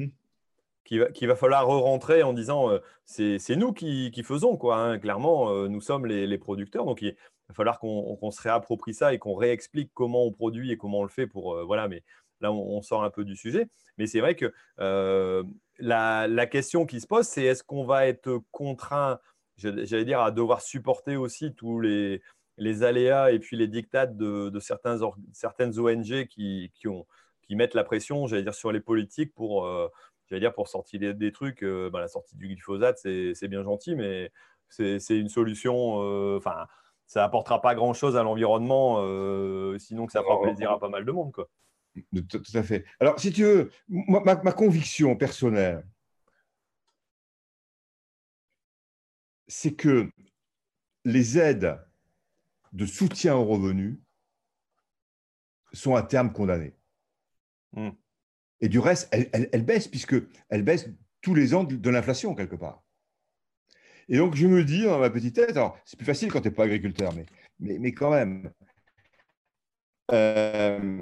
Qu'il 0.83 0.99
va, 0.99 1.07
va, 1.07 1.35
falloir 1.35 1.65
re-rentrer 1.65 2.23
en 2.23 2.33
disant 2.33 2.69
euh, 2.69 2.79
c'est 3.05 3.55
nous 3.55 3.71
qui, 3.71 4.11
qui, 4.11 4.23
faisons, 4.23 4.57
quoi. 4.57 4.77
Hein. 4.77 4.99
Clairement, 4.99 5.49
euh, 5.49 5.67
nous 5.67 5.81
sommes 5.81 6.05
les, 6.05 6.27
les, 6.27 6.37
producteurs. 6.37 6.85
Donc, 6.85 7.01
il 7.01 7.15
va 7.47 7.53
falloir 7.53 7.79
qu'on 7.79 8.31
se 8.31 8.41
réapproprie 8.41 8.93
ça 8.93 9.13
et 9.13 9.19
qu'on 9.19 9.35
réexplique 9.35 9.91
comment 9.93 10.25
on 10.25 10.31
produit 10.31 10.71
et 10.71 10.77
comment 10.77 10.99
on 10.99 11.03
le 11.03 11.09
fait 11.09 11.27
pour. 11.27 11.55
Euh, 11.55 11.63
voilà, 11.63 11.87
mais 11.87 12.03
là, 12.41 12.51
on, 12.51 12.81
sort 12.81 13.03
un 13.03 13.09
peu 13.09 13.23
du 13.23 13.37
sujet. 13.37 13.67
Mais 13.97 14.07
c'est 14.07 14.19
vrai 14.19 14.35
que 14.35 14.51
la, 15.79 16.27
la, 16.27 16.45
question 16.45 16.85
qui 16.85 16.99
se 16.99 17.07
pose, 17.07 17.25
c'est 17.25 17.43
est-ce 17.43 17.63
qu'on 17.63 17.85
va 17.85 18.05
être 18.07 18.41
contraint, 18.51 19.19
j'allais 19.57 20.05
dire, 20.05 20.19
à 20.19 20.31
devoir 20.31 20.61
supporter 20.61 21.15
aussi 21.15 21.53
tous 21.55 21.79
les, 21.79 22.21
les 22.57 22.83
aléas 22.83 23.31
et 23.31 23.39
puis 23.39 23.55
les 23.57 23.67
dictates 23.67 24.17
de, 24.17 24.49
de 24.49 24.59
certains 24.59 24.99
certaines 25.31 25.79
ONG 25.79 26.25
qui, 26.27 26.71
qui, 26.73 26.87
ont, 26.87 27.05
qui 27.43 27.55
mettent 27.55 27.73
la 27.73 27.83
pression, 27.83 28.27
j'allais 28.27 28.43
dire, 28.43 28.53
sur 28.53 28.71
les 28.71 28.81
politiques 28.81 29.33
pour 29.33 29.67
j'allais 30.27 30.39
dire, 30.39 30.53
pour 30.53 30.67
sortir 30.67 31.15
des, 31.15 31.31
trucs, 31.31 31.63
euh, 31.63 31.89
bah, 31.89 31.99
la 31.99 32.07
sortie 32.07 32.35
du 32.35 32.47
glyphosate, 32.47 32.97
c'est 32.99 33.47
bien 33.47 33.63
gentil, 33.63 33.95
mais 33.95 34.31
c'est 34.69 35.17
une 35.17 35.29
solution. 35.29 36.01
Euh, 36.01 36.37
enfin, 36.37 36.67
ça 37.05 37.23
apportera 37.23 37.61
pas 37.61 37.75
grand-chose 37.75 38.17
à 38.17 38.23
l'environnement, 38.23 38.97
euh, 38.99 39.77
sinon 39.77 40.05
que 40.05 40.11
ça 40.11 40.23
fera 40.23 40.41
plaisir 40.41 40.71
à 40.71 40.79
pas 40.79 40.89
mal 40.89 41.05
de 41.05 41.11
monde. 41.11 41.31
Quoi. 41.31 41.49
Tout, 42.29 42.41
à 42.55 42.63
fait. 42.63 42.85
Alors, 42.99 43.19
si 43.19 43.31
tu 43.31 43.43
veux, 43.43 43.71
ma, 43.87 44.35
conviction 44.51 45.15
personnelle, 45.15 45.85
c'est 49.47 49.75
que 49.75 50.09
les 51.05 51.37
aides 51.37 51.79
de 52.71 52.85
soutien 52.85 53.35
aux 53.35 53.45
revenus 53.45 53.99
sont 55.73 55.95
à 55.95 56.01
terme 56.01 56.31
condamnées. 56.31 56.75
Hmm. 57.73 57.89
Et 58.63 58.69
du 58.69 58.79
reste, 58.79 59.09
elle, 59.11 59.49
elle, 59.51 59.65
baisse, 59.65 59.89
puisqu'elle 59.89 60.63
baisse 60.63 60.89
tous 61.21 61.35
les 61.35 61.53
ans 61.53 61.65
de, 61.65 61.89
l'inflation, 61.89 62.33
quelque 62.33 62.55
part. 62.55 62.81
Et 64.07 64.15
donc, 64.15 64.35
je 64.35 64.47
me 64.47 64.63
dis 64.63 64.85
dans 64.85 64.99
ma 64.99 65.09
petite 65.09 65.35
tête, 65.35 65.51
alors 65.51 65.77
c'est 65.83 65.97
plus 65.97 66.05
facile 66.05 66.31
quand 66.31 66.39
tu 66.39 66.47
n'es 66.47 66.53
pas 66.53 66.63
agriculteur, 66.63 67.13
mais, 67.13 67.25
mais, 67.59 67.77
mais 67.77 67.91
quand 67.91 68.11
même, 68.11 68.49
euh, 70.13 71.01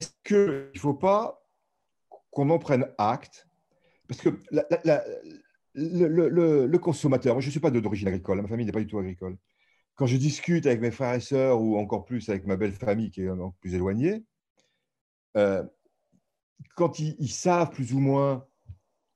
est-ce 0.00 0.10
qu'il 0.24 0.70
ne 0.74 0.78
faut 0.78 0.94
pas 0.94 1.46
qu'on 2.30 2.48
en 2.48 2.58
prenne 2.58 2.86
acte? 2.96 3.46
Parce 4.08 4.22
que 4.22 4.30
le, 5.74 6.76
consommateur, 6.78 7.34
moi 7.34 7.42
je 7.42 7.48
ne 7.48 7.50
suis 7.50 7.60
pas 7.60 7.70
d'origine 7.70 8.08
agricole, 8.08 8.40
ma 8.40 8.48
famille 8.48 8.64
n'est 8.64 8.72
pas 8.72 8.80
du 8.80 8.86
tout 8.86 8.98
agricole. 8.98 9.36
Quand 9.96 10.06
je 10.06 10.16
discute 10.16 10.64
avec 10.64 10.80
mes 10.80 10.90
frères 10.90 11.12
et 11.12 11.20
sœurs, 11.20 11.60
ou 11.60 11.76
encore 11.76 12.06
plus 12.06 12.26
avec 12.30 12.46
ma 12.46 12.56
belle 12.56 12.72
famille 12.72 13.10
qui 13.10 13.20
est 13.20 13.30
plus 13.60 13.74
éloignée, 13.74 14.24
euh, 15.36 15.62
quand 16.76 16.98
ils, 16.98 17.28
savent 17.28 17.70
plus 17.70 17.92
ou 17.92 18.00
moins 18.00 18.46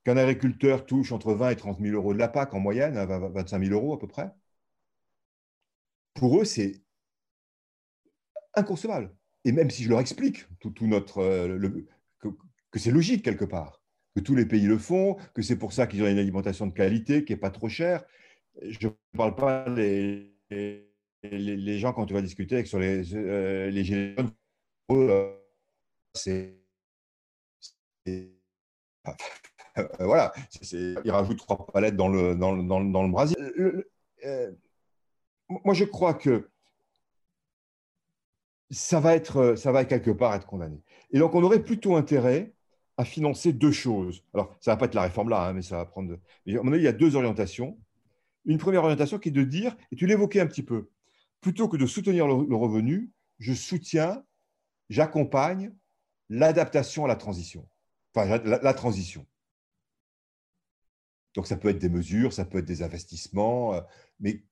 qu'un 0.03 0.17
agriculteur 0.17 0.85
touche 0.85 1.11
entre 1.11 1.33
20 1.33 1.51
et 1.51 1.55
30 1.55 1.79
000 1.81 1.95
euros 1.95 2.13
de 2.13 2.19
la 2.19 2.27
PAC 2.27 2.53
en 2.53 2.59
moyenne, 2.59 2.95
25 2.95 3.63
000 3.63 3.73
euros 3.73 3.93
à 3.93 3.99
peu 3.99 4.07
près, 4.07 4.31
pour 6.13 6.41
eux, 6.41 6.45
c'est 6.45 6.81
inconcevable. 8.55 9.15
Et 9.45 9.51
même 9.51 9.69
si 9.69 9.83
je 9.83 9.89
leur 9.89 9.99
explique 9.99 10.45
tout, 10.59 10.73
notre, 10.81 11.19
euh, 11.19 11.69
que, 12.19 12.79
c'est 12.79 12.91
logique 12.91 13.23
quelque 13.23 13.45
part, 13.45 13.81
que 14.15 14.21
tous 14.21 14.35
les 14.35 14.45
pays 14.45 14.65
le 14.65 14.77
font, 14.77 15.15
que 15.33 15.41
c'est 15.41 15.57
pour 15.57 15.73
ça 15.73 15.87
qu'ils 15.87 16.03
ont 16.03 16.07
une 16.07 16.17
alimentation 16.17 16.67
de 16.67 16.73
qualité 16.73 17.23
qui 17.23 17.33
n'est 17.33 17.39
pas 17.39 17.51
trop 17.51 17.69
chère, 17.69 18.03
je 18.61 18.87
ne 18.87 18.91
parle 19.15 19.35
pas 19.35 19.69
les, 19.69 20.35
les, 21.23 21.79
gens 21.79 21.93
quand 21.93 22.05
tu 22.05 22.13
vas 22.13 22.21
discuter 22.21 22.65
sur 22.65 22.79
les, 22.79 23.13
euh, 23.15 23.69
les 23.69 24.15
voilà, 29.99 30.33
il 30.71 31.11
rajoute 31.11 31.37
trois 31.39 31.65
palettes 31.67 31.95
dans 31.95 32.07
le, 32.07 32.35
dans. 32.35 33.25
Euh, 34.25 34.51
moi, 35.49 35.73
je 35.73 35.85
crois 35.85 36.13
que 36.13 36.49
ça 38.69 38.99
va, 38.99 39.15
être, 39.15 39.55
ça 39.55 39.71
va 39.71 39.85
quelque 39.85 40.11
part 40.11 40.35
être 40.35 40.45
condamné. 40.45 40.81
Et 41.11 41.19
donc, 41.19 41.35
on 41.35 41.43
aurait 41.43 41.63
plutôt 41.63 41.95
intérêt 41.95 42.53
à 42.97 43.05
financer 43.05 43.53
deux 43.53 43.71
choses. 43.71 44.23
Alors, 44.33 44.55
ça 44.59 44.71
ne 44.71 44.75
va 44.75 44.79
pas 44.79 44.85
être 44.85 44.95
la 44.95 45.03
réforme 45.03 45.29
là, 45.29 45.47
hein, 45.47 45.53
mais 45.53 45.61
ça 45.61 45.77
va 45.77 45.85
prendre. 45.85 46.13
À 46.13 46.63
mon 46.63 46.73
avis, 46.73 46.81
il 46.81 46.85
y 46.85 46.89
a 46.89 46.93
deux 46.93 47.15
orientations. 47.15 47.77
Une 48.45 48.57
première 48.57 48.83
orientation 48.83 49.19
qui 49.19 49.29
est 49.29 49.31
de 49.31 49.43
dire, 49.43 49.75
et 49.91 49.95
tu 49.95 50.07
l'évoquais 50.07 50.39
un 50.39 50.47
petit 50.47 50.63
peu, 50.63 50.89
plutôt 51.41 51.67
que 51.67 51.77
de 51.77 51.85
soutenir 51.85 52.27
le 52.27 52.55
revenu, 52.55 53.11
je 53.39 53.53
soutiens, 53.53 54.23
j'accompagne 54.89 55.73
l'adaptation 56.29 57.05
à 57.05 57.07
la 57.07 57.15
transition 57.15 57.67
la, 58.15 58.73
transition. 58.73 59.25
Donc 61.35 61.47
ça 61.47 61.57
peut 61.57 61.69
être 61.69 61.79
des 61.79 61.89
mesures, 61.89 62.33
ça 62.33 62.45
peut 62.45 62.59
être 62.59 62.65
des 62.65 62.81
investissements, 62.81 63.75
euh, 63.75 63.81
mais 64.19 64.43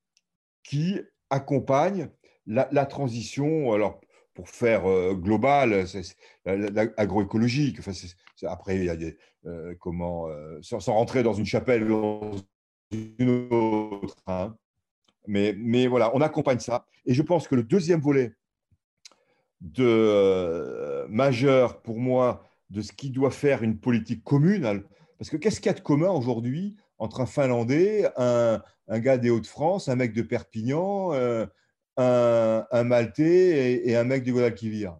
qui 0.63 0.99
accompagnent 1.29 2.09
la, 2.45 2.85
transition. 2.85 3.73
Alors 3.73 4.01
pour 4.33 4.49
faire 4.49 4.85
euh, 4.85 5.13
global, 5.13 5.85
agroécologique. 6.97 7.79
Après, 8.43 8.75
il 8.75 8.83
y 8.83 8.89
a 8.89 8.97
des 8.97 9.17
euh, 9.45 9.73
comment 9.79 10.27
sans, 10.61 10.79
rentrer 10.93 11.23
dans 11.23 11.33
une 11.33 11.45
chapelle 11.45 11.89
ou 11.89 12.35
une 12.91 13.47
autre. 13.51 14.17
Hein. 14.27 14.55
Mais, 15.27 15.55
mais 15.57 15.87
voilà, 15.87 16.15
on 16.15 16.21
accompagne 16.21 16.59
ça. 16.59 16.85
Et 17.05 17.13
je 17.13 17.21
pense 17.21 17.47
que 17.47 17.55
le 17.55 17.63
deuxième 17.63 18.01
volet 18.01 18.33
de 19.61 21.05
majeur 21.07 21.81
pour 21.81 21.97
moi 21.97 22.43
de 22.69 22.81
ce 22.81 22.91
qui 22.91 23.09
doit 23.09 23.31
faire 23.31 23.63
une 23.63 23.79
politique 23.79 24.23
commune. 24.23 24.83
Parce 25.17 25.29
que 25.29 25.37
qu'est-ce 25.37 25.59
qu'il 25.59 25.67
y 25.67 25.75
a 25.75 25.77
de 25.77 25.81
commun 25.81 26.09
aujourd'hui 26.09 26.75
entre 26.97 27.21
un 27.21 27.25
Finlandais, 27.25 28.09
un, 28.17 28.61
gars 28.89 29.17
des 29.17 29.29
Hauts-de-France, 29.29 29.89
un 29.89 29.95
mec 29.95 30.13
de 30.13 30.21
Perpignan, 30.21 31.13
euh, 31.13 31.45
un, 31.97 32.83
Maltais 32.83 33.87
et, 33.87 33.95
un 33.95 34.03
mec 34.03 34.23
du 34.23 34.33
Guadalquivir? 34.33 34.97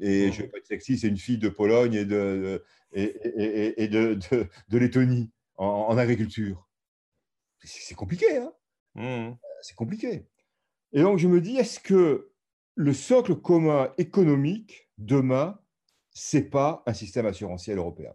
Et 0.00 0.32
je 0.32 0.38
ne 0.38 0.42
vais 0.42 0.48
pas 0.48 0.58
être 0.58 0.66
sexy, 0.66 0.98
c'est 0.98 1.08
une 1.08 1.16
fille 1.16 1.38
de 1.38 1.48
Pologne 1.48 1.94
et 1.94 2.04
de, 2.04 2.64
et, 2.92 3.88
de, 3.88 4.18
de, 4.68 4.78
Lettonie 4.78 5.30
en, 5.56 5.96
agriculture. 5.96 6.68
c'est 7.62 7.94
compliqué. 7.94 8.36
Hein? 8.36 8.52
Mmh. 8.94 9.36
C'est 9.62 9.76
compliqué. 9.76 10.26
Et 10.92 11.02
donc, 11.02 11.18
je 11.18 11.28
me 11.28 11.40
dis, 11.40 11.56
est-ce 11.56 11.80
que 11.80 12.30
le 12.74 12.92
socle 12.92 13.34
commun 13.34 13.92
économique, 13.98 14.83
demain, 14.98 15.58
c'est 16.10 16.50
pas 16.50 16.82
un 16.86 16.92
système 16.92 17.26
assurantiel 17.26 17.78
européen. 17.78 18.12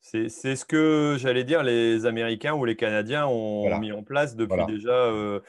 C'est 0.00 0.28
ce 0.28 0.64
que 0.64 1.16
j'allais 1.18 1.44
dire, 1.44 1.62
les 1.62 2.06
Américains 2.06 2.54
ou 2.54 2.64
les 2.64 2.74
Canadiens 2.74 3.26
ont 3.26 3.78
mis 3.78 3.92
en 3.92 4.02
place 4.02 4.34
depuis 4.34 4.64
déjà 4.66 4.92
euh, 4.92 5.40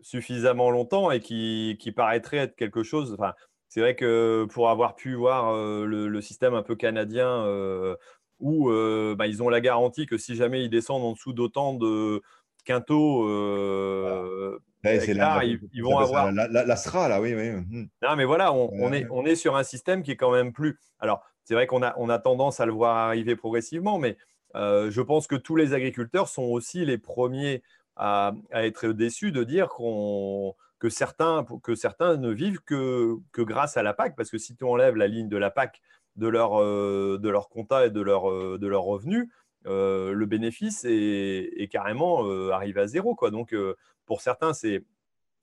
suffisamment 0.00 0.70
longtemps 0.70 1.10
et 1.10 1.20
qui, 1.20 1.76
qui, 1.78 1.92
paraîtrait 1.92 2.38
être 2.38 2.56
quelque 2.56 2.82
chose. 2.82 3.12
Enfin, 3.12 3.34
c'est 3.68 3.80
vrai 3.80 3.94
que 3.94 4.46
pour 4.50 4.70
avoir 4.70 4.96
pu 4.96 5.14
voir 5.14 5.54
euh, 5.54 5.84
le, 5.84 6.20
système 6.22 6.54
un 6.54 6.62
peu 6.62 6.74
canadien 6.74 7.28
euh, 7.44 7.96
où 8.40 8.70
bah, 9.14 9.26
ils 9.26 9.42
ont 9.42 9.50
la 9.50 9.60
garantie 9.60 10.06
que 10.06 10.16
si 10.16 10.36
jamais 10.36 10.64
ils 10.64 10.70
descendent 10.70 11.04
en 11.04 11.12
dessous 11.12 11.34
d'autant 11.34 11.74
de 11.74 12.22
quintaux, 12.64 13.26
ils, 14.84 15.82
vont 15.82 15.98
avoir 15.98 16.32
la, 16.32 16.46
la, 16.48 16.76
SRA 16.76 17.08
là, 17.08 17.20
oui, 17.20 17.34
oui. 17.34 17.50
Mmh. 17.50 17.88
Non, 18.02 18.16
mais 18.16 18.24
voilà, 18.24 18.52
on, 18.52 18.70
on, 18.72 18.92
est, 18.92 19.06
on 19.10 19.24
est 19.26 19.34
sur 19.34 19.56
un 19.56 19.64
système 19.64 20.02
qui 20.02 20.12
est 20.12 20.16
quand 20.16 20.30
même 20.30 20.52
plus. 20.52 20.78
Alors, 21.00 21.22
c'est 21.48 21.54
vrai 21.54 21.66
qu'on 21.66 21.82
a, 21.82 21.94
on 21.96 22.10
a 22.10 22.18
tendance 22.18 22.60
à 22.60 22.66
le 22.66 22.72
voir 22.72 22.96
arriver 22.96 23.34
progressivement, 23.34 23.98
mais 23.98 24.18
euh, 24.54 24.90
je 24.90 25.00
pense 25.00 25.26
que 25.26 25.34
tous 25.34 25.56
les 25.56 25.72
agriculteurs 25.72 26.28
sont 26.28 26.42
aussi 26.42 26.84
les 26.84 26.98
premiers 26.98 27.62
à, 27.96 28.32
être 28.52 28.88
déçus 28.88 29.32
de 29.32 29.44
dire 29.44 29.68
que, 30.78 30.88
certains, 30.90 31.46
que 31.62 31.74
certains 31.74 32.18
ne 32.18 32.30
vivent 32.30 32.60
que, 32.60 33.16
que, 33.32 33.40
grâce 33.40 33.78
à 33.78 33.82
la 33.82 33.94
PAC, 33.94 34.14
parce 34.14 34.30
que 34.30 34.36
si 34.36 34.56
tu 34.56 34.64
enlèves 34.64 34.96
la 34.96 35.06
ligne 35.06 35.30
de 35.30 35.38
la 35.38 35.50
PAC 35.50 35.80
de 36.16 36.28
leur, 36.28 36.60
euh, 36.60 37.18
de 37.18 37.30
leur 37.30 37.48
compta 37.48 37.86
et 37.86 37.90
de 37.90 38.02
leur, 38.02 38.30
euh, 38.30 38.58
de 38.60 38.66
leur 38.66 38.82
revenu, 38.82 39.32
le 39.64 40.24
bénéfice 40.24 40.84
est, 40.86 41.70
carrément 41.70 42.24
arrivé 42.50 42.80
à 42.80 42.86
zéro. 42.86 43.14
Quoi. 43.14 43.30
Donc, 43.30 43.54
pour 44.08 44.22
certains, 44.22 44.52
c'est 44.52 44.82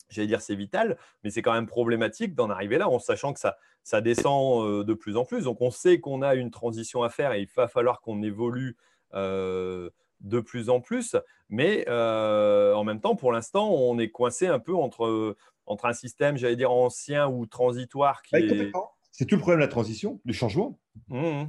j'allais 0.09 0.28
dire 0.28 0.41
c'est 0.41 0.55
vital, 0.55 0.97
mais 1.24 1.30
c'est 1.30 1.41
quand 1.41 1.53
même 1.53 1.68
problématique 1.68 2.36
d'en 2.36 2.49
arriver 2.49 2.78
là 2.78 2.89
en 2.89 2.99
sachant 2.99 3.34
que 3.34 3.39
ça, 3.39 3.57
ça 3.84 4.01
descend 4.01 4.66
euh, 4.66 4.84
de 4.84 4.93
plus 4.93 5.18
en 5.18 5.26
plus. 5.26 5.45
Donc 5.45 5.61
on 5.61 5.72
sait 5.72 5.99
qu'on 5.99 6.22
a 6.22 6.36
une 6.36 6.51
transition 6.51 7.03
à 7.03 7.09
faire 7.09 7.32
et 7.34 7.41
il 7.41 7.47
va 7.55 7.68
falloir 7.68 8.01
qu'on 8.01 8.22
évolue 8.22 8.76
euh, 9.13 9.89
de 10.20 10.39
plus 10.39 10.70
en 10.70 10.82
plus. 10.82 11.16
Mais 11.49 11.86
euh, 11.88 12.74
en 12.74 12.84
même 12.84 12.99
temps, 12.99 13.16
pour 13.16 13.32
l'instant, 13.32 13.72
on 13.72 13.97
est 13.99 14.09
coincé 14.09 14.47
un 14.47 14.59
peu 14.59 14.76
entre, 14.76 15.36
entre 15.66 15.86
un 15.86 15.93
système, 15.93 16.38
j'allais 16.38 16.55
dire, 16.55 16.72
ancien 16.72 17.28
ou 17.28 17.45
transitoire 17.45 18.22
qui 18.22 18.36
est... 18.36 18.72
C'est 19.11 19.26
tout 19.26 19.36
le 19.36 19.41
problème 19.41 19.61
de 19.61 19.66
la 19.66 19.72
transition, 19.72 20.20
du 20.26 20.34
changement. 20.34 20.78
Mmh. 21.07 21.45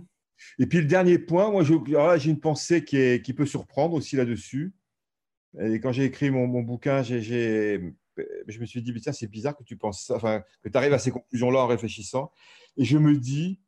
Et 0.61 0.67
puis 0.67 0.79
le 0.79 0.85
dernier 0.85 1.19
point, 1.19 1.51
moi 1.51 1.65
j'ai 1.65 2.31
une 2.31 2.41
pensée 2.41 2.85
qui, 2.85 2.97
est, 2.97 3.25
qui 3.25 3.33
peut 3.33 3.47
surprendre 3.47 3.95
aussi 3.95 4.17
là-dessus. 4.17 4.73
Et 5.61 5.81
quand 5.81 5.93
j'ai 5.93 6.05
écrit 6.05 6.31
mon, 6.31 6.47
mon 6.47 6.63
bouquin, 6.63 7.03
j'ai 7.03 7.81
je 8.49 8.61
me 8.61 8.67
suis 8.67 8.83
dit, 8.83 8.95
tiens, 9.01 9.13
c'est 9.13 9.27
bizarre 9.27 9.57
que 9.57 9.65
tu 9.65 9.77
penses 9.77 10.05
ça, 10.05 10.17
enfin, 10.17 10.43
que 10.63 10.69
tu 10.69 10.77
arrives 10.77 10.93
à 10.93 10.99
ces 10.99 11.11
conclusions-là 11.11 11.61
en 11.61 11.67
réfléchissant. 11.67 12.33
Et 12.77 12.85
je 12.85 12.99
me 12.99 13.17
dis, 13.17 13.61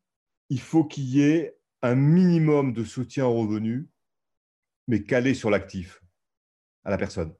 il 0.48 0.60
faut 0.60 0.84
qu'il 0.84 1.04
y 1.04 1.22
ait 1.22 1.58
un 1.82 1.94
minimum 1.94 2.72
de 2.72 2.84
soutien 2.84 3.26
aux 3.26 3.40
revenus, 3.40 3.86
mais 4.86 5.02
calé 5.02 5.34
sur 5.34 5.50
l'actif, 5.50 6.02
à 6.84 6.90
la 6.90 6.98
personne, 6.98 7.34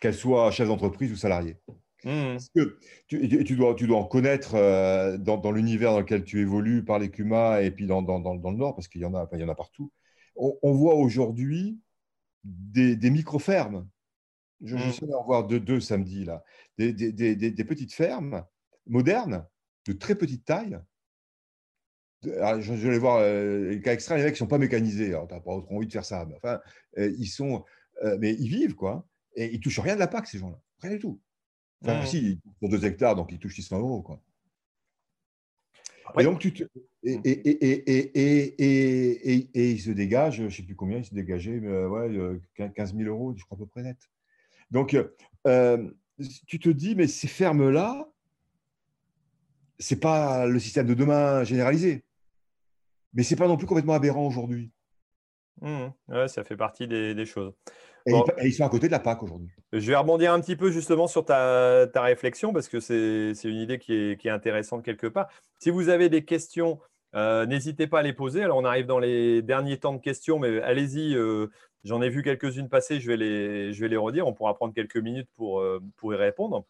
qu'elle 0.00 0.14
soit 0.14 0.50
chef 0.50 0.68
d'entreprise 0.68 1.12
ou 1.12 1.16
salariée. 1.16 1.56
Mmh. 2.04 2.32
Parce 2.32 2.50
que 2.50 2.78
tu, 3.08 3.56
dois, 3.56 3.74
tu 3.74 3.88
dois 3.88 3.98
en 3.98 4.04
connaître 4.04 4.54
euh, 4.54 5.18
dans, 5.18 5.50
l'univers 5.50 5.90
dans 5.90 6.00
lequel 6.00 6.22
tu 6.22 6.40
évolues 6.40 6.84
par 6.84 7.00
les 7.00 7.10
CUMA 7.10 7.62
et 7.62 7.72
puis 7.72 7.86
dans, 7.86 8.02
dans, 8.02 8.18
le 8.34 8.56
Nord, 8.56 8.76
parce 8.76 8.86
qu'il 8.86 9.00
y, 9.00 9.04
en 9.04 9.14
a, 9.14 9.28
il 9.32 9.40
y 9.40 9.44
en 9.44 9.48
a 9.48 9.54
partout. 9.56 9.92
On, 10.36 10.72
voit 10.72 10.94
aujourd'hui 10.94 11.80
des, 12.48 12.96
des 12.96 13.10
micro-fermes 13.10 13.88
je, 14.62 14.76
je 14.76 14.90
suis 14.90 15.06
mmh. 15.06 15.14
en 15.14 15.24
voir 15.24 15.46
deux, 15.46 15.60
deux 15.60 15.80
samedi, 15.80 16.24
là. 16.24 16.42
Des, 16.78 16.92
des, 16.92 17.12
des, 17.12 17.64
petites 17.64 17.92
fermes 17.92 18.44
modernes, 18.86 19.46
de 19.86 19.92
très 19.92 20.14
petite 20.14 20.44
taille. 20.44 20.78
je, 22.22 22.72
vais 22.72 22.98
voir 22.98 23.18
euh, 23.18 23.70
les 23.70 23.80
cas 23.80 23.92
extrêmes, 23.92 24.18
les 24.18 24.24
mecs 24.24 24.34
ne 24.34 24.38
sont 24.38 24.46
pas 24.46 24.58
mécanisés. 24.58 25.06
Tu 25.06 25.12
n'as 25.12 25.26
pas 25.26 25.40
trop 25.40 25.66
envie 25.70 25.86
de 25.86 25.92
faire 25.92 26.04
ça. 26.04 26.24
Mais 26.26 26.36
enfin, 26.36 26.60
euh, 26.98 27.12
ils 27.18 27.28
sont, 27.28 27.64
euh, 28.04 28.16
mais 28.20 28.34
ils 28.34 28.48
vivent, 28.48 28.74
quoi. 28.74 29.06
Et 29.34 29.46
ils 29.52 29.58
ne 29.58 29.62
touchent 29.62 29.80
rien 29.80 29.94
de 29.94 30.00
la 30.00 30.08
PAC, 30.08 30.26
ces 30.26 30.38
gens-là. 30.38 30.60
Rien 30.80 30.92
du 30.92 30.98
tout. 30.98 31.20
Enfin, 31.82 32.02
mmh. 32.02 32.06
si, 32.06 32.40
deux 32.62 32.84
hectares, 32.84 33.14
donc 33.14 33.30
ils 33.30 33.38
touchent 33.38 33.54
600 33.56 33.78
euros, 33.78 34.02
quoi. 34.02 34.20
Et 36.18 36.24
donc, 36.24 36.38
tu 36.38 36.52
te... 36.52 36.64
et, 37.02 37.18
mmh. 37.18 37.22
et, 37.24 37.38
et, 38.14 39.50
et, 39.54 39.70
ils 39.70 39.80
se 39.80 39.90
dégagent, 39.90 40.36
je 40.36 40.42
ne 40.44 40.50
sais 40.50 40.62
plus 40.62 40.74
combien, 40.74 40.98
ils 40.98 41.04
se 41.04 41.14
dégageaient, 41.14 41.60
mais, 41.60 41.84
ouais, 41.84 42.40
15 42.56 42.96
000 42.96 43.08
euros, 43.08 43.34
je 43.36 43.44
crois 43.44 43.56
à 43.56 43.60
peu 43.60 43.66
près 43.66 43.82
net. 43.82 43.98
Donc, 44.70 44.96
euh, 45.46 45.90
tu 46.46 46.58
te 46.58 46.68
dis, 46.68 46.94
mais 46.94 47.06
ces 47.06 47.28
fermes-là, 47.28 48.08
ce 49.78 49.94
n'est 49.94 50.00
pas 50.00 50.46
le 50.46 50.58
système 50.58 50.86
de 50.86 50.94
demain 50.94 51.44
généralisé. 51.44 52.04
Mais 53.14 53.22
ce 53.22 53.34
n'est 53.34 53.38
pas 53.38 53.48
non 53.48 53.56
plus 53.56 53.66
complètement 53.66 53.94
aberrant 53.94 54.26
aujourd'hui. 54.26 54.70
Mmh. 55.60 55.88
ouais, 56.08 56.28
ça 56.28 56.44
fait 56.44 56.56
partie 56.56 56.86
des, 56.86 57.26
choses. 57.26 57.52
Et, 58.06 58.12
ils, 58.44 58.52
sont 58.52 58.64
à 58.64 58.68
côté 58.68 58.86
de 58.86 58.92
la 58.92 58.98
PAC 58.98 59.22
aujourd'hui. 59.22 59.48
Je 59.72 59.86
vais 59.86 59.96
rebondir 59.96 60.32
un 60.32 60.40
petit 60.40 60.56
peu 60.56 60.70
justement 60.70 61.06
sur 61.06 61.24
ta, 61.24 61.88
réflexion 61.94 62.52
parce 62.52 62.68
que 62.68 62.80
c'est 62.80 63.48
une 63.48 63.60
idée 63.60 63.78
qui 63.78 63.94
est, 63.94 64.20
qui 64.20 64.28
est, 64.28 64.30
intéressante 64.30 64.84
quelque 64.84 65.06
part. 65.06 65.28
Si 65.58 65.70
vous 65.70 65.88
avez 65.88 66.08
des 66.08 66.24
questions, 66.24 66.78
euh, 67.14 67.46
n'hésitez 67.46 67.86
pas 67.86 68.00
à 68.00 68.02
les 68.02 68.12
poser. 68.12 68.42
Alors, 68.42 68.58
on 68.58 68.64
arrive 68.64 68.86
dans 68.86 68.98
les 68.98 69.42
derniers 69.42 69.78
temps 69.78 69.94
de 69.94 70.00
questions, 70.00 70.38
mais 70.38 70.60
allez-y, 70.62 71.14
euh, 71.14 71.48
J'en 71.84 72.02
ai 72.02 72.08
vu 72.08 72.22
quelques-unes 72.22 72.68
passer, 72.68 73.00
je 73.00 73.06
vais, 73.08 73.16
les, 73.16 73.72
je 73.72 73.80
vais 73.80 73.88
les 73.88 73.96
redire. 73.96 74.26
On 74.26 74.34
pourra 74.34 74.54
prendre 74.54 74.74
quelques 74.74 74.96
minutes 74.96 75.28
pour, 75.36 75.60
euh, 75.60 75.80
pour 75.96 76.12
y 76.12 76.16
répondre. 76.16 76.64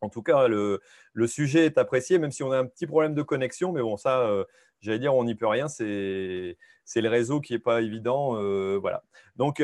En 0.00 0.08
tout 0.08 0.22
cas, 0.22 0.48
le, 0.48 0.80
sujet 1.26 1.66
est 1.66 1.78
apprécié, 1.78 2.18
même 2.18 2.32
si 2.32 2.42
on 2.42 2.52
a 2.52 2.58
un 2.58 2.66
petit 2.66 2.86
problème 2.86 3.14
de 3.14 3.22
connexion. 3.22 3.72
Mais 3.72 3.80
bon, 3.80 3.96
ça, 3.96 4.20
euh, 4.20 4.44
j'allais 4.80 4.98
dire, 4.98 5.14
on 5.14 5.24
n'y 5.24 5.34
peut 5.34 5.46
rien. 5.46 5.68
C'est 5.68 6.56
le 6.96 7.08
réseau 7.08 7.40
qui 7.40 7.54
n'est 7.54 7.58
pas 7.58 7.80
évident. 7.80 8.36
Euh, 8.36 8.78
voilà. 8.80 9.02
Donc, 9.36 9.60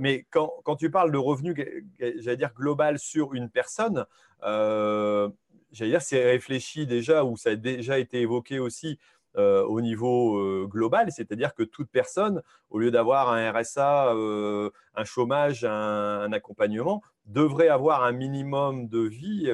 mais 0.00 0.26
quand, 0.30 0.52
quand, 0.64 0.76
tu 0.76 0.90
parles 0.90 1.12
de 1.12 1.18
revenu, 1.18 1.54
j'allais 1.98 2.36
dire, 2.36 2.52
global 2.54 2.98
sur 2.98 3.34
une 3.34 3.50
personne, 3.50 4.04
j'allais 4.42 5.90
dire, 5.90 6.02
c'est 6.02 6.24
réfléchi 6.24 6.86
déjà 6.86 7.24
ou 7.24 7.36
ça 7.36 7.50
a 7.50 7.56
déjà 7.56 7.98
été 7.98 8.20
évoqué 8.20 8.58
aussi 8.58 8.98
euh, 9.38 9.62
au 9.62 9.80
niveau 9.80 10.36
euh, 10.36 10.66
global, 10.68 11.12
c'est-à-dire 11.12 11.54
que 11.54 11.62
toute 11.62 11.88
personne, 11.88 12.42
au 12.70 12.80
lieu 12.80 12.90
d'avoir 12.90 13.30
un 13.30 13.52
RSA, 13.52 14.12
euh, 14.14 14.70
un 14.96 15.04
chômage, 15.04 15.64
un, 15.64 16.32
accompagnement, 16.32 17.02
devrait 17.26 17.68
avoir 17.68 18.02
un 18.02 18.10
minimum 18.10 18.88
de 18.88 18.98
vie. 18.98 19.48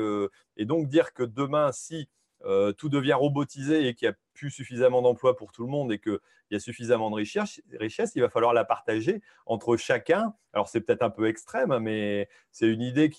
et 0.56 0.64
donc 0.64 0.88
dire 0.88 1.12
que 1.12 1.22
demain, 1.22 1.70
si 1.72 2.08
tout 2.78 2.88
devient 2.88 3.14
robotisé 3.14 3.86
et 3.86 3.94
qu'il 3.94 4.08
n'y 4.08 4.14
a 4.14 4.16
plus 4.32 4.50
suffisamment 4.50 5.02
d'emplois 5.02 5.36
pour 5.36 5.52
tout 5.52 5.64
le 5.64 5.70
monde 5.70 5.92
et 5.92 5.98
qu'il 5.98 6.18
y 6.50 6.56
a 6.56 6.60
suffisamment 6.60 7.10
de 7.10 7.16
richesse, 7.16 7.60
richesse, 7.78 8.12
il 8.16 8.22
va 8.22 8.28
falloir 8.28 8.52
la 8.52 8.64
partager 8.64 9.22
entre 9.46 9.76
chacun. 9.76 10.34
Alors 10.52 10.68
c'est 10.68 10.80
peut-être 10.80 11.02
un 11.02 11.10
peu 11.10 11.26
extrême, 11.26 11.72
hein, 11.72 11.80
mais 11.80 12.28
c'est 12.52 12.68
une 12.68 12.82
idée 12.82 13.10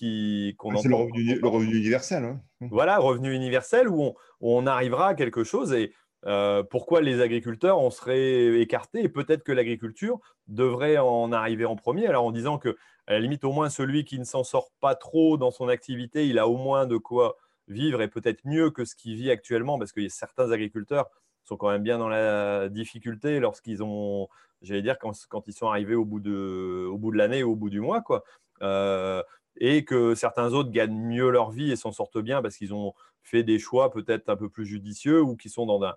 qu'on 0.56 0.70
entend. 0.70 0.82
C'est 0.82 0.88
le 0.88 1.48
revenu, 1.48 1.76
universel. 1.76 2.24
Hein. 2.24 2.40
Voilà, 2.60 2.98
revenu 2.98 3.34
universel 3.34 3.88
où 3.88 4.02
on, 4.02 4.14
où 4.40 4.56
on, 4.56 4.66
arrivera 4.66 5.08
à 5.08 5.14
quelque 5.14 5.44
chose. 5.44 5.72
Et 5.72 5.92
euh, 6.26 6.62
pourquoi 6.62 7.00
les 7.00 7.20
agriculteurs 7.20 7.78
en 7.78 7.90
seraient 7.90 8.60
écartés 8.60 9.02
et 9.04 9.08
peut-être 9.08 9.44
que 9.44 9.52
l'agriculture 9.52 10.18
devrait 10.48 10.98
en 10.98 11.32
arriver 11.32 11.64
en 11.64 11.76
premier, 11.76 12.06
alors 12.06 12.24
en 12.24 12.32
disant 12.32 12.58
que 12.58 12.76
à 13.06 13.12
la 13.12 13.20
limite 13.20 13.44
au 13.44 13.52
moins 13.52 13.70
celui 13.70 14.04
qui 14.04 14.18
ne 14.18 14.24
s'en 14.24 14.42
sort 14.42 14.70
pas 14.80 14.96
trop 14.96 15.36
dans 15.36 15.52
son 15.52 15.68
activité, 15.68 16.26
il 16.26 16.38
a 16.38 16.48
au 16.48 16.56
moins 16.56 16.86
de 16.86 16.96
quoi 16.96 17.36
vivre 17.68 18.02
et 18.02 18.08
peut-être 18.08 18.40
mieux 18.44 18.70
que 18.70 18.84
ce 18.84 18.96
qu'il 18.96 19.16
vit 19.16 19.30
actuellement 19.30 19.78
parce 19.78 19.92
que 19.92 20.08
certains 20.08 20.50
agriculteurs 20.50 21.08
sont 21.44 21.56
quand 21.56 21.70
même 21.70 21.82
bien 21.82 21.98
dans 21.98 22.08
la 22.08 22.68
difficulté 22.68 23.38
lorsqu'ils 23.38 23.82
ont, 23.82 24.28
j'allais 24.62 24.82
dire, 24.82 24.98
quand, 24.98 25.12
ils 25.46 25.52
sont 25.52 25.68
arrivés 25.68 25.94
au 25.94 26.04
bout 26.04 26.20
de, 26.20 26.86
au 26.90 26.98
bout 26.98 27.12
de 27.12 27.18
l'année 27.18 27.44
ou 27.44 27.52
au 27.52 27.56
bout 27.56 27.70
du 27.70 27.80
mois, 27.80 28.02
quoi. 28.02 28.24
Euh, 28.62 29.22
et 29.58 29.84
que 29.84 30.14
certains 30.14 30.52
autres 30.52 30.70
gagnent 30.70 30.98
mieux 30.98 31.30
leur 31.30 31.50
vie 31.50 31.70
et 31.70 31.76
s'en 31.76 31.92
sortent 31.92 32.18
bien 32.18 32.42
parce 32.42 32.56
qu'ils 32.56 32.74
ont 32.74 32.94
fait 33.22 33.42
des 33.42 33.58
choix 33.58 33.90
peut-être 33.90 34.28
un 34.28 34.36
peu 34.36 34.48
plus 34.48 34.66
judicieux 34.66 35.22
ou 35.22 35.36
qui 35.36 35.48
sont 35.48 35.66
dans 35.66 35.82
un, 35.82 35.94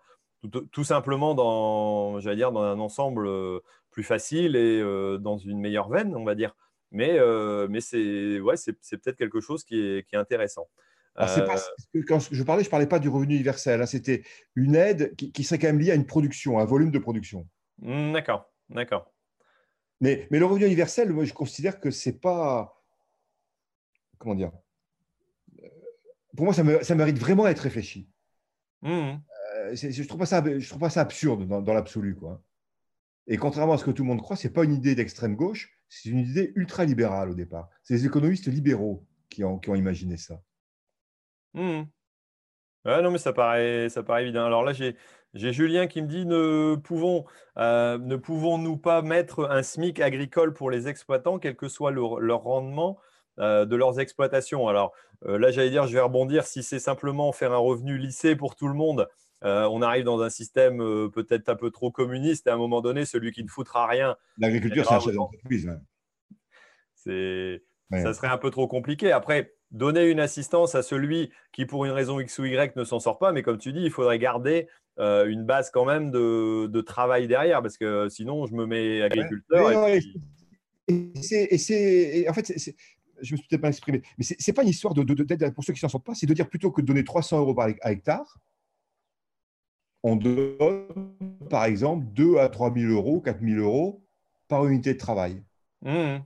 tout, 0.48 0.84
simplement 0.84 1.36
dans, 1.36 2.20
dire, 2.20 2.52
dans 2.52 2.62
un 2.62 2.80
ensemble 2.80 3.28
euh, 3.28 3.60
plus 3.92 4.04
facile 4.04 4.56
et 4.56 4.80
euh, 4.82 5.18
dans 5.18 5.38
une 5.38 5.60
meilleure 5.60 5.90
veine, 5.90 6.16
on 6.16 6.24
va 6.24 6.36
dire. 6.36 6.56
Mais, 6.92 7.20
euh, 7.20 7.68
mais 7.70 7.82
c'est 7.82 8.40
ouais, 8.40 8.56
peut-être 8.56 9.18
quelque 9.18 9.42
chose 9.42 9.64
qui 9.64 9.80
est, 9.80 10.08
qui 10.08 10.16
est 10.16 10.20
intéressant. 10.20 10.68
Pas, 11.16 11.28
quand 12.08 12.20
je 12.32 12.44
parlais, 12.44 12.64
je 12.64 12.70
ne 12.70 12.72
parlais 12.72 12.88
pas 12.88 13.00
du 13.00 13.10
revenu 13.10 13.36
universel. 13.36 13.82
Hein, 13.82 13.86
C'était 13.86 14.24
une 14.56 14.76
aide 14.76 15.16
qui, 15.16 15.44
serait 15.44 15.60
quand 15.60 15.68
même 15.68 15.80
liée 15.80 15.92
à 15.92 15.96
une 15.96 16.06
production, 16.06 16.58
à 16.58 16.62
un 16.62 16.66
volume 16.66 16.92
de 16.92 17.00
production. 17.00 17.46
Mmh, 17.80 18.14
d'accord, 18.14 18.50
d'accord. 18.70 19.12
Mais, 20.00 20.28
mais 20.32 20.40
le 20.40 20.46
revenu 20.46 20.66
universel, 20.66 21.12
moi, 21.12 21.26
je 21.26 21.34
considère 21.34 21.82
que 21.82 21.92
c'est 21.92 22.22
pas. 22.22 22.82
Comment 24.18 24.36
dire 24.36 24.52
Pour 26.38 26.46
moi, 26.46 26.54
ça, 26.54 26.64
ça 26.84 26.96
mérite 26.96 27.20
vraiment 27.20 27.44
d'être 27.44 27.60
réfléchi. 27.60 28.08
Mmh 28.82 29.18
je 29.74 30.04
trouve, 30.04 30.20
pas 30.20 30.26
ça, 30.26 30.42
trouve 30.42 30.80
pas 30.80 30.90
ça 30.90 31.02
absurde 31.02 31.48
dans, 31.48 31.74
l'absolu. 31.74 32.16
quoi. 32.16 32.42
Et 33.28 33.38
contrairement 33.38 33.74
à 33.74 33.78
ce 33.78 33.86
que 33.86 33.92
tout 33.92 34.04
le 34.04 34.10
monde 34.10 34.22
croit, 34.22 34.36
ce 34.36 34.48
n'est 34.48 34.54
pas 34.54 34.64
une 34.64 34.74
idée 34.74 34.96
d'extrême 34.96 35.36
gauche, 35.36 35.72
C'est 35.88 36.10
une 36.10 36.20
idée 36.20 36.52
ultra-libérale 36.56 37.30
au 37.30 37.36
départ. 37.36 37.70
C'est 37.84 37.94
les 37.94 38.06
économistes 38.06 38.48
libéraux 38.48 39.06
qui 39.30 39.44
ont, 39.44 39.60
imaginé 39.76 40.18
ça. 40.18 40.42
Mmh. 41.54 41.84
non, 42.86 43.12
mais 43.12 43.18
ça 43.20 43.34
paraît, 43.34 43.88
évident. 44.22 44.46
Alors 44.46 44.64
là, 44.64 44.74
j'ai, 44.74 44.96
Julien 45.34 45.88
qui 45.88 46.02
me 46.02 46.08
dit 46.08 46.26
euh, 46.28 46.78
ne 48.00 48.16
pouvons-nous 48.16 48.78
pas 48.78 49.02
mettre 49.04 49.48
un 49.50 49.62
SMIC 49.62 50.00
agricole 50.00 50.54
pour 50.54 50.72
les 50.72 50.88
exploitants, 50.88 51.38
quel 51.38 51.56
que 51.56 51.68
soit 51.68 51.92
leur, 51.92 52.42
rendement 52.42 52.98
euh, 53.40 53.66
de 53.66 53.76
leurs 53.76 54.00
exploitations? 54.00 54.68
Alors 54.68 54.94
euh, 55.26 55.38
là, 55.38 55.52
j'allais 55.52 55.70
dire, 55.70 55.86
je 55.86 55.94
vais 55.94 56.02
rebondir, 56.02 56.46
si 56.46 56.64
c'est 56.64 56.80
simplement 56.80 57.32
faire 57.32 57.52
un 57.52 57.58
revenu 57.58 57.98
lissé 57.98 58.36
pour 58.36 58.56
tout 58.56 58.68
le 58.68 58.74
monde, 58.74 59.08
on 59.42 59.82
arrive 59.82 60.04
dans 60.04 60.22
un 60.22 60.30
système 60.30 60.78
peut-être 61.12 61.50
un 61.50 61.56
peu 61.56 61.72
trop 61.72 61.92
communiste. 61.92 62.48
Et 62.48 62.50
à 62.50 62.54
un 62.54 62.58
moment 62.58 62.82
donné, 62.82 63.06
celui 63.06 63.32
qui 63.32 63.44
ne 63.44 63.50
foutra 63.50 63.88
rien. 63.88 64.16
L'agriculture, 64.38 64.86
c'est 64.88 64.94
un 64.94 65.00
chef 65.00 65.16
d'entreprise. 65.16 65.70
C'est, 66.96 67.62
Ça 67.92 68.14
serait 68.14 68.28
un 68.28 68.38
peu 68.38 68.52
trop 68.52 68.68
compliqué. 68.68 69.12
Après, 69.12 69.54
donner 69.72 70.06
une 70.06 70.20
assistance 70.20 70.76
à 70.76 70.84
celui 70.84 71.32
qui, 71.52 71.66
pour 71.66 71.86
une 71.86 71.92
raison 71.92 72.20
X 72.20 72.40
ou 72.40 72.46
Y, 72.46 72.76
ne 72.76 72.84
s'en 72.84 73.00
sort 73.00 73.20
pas. 73.20 73.32
Mais 73.32 73.44
comme 73.44 73.58
tu 73.58 73.72
dis, 73.72 73.82
il 73.82 73.92
faudrait 73.92 74.20
garder 74.20 74.68
euh, 75.00 75.28
une 75.28 75.46
base 75.46 75.72
quand 75.72 75.86
même 75.86 76.12
de, 76.12 76.82
travail 76.82 77.28
derrière, 77.28 77.62
parce 77.62 77.78
que 77.78 78.10
sinon, 78.10 78.46
je 78.48 78.54
me 78.54 78.66
mets 78.66 79.02
agriculteur. 79.02 79.88
et, 80.88 81.58
c'est, 81.58 82.28
en 82.28 82.34
fait, 82.34 82.48
je 83.22 83.34
me 83.34 83.38
suis 83.38 83.48
peut-être 83.48 83.62
pas 83.62 83.70
exprimé, 83.70 84.02
mais 84.18 84.24
ce 84.24 84.34
n'est 84.34 84.54
pas 84.54 84.64
une 84.64 84.70
histoire 84.70 84.94
de, 84.94 85.04
d'aide 85.04 85.54
pour 85.54 85.64
ceux 85.64 85.74
qui 85.74 85.78
ne 85.78 85.82
s'en 85.82 85.90
sortent 85.90 86.06
pas, 86.06 86.16
c'est 86.16 86.26
de 86.26 86.34
dire 86.34 86.50
plutôt 86.50 86.72
que 86.72 86.82
de 86.82 86.86
donner 86.86 87.04
300 87.04 87.40
euros 87.40 87.54
par 87.54 87.70
hectare, 87.70 88.40
on 90.04 90.16
donne, 90.16 90.88
par 91.50 91.66
exemple, 91.66 92.06
2 92.14 92.38
à 92.38 92.50
3 92.50 92.74
000 92.74 92.92
euros, 92.92 93.22
4 93.22 93.40
000 93.42 93.60
euros 93.62 94.04
par 94.48 94.66
unité 94.66 94.94
de 94.94 95.00
travail. 95.00 95.44
Mmh. 95.82 96.18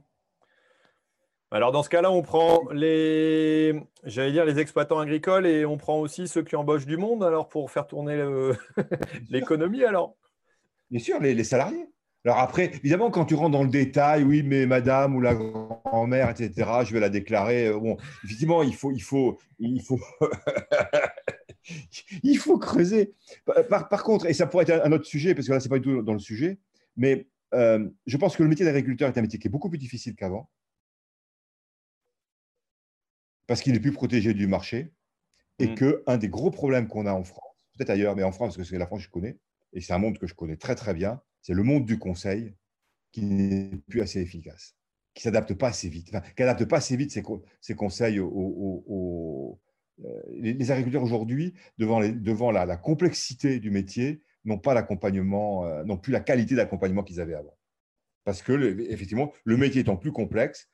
Alors 1.51 1.71
dans 1.71 1.83
ce 1.83 1.89
cas-là, 1.89 2.11
on 2.11 2.23
prend 2.23 2.63
les, 2.71 3.79
j'allais 4.03 4.31
dire 4.31 4.43
les 4.43 4.57
exploitants 4.57 4.97
agricoles 4.97 5.45
et 5.45 5.65
on 5.65 5.77
prend 5.77 5.99
aussi 5.99 6.27
ceux 6.27 6.41
qui 6.41 6.55
embauchent 6.55 6.87
du 6.87 6.97
monde 6.97 7.23
alors 7.23 7.47
pour 7.47 7.69
faire 7.69 7.85
tourner 7.85 8.17
l'économie 9.29 9.83
alors. 9.83 10.15
Bien 10.89 10.99
sûr, 10.99 11.19
les, 11.19 11.43
salariés. 11.43 11.85
Alors 12.25 12.39
après, 12.39 12.71
évidemment, 12.73 13.11
quand 13.11 13.25
tu 13.25 13.35
rentres 13.35 13.51
dans 13.51 13.63
le 13.63 13.69
détail, 13.69 14.23
oui, 14.23 14.41
mais 14.41 14.65
madame 14.65 15.15
ou 15.15 15.21
la 15.21 15.35
grand-mère, 15.35 16.31
etc., 16.31 16.51
je 16.85 16.93
vais 16.93 16.99
la 16.99 17.09
déclarer. 17.09 17.67
Euh, 17.67 17.77
bon, 17.77 17.97
effectivement, 18.23 18.63
il 18.63 18.73
faut, 18.73 18.91
il 18.91 19.01
faut, 19.01 19.37
il 19.59 19.81
faut, 19.81 19.99
il 22.23 22.37
faut 22.37 22.57
creuser. 22.57 23.13
Par, 23.69 24.03
contre, 24.03 24.25
et 24.25 24.33
ça 24.33 24.47
pourrait 24.47 24.65
être 24.67 24.85
un 24.85 24.91
autre 24.91 25.05
sujet, 25.05 25.35
parce 25.35 25.47
que 25.47 25.53
là, 25.53 25.59
ce 25.59 25.65
n'est 25.65 25.69
pas 25.69 25.79
du 25.79 25.83
tout 25.83 26.01
dans 26.01 26.13
le 26.13 26.19
sujet, 26.19 26.59
mais 26.95 27.27
euh, 27.53 27.87
je 28.05 28.17
pense 28.17 28.35
que 28.35 28.43
le 28.43 28.49
métier 28.49 28.65
d'agriculteur 28.65 29.09
est 29.09 29.17
un 29.17 29.21
métier 29.21 29.39
qui 29.39 29.47
est 29.47 29.51
beaucoup 29.51 29.69
plus 29.69 29.77
difficile 29.77 30.15
qu'avant 30.15 30.49
parce 33.47 33.61
qu'il 33.61 33.75
est 33.75 33.79
plus 33.79 33.91
protégé 33.91 34.33
du 34.33 34.47
marché 34.47 34.93
et 35.59 35.67
mm. 35.67 35.75
que 35.75 36.03
un 36.07 36.17
des 36.17 36.29
gros 36.29 36.51
problèmes 36.51 36.87
qu'on 36.87 37.05
a 37.05 37.13
en 37.13 37.23
France, 37.23 37.55
peut-être 37.77 37.89
ailleurs, 37.89 38.15
mais 38.15 38.23
en 38.23 38.31
France, 38.31 38.55
parce 38.55 38.57
que 38.57 38.63
c'est 38.63 38.77
la 38.77 38.87
France 38.87 39.01
que 39.01 39.05
je 39.05 39.11
connais, 39.11 39.37
et 39.73 39.81
c'est 39.81 39.93
un 39.93 39.99
monde 39.99 40.17
que 40.17 40.27
je 40.27 40.33
connais 40.33 40.57
très 40.57 40.75
très 40.75 40.93
bien, 40.93 41.21
c'est 41.41 41.53
le 41.53 41.63
monde 41.63 41.85
du 41.85 41.99
conseil 41.99 42.55
qui 43.11 43.23
n'est 43.23 43.77
plus 43.89 44.01
assez 44.01 44.19
efficace, 44.21 44.75
qui 45.13 45.23
s'adapte 45.23 45.53
pas 45.53 45.67
assez 45.67 45.89
vite, 45.89 46.09
enfin, 46.09 46.21
qui 46.35 46.41
n'adapte 46.41 46.65
pas 46.65 46.77
assez 46.77 46.95
vite 46.95 47.11
ses, 47.11 47.21
conseils 47.75 48.19
aux, 48.19 49.59
euh, 49.59 49.59
les, 50.29 50.71
agriculteurs 50.71 51.03
aujourd'hui, 51.03 51.53
devant, 51.77 52.01
devant 52.01 52.51
la, 52.51 52.77
complexité 52.77 53.59
du 53.59 53.71
métier, 53.71 54.21
n'ont 54.45 54.57
pas 54.57 54.73
l'accompagnement, 54.73 55.65
euh, 55.65 55.83
n'ont 55.83 55.97
plus 55.97 56.11
la 56.11 56.19
qualité 56.19 56.55
d'accompagnement 56.55 57.03
qu'ils 57.03 57.21
avaient 57.21 57.35
avant. 57.35 57.57
Parce 58.25 58.41
que, 58.41 58.79
effectivement, 58.89 59.33
le 59.43 59.57
métier 59.57 59.81
étant 59.81 59.97
plus 59.97 60.11
complexe, 60.11 60.69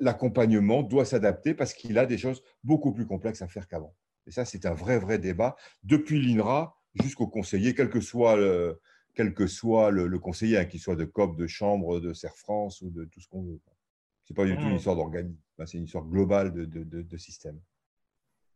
l'accompagnement 0.00 0.82
doit 0.82 1.04
s'adapter 1.04 1.54
parce 1.54 1.74
qu'il 1.74 1.98
a 1.98 2.06
des 2.06 2.18
choses 2.18 2.42
beaucoup 2.64 2.92
plus 2.92 3.06
complexes 3.06 3.42
à 3.42 3.48
faire 3.48 3.68
qu'avant. 3.68 3.94
Et 4.26 4.30
ça, 4.30 4.44
c'est 4.44 4.66
un 4.66 4.74
vrai, 4.74 4.98
vrai 4.98 5.18
débat, 5.18 5.56
depuis 5.82 6.20
l'INRA 6.20 6.76
jusqu'au 7.02 7.26
conseiller, 7.26 7.74
quel 7.74 7.90
que 7.90 8.00
soit 8.00 8.36
le, 8.36 8.80
quel 9.14 9.34
que 9.34 9.46
soit 9.46 9.90
le, 9.90 10.18
conseiller, 10.18 10.58
hein, 10.58 10.64
qu'il 10.64 10.80
soit 10.80 10.96
de 10.96 11.04
COP, 11.04 11.36
de 11.36 11.46
chambre, 11.46 12.00
de 12.00 12.12
Serre 12.12 12.36
France 12.36 12.82
ou 12.82 12.90
de 12.90 13.04
tout 13.04 13.20
ce 13.20 13.28
qu'on 13.28 13.42
veut. 13.42 13.60
Ce 14.24 14.32
n'est 14.32 14.34
pas 14.34 14.44
du 14.44 14.56
tout 14.56 14.62
une 14.62 14.72
mmh. 14.72 14.76
histoire 14.76 14.96
d'organisme, 14.96 15.38
c'est 15.66 15.78
une 15.78 15.84
histoire 15.84 16.04
globale 16.04 16.52
de, 16.52 16.64
de, 16.64 17.16
système. 17.16 17.58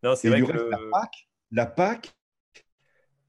Non, 0.03 0.15
c'est 0.17 0.29
vrai 0.29 0.43
que 0.43 0.53
la 0.53 0.79
PAC, 0.91 1.29
la, 1.51 1.67
PAC 1.67 2.15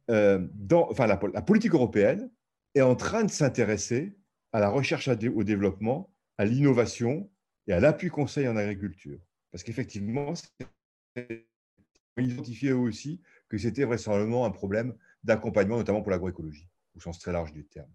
euh, 0.10 0.48
dans, 0.54 0.90
enfin, 0.90 1.08
la, 1.08 1.20
la, 1.34 1.42
politique 1.42 1.74
européenne 1.74 2.32
est 2.76 2.82
en 2.82 2.96
train 2.96 3.24
de 3.24 3.32
s'intéresser 3.32 4.18
à 4.54 4.60
la 4.60 4.70
recherche 4.70 5.08
au 5.08 5.44
développement, 5.44 6.14
à 6.38 6.46
l'innovation 6.46 7.30
et 7.68 7.74
à 7.74 7.80
l'appui 7.80 8.10
conseil 8.10 8.48
en 8.48 8.56
agriculture. 8.56 9.20
Parce 9.52 9.64
qu'effectivement, 9.64 10.34
identifié 12.18 12.72
eux 12.72 12.78
aussi 12.78 13.22
que 13.50 13.58
c'était 13.58 13.84
vraisemblablement 13.84 14.46
un 14.46 14.52
problème 14.52 14.96
d'accompagnement, 15.24 15.78
notamment 15.78 16.02
pour 16.02 16.12
l'agroécologie, 16.12 16.70
au 16.96 17.00
sens 17.00 17.20
très 17.20 17.32
large 17.32 17.54
du 17.54 17.66
terme. 17.66 17.92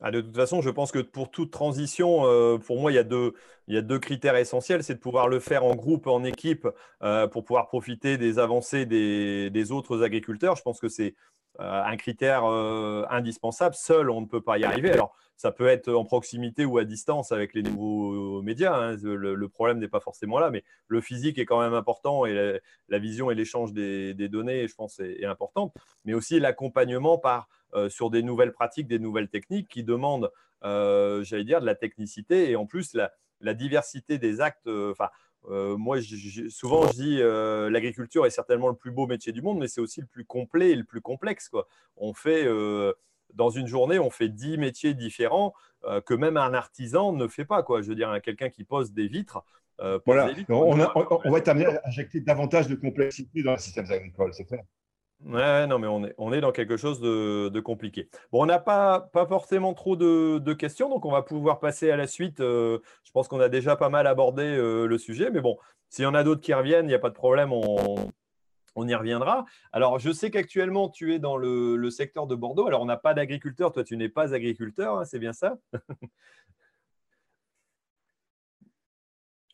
Ah, 0.00 0.10
de 0.10 0.20
toute 0.20 0.36
façon, 0.36 0.60
je 0.60 0.68
pense 0.68 0.92
que 0.92 0.98
pour 0.98 1.30
toute 1.30 1.50
transition, 1.50 2.26
euh, 2.26 2.58
pour 2.58 2.78
moi, 2.78 2.92
il 2.92 2.96
y, 2.96 2.98
a 2.98 3.02
deux, 3.04 3.98
critères 3.98 4.36
essentiels. 4.36 4.84
C'est 4.84 4.94
de 4.94 4.98
pouvoir 4.98 5.28
le 5.28 5.40
faire 5.40 5.64
en 5.64 5.74
groupe, 5.74 6.06
en 6.06 6.22
équipe, 6.22 6.68
euh, 7.02 7.26
pour 7.26 7.44
pouvoir 7.44 7.66
profiter 7.66 8.18
des 8.18 8.38
avancées 8.38 8.84
des, 8.84 9.48
des 9.48 9.72
autres 9.72 10.02
agriculteurs. 10.02 10.54
Je 10.56 10.62
pense 10.62 10.80
que 10.80 10.88
c'est 10.88 11.14
un 11.58 11.96
critère 11.96 12.44
indispensable. 12.44 13.74
Seul, 13.74 14.10
on 14.10 14.20
ne 14.20 14.26
peut 14.26 14.40
pas 14.40 14.58
y 14.58 14.64
arriver. 14.64 14.90
Alors, 14.90 15.14
ça 15.36 15.52
peut 15.52 15.66
être 15.66 15.92
en 15.92 16.04
proximité 16.04 16.64
ou 16.64 16.78
à 16.78 16.84
distance 16.84 17.30
avec 17.30 17.52
les 17.54 17.62
nouveaux 17.62 18.40
médias. 18.42 18.74
Hein. 18.74 18.96
Le, 19.02 19.48
problème 19.48 19.78
n'est 19.78 19.88
pas 19.88 20.00
forcément 20.00 20.38
là, 20.38 20.50
mais 20.50 20.64
le 20.88 21.00
physique 21.00 21.38
est 21.38 21.44
quand 21.44 21.60
même 21.60 21.74
important 21.74 22.24
et 22.24 22.60
la, 22.88 22.98
vision 22.98 23.30
et 23.30 23.34
l'échange 23.34 23.72
des, 23.72 24.14
données, 24.28 24.66
je 24.66 24.74
pense, 24.74 24.98
est, 25.00 25.24
importante. 25.24 25.74
Mais 26.04 26.14
aussi 26.14 26.40
l'accompagnement 26.40 27.18
par 27.18 27.48
euh, 27.74 27.88
sur 27.88 28.10
des 28.10 28.22
nouvelles 28.22 28.52
pratiques, 28.52 28.86
des 28.86 28.98
nouvelles 28.98 29.28
techniques 29.28 29.68
qui 29.68 29.82
demandent, 29.82 30.30
euh, 30.64 31.22
j'allais 31.22 31.44
dire, 31.44 31.60
de 31.60 31.66
la 31.66 31.74
technicité 31.74 32.50
et 32.50 32.56
en 32.56 32.64
plus 32.64 32.94
la, 32.94 33.54
diversité 33.54 34.18
des 34.18 34.40
actes. 34.40 34.66
Euh, 34.66 34.94
enfin, 35.46 35.76
moi, 35.78 35.98
souvent, 36.48 36.86
je 36.88 36.92
dis 36.92 37.18
l'agriculture 37.72 38.26
est 38.26 38.30
certainement 38.30 38.68
le 38.68 38.76
plus 38.76 38.90
beau 38.90 39.06
métier 39.06 39.32
du 39.32 39.42
monde, 39.42 39.58
mais 39.58 39.68
c'est 39.68 39.80
aussi 39.80 40.00
le 40.00 40.06
plus 40.06 40.24
complet 40.24 40.70
et 40.70 40.76
le 40.76 40.84
plus 40.84 41.00
complexe. 41.00 41.48
Quoi. 41.48 41.66
On 41.96 42.14
fait 42.14 42.46
dans 43.34 43.50
une 43.50 43.66
journée, 43.66 43.98
on 43.98 44.10
fait 44.10 44.28
10 44.28 44.58
métiers 44.58 44.94
différents 44.94 45.54
euh, 45.84 46.00
que 46.00 46.14
même 46.14 46.36
un 46.36 46.54
artisan 46.54 47.12
ne 47.12 47.28
fait 47.28 47.44
pas. 47.44 47.62
Quoi. 47.62 47.82
Je 47.82 47.88
veux 47.88 47.94
dire, 47.94 48.20
quelqu'un 48.22 48.50
qui 48.50 48.64
pose 48.64 48.92
des 48.92 49.08
vitres. 49.08 49.44
Euh, 49.80 49.98
voilà. 50.06 50.32
on, 50.48 50.74
va 50.74 51.38
être 51.38 51.48
amené 51.48 51.66
à 51.66 51.82
injecter 51.84 52.20
davantage 52.20 52.66
de 52.66 52.74
complexité 52.74 53.42
dans 53.42 53.52
les 53.52 53.58
systèmes 53.58 53.90
agricoles, 53.90 54.32
c'est 54.32 54.44
clair. 54.44 54.62
Ouais, 55.24 55.66
non, 55.66 55.78
mais 55.78 55.88
on 56.18 56.32
est, 56.32 56.40
dans 56.40 56.52
quelque 56.52 56.76
chose 56.76 57.00
de, 57.00 57.60
compliqué. 57.60 58.08
Bon, 58.30 58.42
on 58.42 58.46
n'a 58.46 58.58
pas, 58.58 59.00
pas 59.00 59.26
forcément 59.26 59.74
trop 59.74 59.96
de, 59.96 60.52
questions, 60.52 60.88
donc 60.88 61.04
on 61.04 61.10
va 61.10 61.22
pouvoir 61.22 61.58
passer 61.58 61.90
à 61.90 61.96
la 61.96 62.06
suite. 62.06 62.40
Euh, 62.40 62.78
je 63.02 63.10
pense 63.12 63.26
qu'on 63.26 63.40
a 63.40 63.48
déjà 63.48 63.76
pas 63.76 63.88
mal 63.88 64.06
abordé 64.06 64.56
le 64.56 64.98
sujet, 64.98 65.30
mais 65.30 65.40
bon, 65.40 65.58
s'il 65.88 66.04
y 66.04 66.06
en 66.06 66.14
a 66.14 66.22
d'autres 66.22 66.42
qui 66.42 66.54
reviennent, 66.54 66.86
il 66.86 66.88
n'y 66.88 66.94
a 66.94 66.98
pas 66.98 67.10
de 67.10 67.14
problème, 67.14 67.52
on, 67.52 68.10
on 68.76 68.86
y 68.86 68.94
reviendra. 68.94 69.46
Alors, 69.72 69.98
je 69.98 70.12
sais 70.12 70.30
qu'actuellement, 70.30 70.88
tu 70.88 71.14
es 71.14 71.18
dans 71.18 71.36
le, 71.36 71.90
secteur 71.90 72.26
de 72.26 72.34
Bordeaux. 72.34 72.66
Alors, 72.66 72.82
on 72.82 72.86
n'a 72.86 72.96
pas 72.98 73.14
d'agriculteur. 73.14 73.72
Toi, 73.72 73.84
tu 73.84 73.96
n'es 73.96 74.08
pas 74.08 74.34
agriculteur, 74.34 74.98
hein, 74.98 75.04
c'est 75.04 75.18
bien 75.18 75.32
ça? 75.32 75.58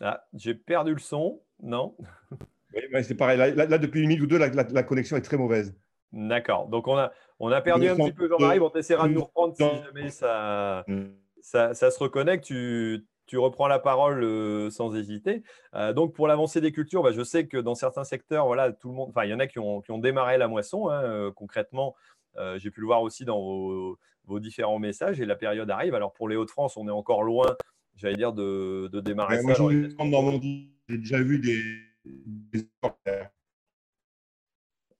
Ah, 0.04 0.26
j'ai 0.34 0.54
perdu 0.54 0.94
le 0.94 0.98
son. 0.98 1.40
Non? 1.62 1.96
Oui, 2.74 3.04
c'est 3.04 3.14
pareil. 3.14 3.38
Là, 3.38 3.78
depuis 3.78 4.00
une 4.00 4.08
minute 4.08 4.22
ou 4.22 4.26
deux, 4.26 4.38
la, 4.38 4.82
connexion 4.82 5.16
est 5.16 5.22
très 5.22 5.36
mauvaise. 5.36 5.74
D'accord. 6.12 6.68
Donc, 6.68 6.88
on 6.88 6.96
a, 6.96 7.12
on 7.40 7.50
a 7.50 7.60
perdu 7.60 7.88
un 7.88 7.96
petit 7.96 8.12
peu 8.12 8.28
Jean-Marie. 8.28 8.60
On 8.60 8.72
essaiera 8.72 9.08
de 9.08 9.14
nous 9.14 9.24
reprendre 9.24 9.54
si 9.56 9.62
jamais 9.62 10.10
ça, 10.10 10.84
mm. 10.86 11.04
ça, 11.40 11.74
ça 11.74 11.90
se 11.90 11.98
reconnecte. 11.98 12.44
Tu, 12.44 13.04
tu 13.26 13.38
reprends 13.38 13.66
la 13.66 13.78
parole 13.78 14.22
euh, 14.22 14.70
sans 14.70 14.94
hésiter. 14.94 15.42
Euh, 15.74 15.92
donc, 15.92 16.12
pour 16.12 16.28
l'avancée 16.28 16.60
des 16.60 16.70
cultures, 16.72 17.02
bah, 17.02 17.12
je 17.12 17.22
sais 17.22 17.46
que 17.46 17.56
dans 17.56 17.74
certains 17.74 18.04
secteurs, 18.04 18.46
voilà, 18.46 18.72
tout 18.72 18.88
le 18.88 18.94
monde, 18.94 19.08
enfin, 19.08 19.24
il 19.24 19.30
y 19.30 19.34
en 19.34 19.38
a 19.38 19.46
qui 19.46 19.58
ont, 19.58 19.80
qui 19.80 19.90
ont 19.90 19.98
démarré 19.98 20.38
la 20.38 20.48
moisson. 20.48 20.90
Hein, 20.90 21.02
euh, 21.02 21.30
concrètement, 21.32 21.94
j'ai 22.56 22.70
pu 22.70 22.80
le 22.80 22.86
voir 22.86 23.02
aussi 23.02 23.24
dans 23.24 23.40
vos, 24.26 24.40
différents 24.40 24.78
messages 24.78 25.20
et 25.20 25.26
la 25.26 25.36
période 25.36 25.70
arrive. 25.70 25.94
Alors, 25.94 26.12
pour 26.12 26.28
les 26.28 26.36
Hauts-de-France, 26.36 26.76
on 26.76 26.88
est 26.88 26.92
encore 26.92 27.22
loin, 27.22 27.56
j'allais 27.96 28.16
dire, 28.16 28.32
de, 28.32 28.88
de 28.92 29.00
démarrer 29.00 29.38
ça. 29.38 29.42
Moi, 29.42 30.40
j'ai 30.88 30.98
déjà 30.98 31.22
vu 31.22 31.38
des. 31.38 31.62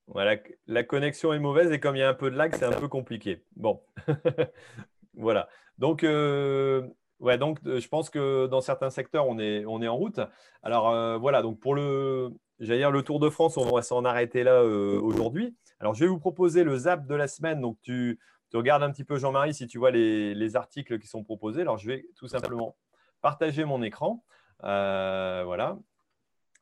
Voilà, 0.07 0.37
la 0.67 0.85
connexion 0.85 1.33
est 1.33 1.39
mauvaise 1.39 1.71
et 1.73 1.81
comme 1.81 1.97
il 1.97 2.01
y 2.01 2.03
a 2.03 2.09
un 2.09 2.15
peu 2.15 2.31
de 2.31 2.37
lag, 2.37 2.55
c'est 2.55 2.65
un 2.65 2.73
peu 2.73 2.89
compliqué. 2.89 3.45
Bon, 3.57 3.83
voilà. 5.15 5.49
Donc, 5.79 6.05
Ouais, 7.23 7.39
donc 7.39 7.61
euh, 7.67 7.79
je 7.79 7.89
pense 7.89 8.11
que 8.11 8.47
dans 8.49 8.61
certains 8.61 8.91
secteurs, 8.91 9.29
on 9.29 9.39
est, 9.39 9.65
on 9.65 9.81
est 9.81 9.87
en 9.87 9.97
route. 9.97 10.21
Alors 10.65 10.91
euh, 10.91 11.17
voilà, 11.19 11.41
donc 11.41 11.61
pour 11.61 11.75
le, 11.77 12.33
dire 12.59 12.91
le 12.91 13.03
Tour 13.03 13.21
de 13.21 13.31
France, 13.31 13.57
on 13.57 13.73
va 13.73 13.83
s'en 13.83 14.05
arrêter 14.05 14.43
là 14.43 14.55
euh, 14.55 15.01
aujourd'hui. 15.01 15.57
Alors 15.79 15.95
je 15.95 16.01
vais 16.01 16.09
vous 16.09 16.19
proposer 16.19 16.65
le 16.65 16.77
zap 16.77 17.07
de 17.07 17.15
la 17.15 17.29
semaine. 17.29 17.61
Donc 17.61 17.79
tu, 17.81 18.19
tu 18.51 18.57
regardes 18.57 18.83
un 18.83 18.91
petit 18.91 19.05
peu, 19.05 19.19
Jean-Marie, 19.19 19.55
si 19.55 19.69
tu 19.69 19.79
vois 19.79 19.93
les, 19.93 20.57
articles 20.57 20.99
qui 20.99 21.07
sont 21.07 21.23
proposés. 21.23 21.63
Alors, 21.63 21.79
je 21.79 21.87
vais 21.87 22.07
tout 22.17 22.27
simplement 22.27 22.77
partager 23.21 23.65
mon 23.65 23.83
écran. 23.83 24.25
voilà. 24.61 25.79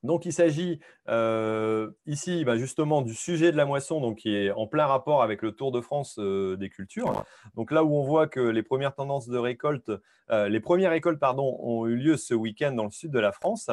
Donc, 0.02 0.24
il 0.24 0.32
s'agit 0.32 0.80
euh, 1.08 1.90
ici 2.06 2.44
bah, 2.44 2.56
justement 2.56 3.02
du 3.02 3.14
sujet 3.14 3.52
de 3.52 3.56
la 3.56 3.66
moisson, 3.66 4.00
donc, 4.00 4.18
qui 4.18 4.34
est 4.34 4.50
en 4.50 4.66
plein 4.66 4.86
rapport 4.86 5.22
avec 5.22 5.42
le 5.42 5.52
Tour 5.52 5.72
de 5.72 5.80
France 5.80 6.18
euh, 6.18 6.56
des 6.56 6.70
cultures. 6.70 7.24
Donc 7.54 7.70
là 7.70 7.84
où 7.84 7.94
on 7.94 8.02
voit 8.02 8.26
que 8.26 8.40
les 8.40 8.62
premières 8.62 8.94
tendances 8.94 9.28
de 9.28 9.38
récolte, 9.38 9.90
euh, 10.30 10.48
les 10.48 10.60
premières 10.60 10.90
récoltes 10.90 11.20
pardon, 11.20 11.56
ont 11.60 11.86
eu 11.86 11.96
lieu 11.96 12.16
ce 12.16 12.34
week-end 12.34 12.72
dans 12.72 12.84
le 12.84 12.90
sud 12.90 13.10
de 13.10 13.18
la 13.18 13.32
France. 13.32 13.70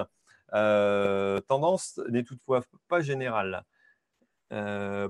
tendance 0.51 1.99
n'est 2.09 2.23
toutefois 2.23 2.61
pas 2.89 3.01
générale. 3.01 3.63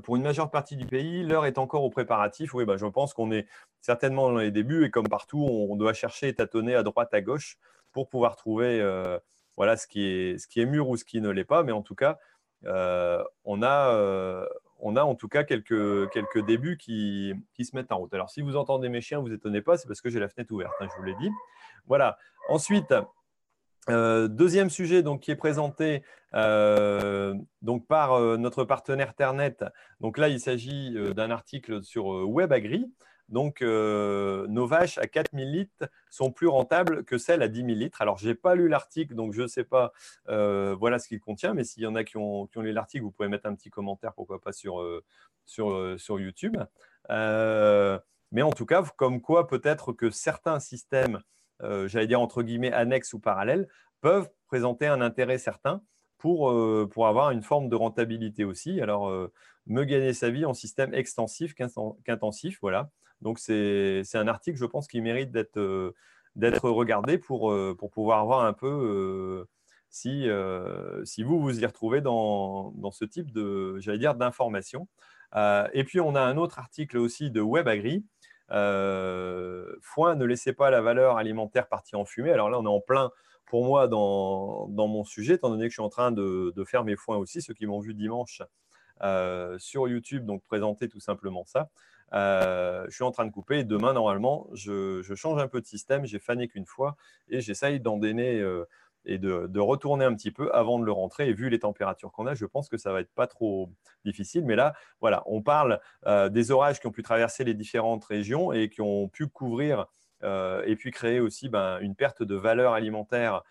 pour 0.03 0.15
une 0.18 0.24
majeure 0.24 0.51
partie 0.51 0.76
du 0.76 0.86
pays, 0.86 1.24
l'heure 1.24 1.45
est 1.45 1.57
encore 1.57 1.84
au 1.84 1.89
préparatif. 1.89 2.53
Oui, 2.53 2.65
bah, 2.65 2.78
je 2.78 2.86
pense 2.86 3.13
qu'on 3.13 3.32
est 3.32 3.47
certainement 3.82 4.30
dans 4.30 4.38
les 4.38 4.51
débuts 4.51 4.86
et 4.86 4.91
comme 4.91 5.07
partout, 5.07 5.43
on 5.49 5.76
doit 5.76 5.93
chercher 5.93 6.28
et 6.28 6.36
tâtonner 6.36 6.76
à 6.76 6.84
droite, 6.84 7.13
à 7.13 7.22
gauche 7.22 7.57
pour 7.91 8.09
pouvoir 8.09 8.36
trouver 8.36 8.82
voilà 9.57 9.75
ce 9.75 9.87
qui 9.87 10.05
est, 10.05 10.37
ce 10.37 10.47
qui 10.47 10.61
est 10.61 10.65
mûr 10.65 10.87
ou 10.87 10.95
ce 10.95 11.03
qui 11.03 11.19
ne 11.19 11.29
l'est 11.29 11.43
pas. 11.43 11.63
Mais 11.63 11.71
en 11.71 11.81
tout 11.81 11.95
cas, 11.95 12.19
euh, 12.65 13.23
on, 13.43 13.61
a, 13.61 13.93
euh, 13.93 14.45
on 14.79 14.95
a 14.95 15.03
en 15.03 15.15
tout 15.15 15.27
cas 15.27 15.43
quelques, 15.43 16.45
débuts 16.45 16.77
qui, 16.77 17.33
se 17.59 17.75
mettent 17.75 17.91
en 17.91 17.97
route. 17.97 18.13
Alors, 18.13 18.29
si 18.29 18.41
vous 18.41 18.55
entendez 18.55 18.87
mes 18.87 19.01
chiens, 19.01 19.19
vous 19.19 19.33
étonnez 19.33 19.61
pas, 19.61 19.77
c'est 19.77 19.87
parce 19.87 20.01
que 20.01 20.09
j'ai 20.09 20.19
la 20.19 20.29
fenêtre 20.29 20.53
ouverte, 20.53 20.73
hein, 20.79 20.87
je 20.89 20.97
vous 20.97 21.03
l'ai 21.03 21.15
dit. 21.15 21.31
Voilà. 21.87 22.17
Ensuite, 22.49 22.93
euh, 23.89 24.27
deuxième 24.27 24.69
sujet 24.69 25.03
qui 25.21 25.31
est 25.31 25.35
présenté 25.35 26.03
donc, 26.33 27.87
par 27.87 28.19
notre 28.37 28.63
partenaire 28.63 29.15
Ternet. 29.15 29.57
Donc 30.01 30.17
là, 30.19 30.29
il 30.29 30.39
s'agit 30.39 30.93
d'un 31.15 31.31
article 31.31 31.83
sur 31.83 32.05
WebAgri. 32.05 32.91
Donc, 33.30 33.61
euh, 33.61 34.47
nos 34.47 34.67
vaches 34.67 34.97
à 34.97 35.07
4000 35.07 35.51
litres 35.51 35.89
sont 36.09 36.32
plus 36.32 36.47
rentables 36.47 37.03
que 37.03 37.17
celles 37.17 37.41
à 37.41 37.47
10 37.47 37.59
000 37.59 37.67
litres. 37.73 38.01
Alors, 38.01 38.17
je 38.17 38.28
n'ai 38.30 38.36
pas 38.36 38.55
lu 38.55 38.69
l'article, 38.69 39.15
donc 39.15 39.34
je 39.34 39.41
ne 39.41 39.47
sais 39.47 39.65
pas 39.65 39.91
euh, 40.30 40.75
voilà 40.80 40.97
ce 40.97 41.07
qu'il 41.07 41.19
contient, 41.19 41.53
mais 41.53 41.63
s'il 41.63 41.84
y 41.84 41.88
en 41.88 41.95
a 41.95 42.03
qui 42.03 42.17
ont, 42.17 42.47
lu 42.55 42.71
l'article, 42.71 43.03
vous 43.03 43.11
pouvez 43.11 43.28
mettre 43.28 43.45
un 43.45 43.55
petit 43.55 43.69
commentaire, 43.69 44.13
pourquoi 44.13 44.39
pas 44.39 44.53
sur, 44.53 44.82
euh, 44.82 45.03
sur, 45.45 46.19
YouTube. 46.19 46.57
mais 47.09 48.41
en 48.41 48.51
tout 48.51 48.65
cas, 48.65 48.84
comme 48.95 49.21
quoi 49.21 49.47
peut-être 49.47 49.91
que 49.91 50.09
certains 50.09 50.59
systèmes, 50.59 51.21
j'allais 51.59 52.07
dire 52.07 52.21
entre 52.21 52.43
guillemets 52.43 52.71
annexes 52.71 53.13
ou 53.13 53.19
parallèles, 53.19 53.67
peuvent 53.99 54.30
présenter 54.47 54.88
un 54.88 55.01
intérêt 55.01 55.38
certain 55.38 55.82
pour, 56.17 56.53
pour 56.89 57.07
avoir 57.07 57.32
une 57.32 57.43
forme 57.43 57.67
de 57.67 57.75
rentabilité 57.75 58.45
aussi. 58.45 58.80
Alors, 58.80 59.11
me 59.65 59.84
gagner 59.84 60.13
sa 60.13 60.30
vie 60.30 60.45
en 60.45 60.53
système 60.53 60.93
extensif 60.93 61.53
qu'intensif, 61.55 62.59
voilà. 62.61 62.89
Donc, 63.22 63.39
c'est 63.39 64.03
un 64.15 64.28
article, 64.28 64.57
je 64.57 64.65
pense, 64.65 64.88
qui 64.88 65.01
mérite 65.01 65.32
d'être 65.32 65.57
euh, 65.57 65.93
regardé 66.36 67.18
pour, 67.18 67.51
euh, 67.51 67.76
pour 67.78 67.89
pouvoir 67.89 68.26
voir 68.26 68.45
un 68.45 68.53
peu 68.53 68.68
euh, 68.68 69.45
si, 69.89 70.28
si 71.05 71.24
vous 71.24 71.39
vous 71.39 71.59
y 71.59 71.65
retrouvez 71.65 72.01
dans, 72.01 72.74
ce 72.91 73.05
type 73.05 73.32
d'informations. 73.32 74.88
et 75.36 75.84
puis, 75.84 75.99
on 75.99 76.15
a 76.15 76.22
un 76.22 76.38
autre 76.38 76.59
article 76.59 76.97
aussi 76.97 77.32
de 77.32 77.41
WebAgri. 77.41 78.05
foin, 78.49 80.15
ne 80.15 80.26
laissez 80.26 80.53
pas 80.53 80.70
la 80.70 80.82
valeur 80.82 81.18
alimentaire 81.18 81.68
partir 81.68 81.99
en 81.99 82.05
fumée. 82.05 82.32
Alors 82.32 82.49
là, 82.49 82.59
on 82.59 82.65
est 82.65 82.68
en 82.68 82.82
plein, 82.82 83.11
pour 83.47 83.65
moi, 83.65 83.88
dans, 83.88 84.68
dans 84.68 84.88
mon 84.88 85.03
sujet, 85.03 85.36
étant 85.36 85.49
donné 85.49 85.63
que 85.63 85.70
je 85.70 85.76
suis 85.76 85.82
en 85.82 85.89
train 85.89 86.11
de, 86.11 86.53
de 86.55 86.63
faire 86.63 86.84
mes 86.84 86.95
foins 86.95 87.18
aussi. 87.18 87.41
Ceux 87.41 87.55
qui 87.55 87.65
m'ont 87.65 87.80
vu 87.80 87.95
dimanche 87.95 88.43
sur 89.57 89.88
YouTube, 89.88 90.26
donc 90.26 90.43
présenter 90.43 90.89
tout 90.89 90.99
simplement 90.99 91.45
ça. 91.45 91.70
Euh, 92.13 92.85
je 92.87 92.95
suis 92.95 93.03
en 93.03 93.11
train 93.11 93.25
de 93.25 93.31
couper 93.31 93.59
et 93.59 93.63
demain, 93.63 93.93
normalement, 93.93 94.47
je, 94.53 95.01
change 95.15 95.41
un 95.41 95.47
peu 95.47 95.61
de 95.61 95.65
système. 95.65 96.05
J'ai 96.05 96.19
fané 96.19 96.47
qu'une 96.47 96.65
fois 96.65 96.95
et 97.29 97.41
j'essaye 97.41 97.79
d'endainer 97.79 98.39
euh, 98.39 98.65
et 99.05 99.17
de, 99.17 99.59
retourner 99.59 100.05
un 100.05 100.13
petit 100.13 100.31
peu 100.31 100.53
avant 100.53 100.79
de 100.79 100.85
le 100.85 100.91
rentrer. 100.91 101.29
Et 101.29 101.33
vu 101.33 101.49
les 101.49 101.59
températures 101.59 102.11
qu'on 102.11 102.27
a, 102.27 102.33
je 102.33 102.45
pense 102.45 102.69
que 102.69 102.77
ça 102.77 102.91
va 102.93 103.01
être 103.01 103.13
pas 103.13 103.27
trop 103.27 103.71
difficile. 104.05 104.45
Mais 104.45 104.55
là, 104.55 104.73
voilà, 105.01 105.23
on 105.25 105.41
parle 105.41 105.79
euh, 106.05 106.29
des 106.29 106.51
orages 106.51 106.79
qui 106.79 106.87
ont 106.87 106.91
pu 106.91 107.03
traverser 107.03 107.43
les 107.43 107.53
différentes 107.53 108.05
régions 108.05 108.53
et 108.53 108.69
qui 108.69 108.81
ont 108.81 109.07
pu 109.07 109.27
couvrir 109.27 109.87
et 110.23 110.75
puis 110.75 110.89
créer 110.89 111.19
aussi 111.19 111.47
ben, 111.47 111.77
une 111.79 111.93
perte 111.93 112.23
de 112.23 112.33
valeur 112.33 112.73
alimentaire 112.73 113.43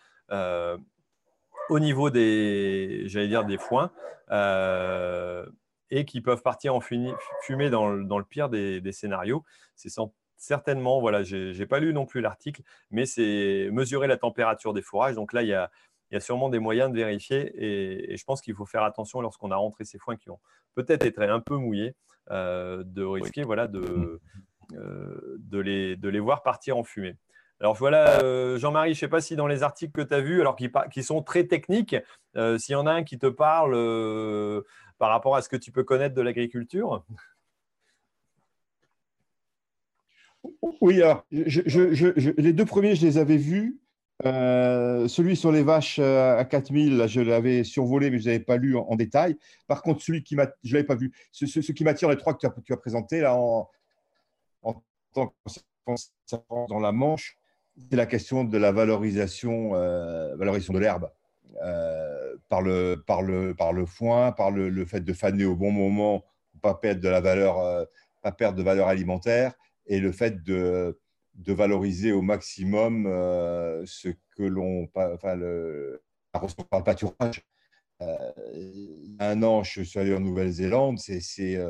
au 1.69 1.79
niveau 1.79 2.11
des, 2.11 3.05
j'allais 3.07 3.29
dire, 3.29 3.45
des 3.45 3.57
foins 3.57 3.93
et 5.91 6.05
qui 6.05 6.21
peuvent 6.21 6.43
partir 6.43 6.75
en 6.75 6.81
fumée 6.81 7.71
dans 7.71 7.89
le, 7.89 8.25
pire 8.25 8.49
des, 8.49 8.93
scénarios. 8.93 9.45
C'est 9.75 9.91
certainement, 10.37 11.01
voilà, 11.01 11.23
je 11.23 11.57
n'ai 11.57 11.67
pas 11.67 11.81
lu 11.81 11.93
non 11.93 12.07
plus 12.07 12.21
l'article, 12.21 12.63
mais 12.91 13.07
c'est 13.07 13.69
mesurer 13.73 14.07
la 14.07 14.17
température 14.17 14.73
des 14.73 14.83
fourrages. 14.83 15.15
Donc 15.15 15.33
là, 15.33 15.43
il 15.43 15.49
y 15.49 15.55
a, 15.55 15.71
sûrement 16.21 16.49
des 16.49 16.59
moyens 16.59 16.91
de 16.91 16.97
vérifier 16.97 17.53
et, 18.13 18.17
je 18.17 18.25
pense 18.25 18.41
qu'il 18.41 18.55
faut 18.55 18.67
faire 18.67 18.83
attention 18.83 19.21
lorsqu'on 19.21 19.51
a 19.51 19.57
rentré 19.57 19.85
ces 19.85 19.99
foins 19.99 20.17
qui 20.17 20.31
ont 20.31 20.41
peut-être 20.75 21.05
été 21.05 21.23
un 21.23 21.41
peu 21.41 21.57
mouillés, 21.57 21.95
euh, 22.31 22.83
de 22.85 23.05
risquer 23.05 23.43
voilà, 23.43 23.67
de, 23.67 24.21
euh, 24.75 25.37
de, 25.39 25.59
les, 25.59 25.97
de 25.97 26.09
les 26.09 26.21
voir 26.21 26.43
partir 26.43 26.77
en 26.77 26.85
fumée. 26.85 27.17
Alors 27.61 27.75
voilà, 27.75 28.21
euh, 28.21 28.59
Jean-Marie, 28.59 28.93
je 28.93 28.99
ne 28.99 29.01
sais 29.01 29.09
pas 29.09 29.23
si 29.23 29.35
dans 29.35 29.47
les 29.47 29.63
articles 29.63 29.93
que 29.93 30.07
tu 30.07 30.13
as 30.13 30.21
vus, 30.21 30.43
alors 30.43 30.57
qui, 30.57 30.71
qui, 30.93 31.03
sont 31.03 31.23
très 31.23 31.47
techniques, 31.47 31.97
s'il 32.59 32.73
y 32.73 32.75
en 32.75 32.87
a 32.87 32.93
un 32.93 33.03
qui 33.03 33.19
te 33.19 33.29
parle 33.29 33.75
par 34.99 35.11
rapport 35.11 35.37
à 35.37 35.43
ce 35.43 35.49
que 35.49 35.57
tu 35.57 35.73
peux 35.73 35.85
connaître 35.85 36.15
de 36.15 36.23
l'agriculture 36.23 37.05
Oui, 40.81 41.03
alors, 41.03 41.25
les 41.31 42.53
deux 42.53 42.65
premiers, 42.65 42.95
je 42.95 43.05
les 43.05 43.19
avais 43.19 43.37
vus. 43.37 43.81
Euh, 44.25 45.09
celui 45.09 45.37
sur 45.37 45.53
les 45.53 45.63
vaches 45.63 45.99
euh, 45.99 46.39
à 46.39 46.45
4000, 46.45 46.97
là, 46.97 47.07
je 47.07 47.21
l'avais 47.21 47.65
survolé, 47.65 48.11
mais 48.11 48.19
je 48.19 48.25
ne 48.25 48.33
l'avais 48.33 48.45
pas 48.45 48.57
lu 48.57 48.77
en, 48.77 48.97
détail. 48.97 49.37
Par 49.67 49.83
contre, 49.83 50.03
celui 50.03 50.23
qui 50.23 50.37
m'a, 50.37 50.47
je 50.63 50.75
l'avais 50.75 50.87
pas 50.87 50.95
vu. 50.95 51.13
Ce, 51.33 51.73
qui 51.73 51.85
m'attire, 51.85 52.09
les 52.09 52.17
trois 52.17 52.33
que 52.33 52.39
tu 52.39 52.47
as, 52.47 52.55
tu 52.65 52.73
as 52.73 52.77
présentés 52.77 53.21
là, 53.21 53.35
en, 53.35 53.69
en 54.63 54.83
tant 55.13 55.29
que 55.29 55.53
dans 56.69 56.81
la 56.81 56.93
Manche, 56.93 57.37
c'est 57.91 57.97
la 57.97 58.07
question 58.07 58.45
de 58.45 58.59
la 58.59 58.73
valorisation, 58.73 59.75
euh, 59.75 60.35
valorisation 60.37 60.73
de 60.73 60.79
l'herbe. 60.79 61.11
Euh, 61.63 62.37
par, 62.49 62.63
le, 62.63 63.03
par, 63.07 63.23
le, 63.23 63.55
par 63.55 63.73
le 63.73 63.87
foin, 63.87 64.33
par 64.33 64.51
le, 64.51 64.69
le, 64.69 64.85
fait 64.85 65.01
de 65.01 65.13
faner 65.13 65.45
au 65.45 65.57
bon 65.57 65.71
moment, 65.71 66.25
pas 66.61 66.75
perdre 66.75 67.01
de 67.01 67.09
la 67.09 67.21
valeur, 67.21 67.59
euh, 67.59 67.85
pas 68.23 68.33
perdre 68.33 68.59
de 68.59 68.63
valeur 68.63 68.89
alimentaire, 68.89 69.55
et 69.87 70.01
le 70.01 70.13
fait 70.13 70.43
de, 70.43 70.99
de 71.35 71.53
valoriser 71.53 72.13
au 72.13 72.23
maximum 72.23 73.07
euh, 73.07 73.83
ce 73.87 74.09
que 74.37 74.43
l'on, 74.43 74.89
enfin 74.95 75.35
le, 75.35 76.03
par 76.33 76.45
le 76.45 76.85
pâturage. 76.85 77.43
un 78.01 79.43
an, 79.43 79.63
je 79.63 79.83
suis 79.83 79.99
allé 79.99 80.15
en 80.15 80.21
Nouvelle-Zélande, 80.21 80.99
c'est 80.99 81.63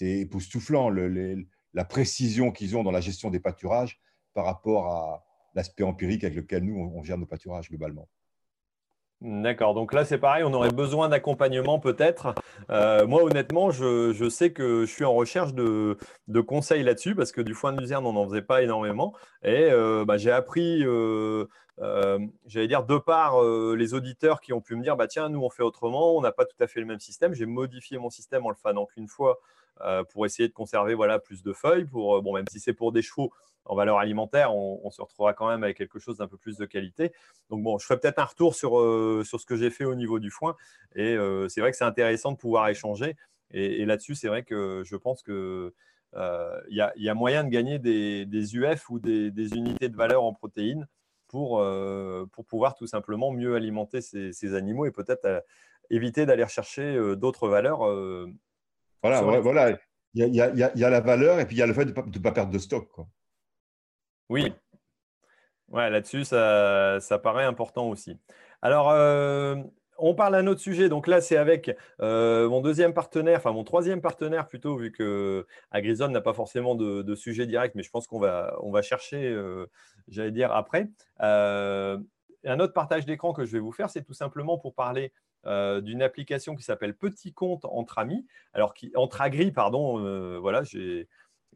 époustouflant 0.00 0.90
le, 0.90 1.46
la 1.72 1.84
précision 1.84 2.52
qu'ils 2.52 2.76
ont 2.76 2.82
dans 2.82 2.90
la 2.90 3.00
gestion 3.00 3.30
des 3.30 3.40
pâturages 3.40 4.00
par 4.34 4.44
rapport 4.44 4.86
à 4.88 5.24
l'aspect 5.54 5.82
empirique 5.82 6.24
avec 6.24 6.36
lequel 6.36 6.64
nous, 6.64 6.78
on 6.78 7.02
gère 7.02 7.18
nos 7.18 7.26
pâturages 7.26 7.68
globalement. 7.70 8.08
D'accord, 9.22 9.74
donc 9.74 9.92
là 9.92 10.06
c'est 10.06 10.16
pareil, 10.16 10.44
on 10.44 10.54
aurait 10.54 10.70
besoin 10.70 11.10
d'accompagnement 11.10 11.78
peut-être. 11.78 12.34
Euh, 12.70 13.06
moi 13.06 13.22
honnêtement, 13.22 13.70
je, 13.70 14.28
sais 14.30 14.50
que 14.50 14.86
je 14.86 14.90
suis 14.90 15.04
en 15.04 15.12
recherche 15.12 15.52
de, 15.52 15.98
conseils 16.46 16.82
là-dessus 16.82 17.14
parce 17.14 17.30
que 17.30 17.42
du 17.42 17.52
foin 17.52 17.74
de 17.74 17.80
luzerne, 17.80 18.06
on 18.06 18.14
n'en 18.14 18.26
faisait 18.26 18.40
pas 18.40 18.62
énormément. 18.62 19.14
Et 19.42 19.68
euh, 19.70 20.06
bah, 20.06 20.16
j'ai 20.16 20.30
appris, 20.30 20.82
euh, 20.86 21.46
j'allais 22.46 22.66
dire, 22.66 22.84
de 22.84 22.96
par 22.96 23.42
les 23.42 23.92
auditeurs 23.92 24.40
qui 24.40 24.54
ont 24.54 24.62
pu 24.62 24.74
me 24.74 24.82
dire, 24.82 24.96
bah, 24.96 25.06
tiens, 25.06 25.28
nous 25.28 25.42
on 25.42 25.50
fait 25.50 25.62
autrement, 25.62 26.16
on 26.16 26.22
n'a 26.22 26.32
pas 26.32 26.46
tout 26.46 26.56
à 26.58 26.66
fait 26.66 26.80
le 26.80 26.86
même 26.86 27.00
système. 27.00 27.34
J'ai 27.34 27.46
modifié 27.46 27.98
mon 27.98 28.08
système 28.08 28.46
en 28.46 28.50
le 28.50 28.56
fanant 28.56 28.86
qu'une 28.86 29.08
fois 29.08 29.38
pour 30.10 30.26
essayer 30.26 30.48
de 30.48 30.52
conserver 30.52 30.94
voilà, 30.94 31.18
plus 31.18 31.42
de 31.42 31.52
feuilles, 31.52 31.84
pour, 31.84 32.22
bon, 32.22 32.34
même 32.34 32.46
si 32.50 32.60
c'est 32.60 32.74
pour 32.74 32.92
des 32.92 33.02
chevaux, 33.02 33.32
en 33.64 33.74
valeur 33.74 33.98
alimentaire, 33.98 34.54
on, 34.54 34.90
se 34.90 35.00
retrouvera 35.00 35.34
quand 35.34 35.48
même 35.48 35.62
avec 35.62 35.76
quelque 35.76 35.98
chose 35.98 36.16
d'un 36.18 36.26
peu 36.26 36.36
plus 36.36 36.56
de 36.56 36.64
qualité. 36.64 37.12
Donc 37.50 37.62
bon, 37.62 37.78
je 37.78 37.86
ferai 37.86 38.00
peut-être 38.00 38.18
un 38.18 38.24
retour 38.24 38.54
sur, 38.54 38.78
euh, 38.78 39.22
sur 39.24 39.40
ce 39.40 39.46
que 39.46 39.56
j'ai 39.56 39.70
fait 39.70 39.84
au 39.84 39.94
niveau 39.94 40.18
du 40.18 40.30
foin. 40.30 40.56
Et 40.94 41.14
euh, 41.16 41.48
c'est 41.48 41.60
vrai 41.60 41.70
que 41.70 41.76
c'est 41.76 41.84
intéressant 41.84 42.32
de 42.32 42.36
pouvoir 42.36 42.68
échanger. 42.68 43.16
Et, 43.52 43.84
là-dessus, 43.84 44.14
c'est 44.14 44.28
vrai 44.28 44.44
que 44.44 44.82
je 44.84 44.96
pense 44.96 45.22
qu'il 45.22 45.34
euh, 45.34 46.60
y, 46.68 46.80
a, 46.80 47.14
moyen 47.14 47.44
de 47.44 47.48
gagner 47.48 47.78
des, 47.78 48.56
UF 48.56 48.90
ou 48.90 48.98
des, 48.98 49.30
des, 49.30 49.54
unités 49.54 49.88
de 49.88 49.96
valeur 49.96 50.22
en 50.22 50.32
protéines 50.32 50.86
pour, 51.26 51.64
pour 52.32 52.44
pouvoir 52.44 52.74
tout 52.74 52.86
simplement 52.86 53.32
mieux 53.32 53.56
alimenter 53.56 54.00
ces, 54.00 54.54
animaux 54.54 54.86
et 54.86 54.92
peut-être 54.92 55.44
éviter 55.90 56.26
d'aller 56.26 56.46
chercher 56.46 57.16
d'autres 57.16 57.48
valeurs. 57.48 57.80
Voilà, 59.02 59.40
voilà. 59.40 59.78
Il 60.14 60.26
y, 60.26 60.40
a, 60.40 60.48
il, 60.48 60.80
y 60.80 60.84
a, 60.84 60.90
la 60.90 61.00
valeur 61.00 61.38
et 61.38 61.46
puis 61.46 61.56
il 61.56 61.60
y 61.60 61.62
a 61.62 61.66
le 61.66 61.72
fait 61.72 61.84
de 61.84 61.90
ne 61.92 62.22
pas, 62.22 62.32
perdre 62.32 62.52
de 62.52 62.58
stock. 62.58 62.88
Quoi. 62.90 63.06
Oui. 64.28 64.52
Ouais, 65.68 65.88
là-dessus, 65.88 66.24
ça, 66.24 67.20
paraît 67.22 67.44
important 67.44 67.88
aussi. 67.88 68.18
Alors, 68.60 68.90
euh, 68.90 69.54
on 69.98 70.14
parle 70.14 70.32
d'un 70.32 70.48
autre 70.48 70.60
sujet. 70.60 70.88
Donc 70.88 71.06
là, 71.06 71.20
c'est 71.20 71.36
avec 71.36 71.76
euh, 72.00 72.48
mon 72.48 72.60
deuxième 72.60 72.92
partenaire, 72.92 73.38
enfin 73.38 73.52
mon 73.52 73.62
troisième 73.62 74.00
partenaire 74.00 74.48
plutôt, 74.48 74.76
vu 74.76 74.90
que 74.90 75.46
Agrizone 75.70 76.10
n'a 76.10 76.20
pas 76.20 76.34
forcément 76.34 76.74
de, 76.74 77.14
sujet 77.14 77.46
direct, 77.46 77.76
mais 77.76 77.84
je 77.84 77.90
pense 77.90 78.08
qu'on 78.08 78.18
va, 78.18 78.56
on 78.62 78.72
va 78.72 78.82
chercher, 78.82 79.28
euh, 79.28 79.66
j'allais 80.08 80.32
dire, 80.32 80.52
après. 80.52 80.88
Un 82.42 82.58
autre 82.58 82.72
partage 82.72 83.04
d'écran 83.04 83.32
que 83.32 83.44
je 83.44 83.52
vais 83.52 83.58
vous 83.58 83.72
faire, 83.72 83.90
c'est 83.90 84.02
tout 84.02 84.14
simplement 84.14 84.58
pour 84.58 84.74
parler 84.74 85.12
d'une 85.44 86.02
application 86.02 86.54
qui 86.54 86.62
s'appelle 86.62 86.94
Petit 86.94 87.32
Compte 87.32 87.64
entre 87.64 87.98
amis, 87.98 88.26
alors 88.52 88.74
qui, 88.74 88.92
entre 88.94 89.20
agri, 89.20 89.52
pardon. 89.52 90.38
voilà, 90.40 90.62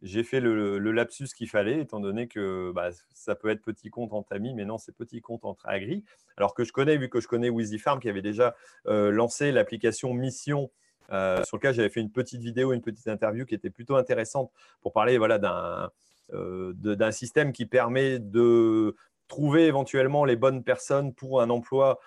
j'ai 0.05 0.23
fait 0.23 0.41
le, 0.41 0.79
lapsus 0.93 1.29
qu'il 1.35 1.49
fallait, 1.49 1.81
étant 1.81 2.01
donné 2.01 2.29
que 2.29 2.73
bah, 2.75 2.91
ça 3.15 3.35
peut 3.35 3.49
être 3.49 3.63
petit 3.63 3.91
compte 3.91 4.13
entre 4.13 4.35
amis, 4.35 4.55
mais 4.55 4.65
non, 4.65 4.79
c'est 4.79 4.95
petit 4.95 5.21
compte 5.21 5.45
entre 5.45 5.67
agri. 5.67 6.05
Alors 6.37 6.55
que 6.55 6.65
je 6.65 6.73
connais, 6.73 6.97
vu 6.97 7.09
que 7.09 7.21
je 7.21 7.29
connais 7.29 7.49
Wheezy 7.49 7.79
Farm, 7.79 8.01
qui 8.01 8.09
avait 8.09 8.23
déjà 8.23 8.55
euh, 8.87 9.11
lancé 9.11 9.53
l'application 9.53 10.13
Mission, 10.13 10.71
euh, 11.11 11.43
sur 11.45 11.57
lequel 11.57 11.75
j'avais 11.75 11.89
fait 11.89 12.01
une 12.01 12.11
petite 12.11 12.41
vidéo, 12.41 12.73
une 12.73 12.81
petite 12.81 13.09
interview 13.09 13.45
qui 13.45 13.55
était 13.55 13.71
plutôt 13.71 13.97
intéressante 13.97 14.51
pour 14.81 14.93
parler 14.93 15.19
voilà, 15.19 15.91
euh, 16.33 16.73
d'un 16.75 17.11
système 17.11 17.53
qui 17.53 17.67
permet 17.67 18.19
de 18.19 18.97
trouver 19.29 19.67
éventuellement 19.67 20.25
les 20.25 20.37
bonnes 20.37 20.63
personnes 20.63 21.15
pour 21.15 21.41
un 21.41 21.51
emploi 21.51 21.99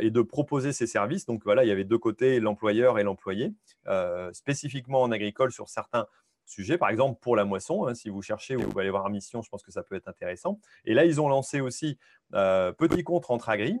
et 0.00 0.10
de 0.10 0.22
proposer 0.22 0.72
ces 0.72 0.86
services. 0.86 1.26
Donc 1.26 1.42
voilà, 1.44 1.64
il 1.64 1.68
y 1.68 1.72
avait 1.72 1.84
deux 1.84 1.98
côtés, 1.98 2.38
l'employeur 2.38 2.98
et 2.98 3.02
l'employé, 3.02 3.52
spécifiquement 4.32 5.02
en 5.02 5.10
agricole 5.10 5.50
sur 5.50 5.68
certains 5.68 6.06
sujet. 6.46 6.78
Par 6.78 6.88
exemple, 6.90 7.18
pour 7.20 7.36
la 7.36 7.44
moisson, 7.44 7.86
hein, 7.86 7.94
si 7.94 8.08
vous 8.08 8.22
cherchez, 8.22 8.56
vous 8.56 8.78
allez 8.78 8.90
voir 8.90 9.08
Mission, 9.10 9.42
je 9.42 9.48
pense 9.48 9.62
que 9.62 9.72
ça 9.72 9.82
peut 9.82 9.94
être 9.94 10.08
intéressant. 10.08 10.60
Et 10.84 10.94
là, 10.94 11.04
ils 11.04 11.20
ont 11.20 11.28
lancé 11.28 11.60
aussi 11.60 11.98
euh, 12.34 12.72
Petit 12.72 13.04
contre 13.04 13.30
entre 13.30 13.48
agri. 13.48 13.78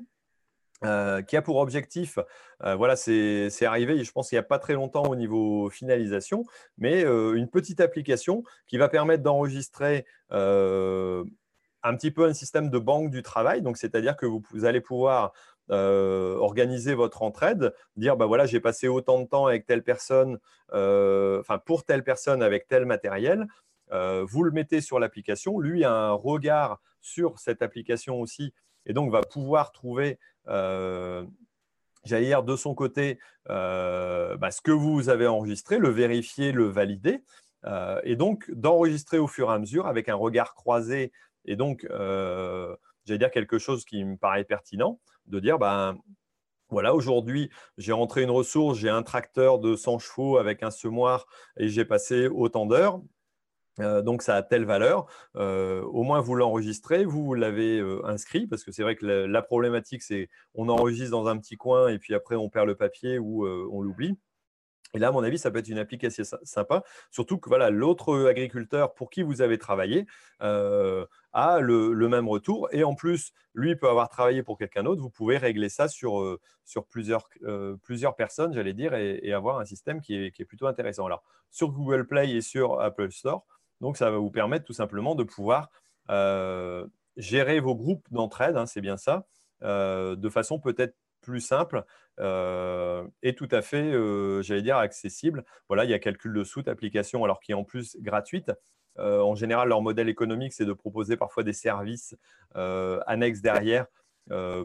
Euh, 0.82 1.22
qui 1.22 1.36
a 1.36 1.40
pour 1.40 1.56
objectif, 1.58 2.18
euh, 2.62 2.74
voilà, 2.74 2.94
c'est 2.94 3.64
arrivé, 3.64 4.04
je 4.04 4.12
pense 4.12 4.28
qu'il 4.28 4.36
n'y 4.36 4.40
a 4.40 4.42
pas 4.42 4.58
très 4.58 4.74
longtemps 4.74 5.04
au 5.04 5.16
niveau 5.16 5.70
finalisation, 5.70 6.44
mais 6.76 7.02
une 7.02 7.48
petite 7.48 7.80
application 7.80 8.42
qui 8.66 8.76
va 8.76 8.88
permettre 8.88 9.22
d'enregistrer 9.22 10.04
un 11.84 11.94
petit 11.94 12.10
peu 12.10 12.24
un 12.24 12.32
système 12.32 12.70
de 12.70 12.78
banque 12.78 13.10
du 13.10 13.22
travail. 13.22 13.62
Donc, 13.62 13.76
c'est-à-dire 13.76 14.16
que 14.16 14.26
vous, 14.26 14.64
allez 14.64 14.80
pouvoir 14.80 15.32
euh, 15.70 16.36
organiser 16.36 16.94
votre 16.94 17.22
entraide, 17.22 17.74
dire 17.96 18.16
bah 18.16 18.26
voilà, 18.26 18.46
j'ai 18.46 18.60
passé 18.60 18.88
autant 18.88 19.20
de 19.20 19.26
temps 19.26 19.46
avec 19.46 19.66
telle 19.66 19.82
personne, 19.82 20.38
euh, 20.72 21.40
enfin 21.40 21.58
pour 21.58 21.84
telle 21.84 22.02
personne 22.02 22.42
avec 22.42 22.66
tel 22.66 22.86
matériel. 22.86 23.46
Euh, 23.92 24.24
vous 24.26 24.42
le 24.42 24.50
mettez 24.50 24.80
sur 24.80 24.98
l'application. 24.98 25.60
Lui 25.60 25.84
a 25.84 25.92
un 25.92 26.12
regard 26.12 26.80
sur 27.00 27.38
cette 27.38 27.60
application 27.60 28.20
aussi 28.20 28.54
et 28.86 28.94
donc 28.94 29.12
va 29.12 29.20
pouvoir 29.20 29.72
trouver, 29.72 30.18
j'allais 30.46 32.26
dire 32.26 32.42
de 32.42 32.56
son 32.56 32.74
côté, 32.74 33.18
bah, 33.46 34.50
ce 34.50 34.62
que 34.62 34.70
vous 34.70 35.10
avez 35.10 35.26
enregistré, 35.26 35.78
le 35.78 35.90
vérifier, 35.90 36.52
le 36.52 36.64
valider. 36.64 37.22
et 38.04 38.16
donc 38.16 38.50
d'enregistrer 38.50 39.18
au 39.18 39.26
fur 39.26 39.50
et 39.50 39.54
à 39.54 39.58
mesure 39.58 39.86
avec 39.86 40.08
un 40.08 40.14
regard 40.14 40.54
croisé 40.54 41.12
et 41.44 41.56
donc, 41.56 41.86
euh, 41.90 42.74
j'allais 43.04 43.18
dire 43.18 43.30
quelque 43.30 43.58
chose 43.58 43.84
qui 43.84 44.04
me 44.04 44.16
paraît 44.16 44.44
pertinent, 44.44 45.00
de 45.26 45.40
dire, 45.40 45.58
ben, 45.58 45.96
voilà, 46.70 46.94
aujourd'hui, 46.94 47.50
j'ai 47.78 47.92
rentré 47.92 48.22
une 48.22 48.30
ressource, 48.30 48.78
j'ai 48.78 48.88
un 48.88 49.02
tracteur 49.02 49.58
de 49.58 49.76
100 49.76 49.98
chevaux 49.98 50.38
avec 50.38 50.62
un 50.62 50.70
semoir 50.70 51.26
et 51.56 51.68
j'ai 51.68 51.84
passé 51.84 52.28
autant 52.28 52.66
d'heures. 52.66 53.00
Euh, 53.80 54.02
donc, 54.02 54.22
ça 54.22 54.36
a 54.36 54.42
telle 54.42 54.64
valeur. 54.64 55.06
Euh, 55.36 55.82
au 55.82 56.02
moins, 56.02 56.20
vous 56.20 56.34
l'enregistrez, 56.34 57.04
vous 57.04 57.34
l'avez 57.34 57.80
inscrit, 58.04 58.46
parce 58.46 58.64
que 58.64 58.72
c'est 58.72 58.82
vrai 58.82 58.96
que 58.96 59.04
la, 59.04 59.42
problématique, 59.42 60.02
c'est 60.02 60.28
on 60.54 60.68
enregistre 60.68 61.10
dans 61.10 61.26
un 61.26 61.38
petit 61.38 61.56
coin 61.56 61.88
et 61.88 61.98
puis 61.98 62.14
après, 62.14 62.36
on 62.36 62.48
perd 62.48 62.66
le 62.66 62.76
papier 62.76 63.18
ou 63.18 63.46
on 63.46 63.80
l'oublie. 63.82 64.16
Et 64.94 64.98
là, 64.98 65.08
à 65.08 65.10
mon 65.10 65.24
avis, 65.24 65.38
ça 65.38 65.50
peut 65.50 65.58
être 65.58 65.68
une 65.68 65.78
application 65.78 66.22
sympa, 66.44 66.84
surtout 67.10 67.38
que 67.38 67.48
voilà, 67.48 67.70
l'autre 67.70 68.26
agriculteur 68.28 68.94
pour 68.94 69.10
qui 69.10 69.22
vous 69.22 69.42
avez 69.42 69.58
travaillé 69.58 70.06
euh, 70.40 71.04
a 71.32 71.58
le, 71.60 72.08
même 72.08 72.28
retour. 72.28 72.68
Et 72.70 72.84
en 72.84 72.94
plus, 72.94 73.32
lui 73.54 73.74
peut 73.74 73.88
avoir 73.88 74.08
travaillé 74.08 74.44
pour 74.44 74.56
quelqu'un 74.56 74.84
d'autre. 74.84 75.02
Vous 75.02 75.10
pouvez 75.10 75.36
régler 75.36 75.68
ça 75.68 75.88
sur, 75.88 76.20
euh, 76.20 76.40
sur 76.64 76.86
plusieurs, 76.86 77.28
euh, 77.42 77.76
plusieurs 77.82 78.14
personnes, 78.14 78.54
j'allais 78.54 78.72
dire, 78.72 78.94
et, 78.94 79.32
avoir 79.32 79.58
un 79.58 79.64
système 79.64 80.00
qui 80.00 80.14
est, 80.14 80.30
qui 80.30 80.42
est, 80.42 80.44
plutôt 80.44 80.68
intéressant. 80.68 81.06
Alors, 81.06 81.24
sur 81.50 81.72
Google 81.72 82.06
Play 82.06 82.30
et 82.30 82.40
sur 82.40 82.80
Apple 82.80 83.10
Store, 83.10 83.44
donc 83.80 83.96
ça 83.96 84.10
va 84.12 84.18
vous 84.18 84.30
permettre 84.30 84.64
tout 84.64 84.72
simplement 84.72 85.16
de 85.16 85.24
pouvoir 85.24 85.70
gérer 87.16 87.60
vos 87.60 87.74
groupes 87.74 88.06
d'entraide, 88.12 88.56
hein, 88.56 88.66
c'est 88.66 88.80
bien 88.80 88.96
ça, 88.96 89.26
de 89.62 90.28
façon 90.28 90.60
peut-être 90.60 90.94
plus 91.24 91.40
simple 91.40 91.84
euh, 92.20 93.06
et 93.22 93.34
tout 93.34 93.48
à 93.50 93.62
fait, 93.62 93.92
euh, 93.92 94.42
j'allais 94.42 94.62
dire, 94.62 94.76
accessible. 94.76 95.44
Voilà, 95.68 95.84
il 95.84 95.90
y 95.90 95.94
a 95.94 95.98
calcul 95.98 96.32
de 96.32 96.44
soute, 96.44 96.68
application, 96.68 97.24
alors 97.24 97.40
qui 97.40 97.52
est 97.52 97.54
en 97.54 97.64
plus 97.64 97.96
gratuite. 98.00 98.52
Euh, 98.98 99.20
en 99.20 99.34
général, 99.34 99.68
leur 99.68 99.82
modèle 99.82 100.08
économique, 100.08 100.52
c'est 100.52 100.64
de 100.64 100.72
proposer 100.72 101.16
parfois 101.16 101.42
des 101.42 101.52
services 101.52 102.16
annexes 102.54 103.40
derrière 103.40 103.86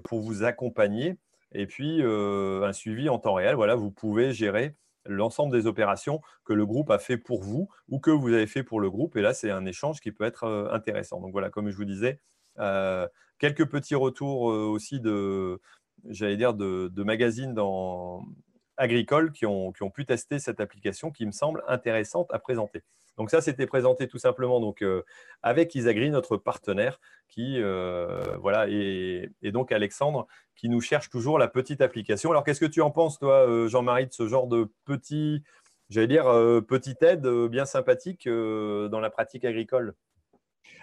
pour 0.03 0.21
vous 0.21 0.43
accompagner. 0.43 1.17
Et 1.53 1.65
puis, 1.65 2.01
un 2.03 2.73
suivi 2.73 3.09
en 3.09 3.19
temps 3.19 3.33
réel. 3.33 3.55
Voilà, 3.55 3.75
vous 3.75 3.91
pouvez 3.91 4.31
gérer 4.31 4.75
l'ensemble 5.05 5.51
des 5.51 5.65
opérations 5.65 6.21
que 6.45 6.53
le 6.53 6.65
groupe 6.65 6.91
a 6.91 6.99
fait 6.99 7.17
pour 7.17 7.41
vous 7.41 7.69
ou 7.87 7.99
que 7.99 8.11
vous 8.11 8.31
avez 8.33 8.45
fait 8.45 8.63
pour 8.63 8.79
le 8.79 8.91
groupe. 8.91 9.15
Et 9.15 9.21
là, 9.21 9.33
c'est 9.33 9.49
un 9.49 9.65
échange 9.65 10.01
qui 10.01 10.11
peut 10.11 10.25
être 10.25 10.69
intéressant. 10.71 11.19
Donc 11.19 11.31
voilà, 11.31 11.49
comme 11.49 11.71
je 11.71 11.75
vous 11.75 11.85
disais, 11.85 12.19
quelques 13.39 13.65
petits 13.65 13.95
retours 13.95 14.41
aussi 14.43 14.99
de, 14.99 15.59
j'allais 16.07 16.37
dire, 16.37 16.53
de, 16.53 17.03
magazines 17.03 17.55
agricoles 18.77 19.31
qui 19.31 19.45
ont, 19.45 19.73
pu 19.93 20.05
tester 20.05 20.39
cette 20.39 20.59
application 20.59 21.11
qui 21.11 21.25
me 21.25 21.31
semble 21.31 21.63
intéressante 21.67 22.27
à 22.31 22.39
présenter. 22.39 22.83
Donc 23.17 23.31
ça, 23.31 23.41
c'était 23.41 23.67
présenté 23.67 24.07
tout 24.07 24.17
simplement 24.17 24.73
euh, 24.81 25.03
avec 25.43 25.75
Isagri, 25.75 26.09
notre 26.09 26.37
partenaire, 26.37 27.01
qui, 27.27 27.61
euh, 27.61 28.23
voilà, 28.41 28.67
et, 28.69 29.29
donc 29.43 29.73
Alexandre, 29.73 30.25
qui 30.55 30.69
nous 30.69 30.79
cherche 30.79 31.09
toujours 31.09 31.37
la 31.37 31.49
petite 31.49 31.81
application. 31.81 32.31
Alors, 32.31 32.45
qu'est-ce 32.45 32.61
que 32.61 32.65
tu 32.65 32.79
en 32.79 32.91
penses, 32.91 33.19
toi, 33.19 33.45
euh, 33.45 33.67
Jean-Marie, 33.67 34.07
de 34.07 34.13
ce 34.13 34.29
genre 34.29 34.47
de 34.47 34.71
petit, 34.85 35.43
j'allais 35.89 36.07
dire, 36.07 36.23
petite 36.65 37.03
aide 37.03 37.27
bien 37.49 37.65
sympathique 37.65 38.25
dans 38.25 38.99
la 39.01 39.09
pratique 39.09 39.43
agricole? 39.43 39.95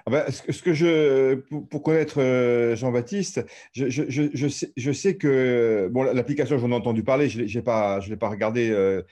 Ah 0.09 0.12
ben, 0.12 0.24
ce 0.30 0.62
que 0.62 0.72
je, 0.72 1.34
pour, 1.34 1.82
connaître 1.82 2.20
euh, 2.20 2.76
Jean-Baptiste, 2.76 3.45
je, 3.72 4.93
sais, 4.93 5.16
que 5.16 5.89
bon, 5.91 6.05
l'application, 6.05 6.59
j'en 6.59 6.70
ai 6.70 6.74
entendu 6.74 7.03
parler, 7.03 7.28
je 7.28 7.43
ne 7.43 7.47
l'ai 7.47 7.62
pas, 7.62 7.99
je 7.99 8.14
pas 8.14 8.28
regardé, 8.28 8.70
euh, 8.70 9.03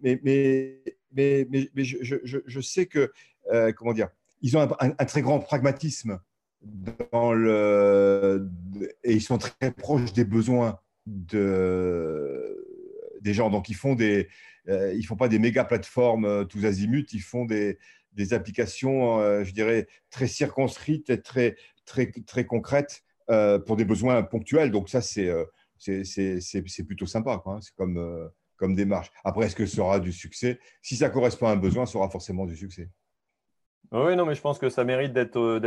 mais, 0.00 0.80
je, 1.14 2.60
sais 2.62 2.86
que, 2.86 3.12
euh, 3.52 3.72
comment 3.72 3.92
dire, 3.92 4.08
ils 4.40 4.56
ont 4.56 4.66
un, 4.80 5.04
très 5.04 5.20
grand 5.20 5.38
pragmatisme 5.38 6.18
et 7.12 8.38
ils 9.04 9.20
sont 9.20 9.36
très 9.36 9.70
proches 9.70 10.14
des 10.14 10.24
besoins 10.24 10.78
de, 11.04 12.64
des 13.20 13.34
gens. 13.34 13.50
Donc, 13.50 13.68
ils 13.68 13.74
font 13.74 13.94
font 15.06 15.16
pas 15.16 15.28
des 15.28 15.38
méga 15.38 15.64
plateformes 15.64 16.48
tous 16.48 16.64
azimuts, 16.64 17.08
ils 17.12 17.20
font 17.20 17.44
des 17.44 17.76
des 18.14 18.34
applications, 18.34 19.20
euh, 19.20 19.44
je 19.44 19.52
dirais, 19.52 19.88
très 20.10 20.26
circonscrites 20.26 21.10
et 21.10 21.20
très, 21.20 21.56
très, 21.84 22.10
très 22.26 22.44
concrètes 22.44 23.02
euh, 23.30 23.58
pour 23.58 23.76
des 23.76 23.84
besoins 23.84 24.22
ponctuels. 24.22 24.70
Donc 24.70 24.88
ça, 24.88 25.00
c'est 25.00 25.28
euh, 25.28 25.44
c'est 25.78 26.84
plutôt 26.86 27.06
sympa. 27.06 27.42
C'est 27.60 27.74
comme, 27.74 28.30
comme 28.56 28.76
démarche. 28.76 29.10
Après, 29.24 29.46
est-ce 29.46 29.56
que 29.56 29.66
ce 29.66 29.76
sera 29.76 29.98
du 29.98 30.12
succès? 30.12 30.60
Si 30.80 30.94
ça 30.94 31.10
correspond 31.10 31.48
à 31.48 31.50
un 31.50 31.56
besoin, 31.56 31.86
ce 31.86 31.94
sera 31.94 32.08
forcément 32.08 32.46
du 32.46 32.56
succès. 32.56 32.88
Oui, 33.90 34.14
non, 34.14 34.24
mais 34.24 34.36
je 34.36 34.40
pense 34.40 34.60
que 34.60 34.68
ça 34.68 34.84
mérite 34.84 35.12
d'être 35.12 35.58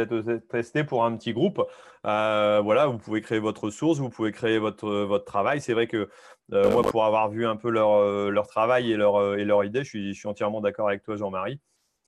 testé 0.49 0.85
pour 0.85 1.03
un 1.03 1.17
petit 1.17 1.33
groupe. 1.33 1.61
voilà, 2.05 2.87
vous 2.87 2.97
pouvez 2.97 3.19
créer 3.19 3.39
votre 3.39 3.65
ressource, 3.65 3.99
vous 3.99 4.09
pouvez 4.09 4.31
créer 4.31 4.57
votre, 4.57 4.89
votre 4.89 5.25
travail. 5.25 5.59
C'est 5.59 5.73
vrai 5.73 5.87
que 5.87 6.09
moi, 6.49 6.81
pour 6.83 7.03
avoir 7.03 7.29
vu 7.29 7.45
un 7.45 7.57
peu 7.57 7.69
leur, 7.69 8.31
leur 8.31 8.47
travail 8.47 8.93
et 8.93 8.95
leur, 8.95 9.37
et 9.37 9.43
leur 9.43 9.65
idée, 9.65 9.83
je 9.83 9.89
suis, 9.89 10.13
je 10.13 10.19
suis 10.19 10.29
entièrement 10.29 10.61
d'accord 10.61 10.87
avec 10.87 11.03
toi, 11.03 11.17
Jean-Marie 11.17 11.59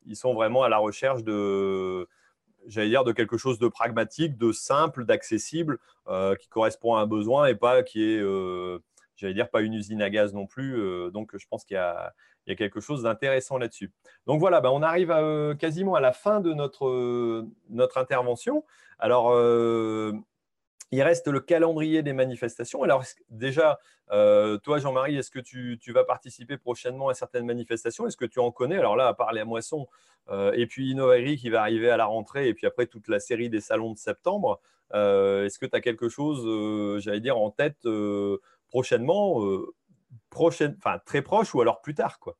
ils 0.07 0.15
sont 0.15 0.33
vraiment 0.33 0.63
à 0.63 0.69
la 0.69 0.77
recherche 0.77 1.23
de, 1.23 2.07
j'allais 2.67 2.89
dire, 2.89 3.03
de 3.03 3.11
quelque 3.11 3.37
chose 3.37 3.59
de 3.59 3.67
pragmatique, 3.67 4.37
de 4.37 4.51
simple, 4.51 5.05
d'accessible, 5.05 5.79
euh, 6.07 6.35
qui 6.35 6.47
correspond 6.49 6.95
à 6.95 7.01
un 7.01 7.07
besoin 7.07 7.47
et 7.47 7.55
pas 7.55 7.83
qui 7.83 8.03
est, 8.03 8.19
euh, 8.19 8.79
j'allais 9.15 9.33
dire, 9.33 9.49
pas 9.49 9.61
une 9.61 9.73
usine 9.73 10.01
à 10.01 10.09
gaz 10.09 10.33
non 10.33 10.45
plus. 10.45 10.79
Euh, 10.79 11.09
donc, 11.09 11.31
je 11.37 11.45
pense 11.47 11.63
qu'il 11.63 11.75
y 11.75 11.79
a, 11.79 12.13
quelque 12.55 12.79
chose 12.79 13.03
d'intéressant 13.03 13.57
là-dessus. 13.57 13.91
Donc 14.25 14.39
voilà, 14.39 14.61
ben, 14.61 14.69
on 14.69 14.81
arrive 14.81 15.13
quasiment 15.59 15.95
à 15.95 15.99
la 15.99 16.13
fin 16.13 16.39
de 16.39 16.53
notre, 16.53 17.45
notre 17.69 17.97
intervention. 17.97 18.63
Alors, 18.99 19.33
il 20.91 21.01
reste 21.01 21.27
le 21.27 21.39
calendrier 21.39 22.01
des 22.03 22.13
manifestations. 22.13 22.83
Alors 22.83 23.03
déjà, 23.29 23.79
euh, 24.11 24.57
toi 24.57 24.79
Jean-Marie, 24.79 25.17
est-ce 25.17 25.31
que 25.31 25.39
tu, 25.39 25.77
vas 25.91 26.03
participer 26.03 26.57
prochainement 26.57 27.09
à 27.09 27.13
certaines 27.13 27.45
manifestations? 27.45 28.07
Est-ce 28.07 28.17
que 28.17 28.25
tu 28.25 28.39
en 28.39 28.51
connais? 28.51 28.77
Alors 28.77 28.95
là, 28.95 29.07
à 29.07 29.13
part 29.13 29.33
les 29.33 29.43
moissons, 29.43 29.87
euh, 30.29 30.51
et 30.53 30.67
puis 30.67 30.91
Innovari 30.91 31.37
qui 31.37 31.49
va 31.49 31.61
arriver 31.61 31.89
à 31.89 31.97
la 31.97 32.05
rentrée, 32.05 32.47
et 32.47 32.53
puis 32.53 32.65
après 32.67 32.87
toute 32.87 33.07
la 33.07 33.19
série 33.19 33.49
des 33.49 33.61
salons 33.61 33.91
de 33.93 33.97
septembre, 33.97 34.61
euh, 34.93 35.45
est-ce 35.45 35.59
que 35.59 35.65
tu 35.65 35.75
as 35.75 35.81
quelque 35.81 36.09
chose, 36.09 37.01
j'allais 37.01 37.19
dire, 37.19 37.37
en 37.37 37.51
tête 37.51 37.87
prochainement, 38.69 39.41
prochaine, 40.29 40.75
enfin 40.77 40.99
très 41.05 41.21
proche 41.21 41.53
ou 41.53 41.61
alors 41.61 41.81
plus 41.81 41.95
tard. 41.95 42.19
Quoi? 42.19 42.37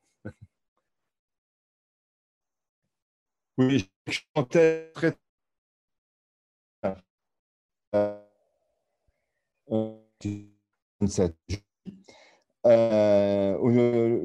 Oui, 3.58 3.90
je 4.08 4.20
chantais 4.36 4.92
très. 4.94 5.14
Euh, 12.66 13.58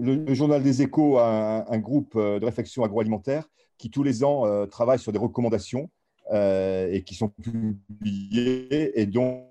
le, 0.01 0.35
journal 0.35 0.63
des 0.63 0.83
échos 0.83 1.19
a 1.19 1.65
un, 1.71 1.79
groupe 1.79 2.17
euh, 2.17 2.41
de 2.41 2.45
réflexion 2.45 2.83
agroalimentaire 2.83 3.49
qui 3.79 3.91
tous 3.91 4.03
les 4.03 4.25
ans 4.25 4.47
euh, 4.47 4.67
travaille 4.67 4.99
sur 4.99 5.13
des 5.13 5.19
recommandations 5.19 5.91
et 6.33 7.03
qui 7.05 7.15
sont 7.15 7.29
publiées 7.29 8.99
et 8.99 9.07
donc 9.07 9.51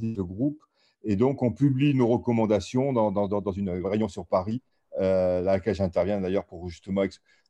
de 0.00 0.22
groupe 0.22 0.60
et 1.04 1.14
donc 1.14 1.42
on 1.42 1.52
publie 1.52 1.94
nos 1.94 2.08
recommandations 2.08 2.92
dans, 2.92 3.12
dans, 3.12 3.28
dans 3.28 3.52
une 3.52 3.70
réunion 3.70 4.08
sur 4.08 4.26
Paris 4.26 4.60
à 4.98 5.40
laquelle 5.40 5.76
j'interviens 5.76 6.20
d'ailleurs 6.20 6.46
pour 6.46 6.68
justement 6.68 7.04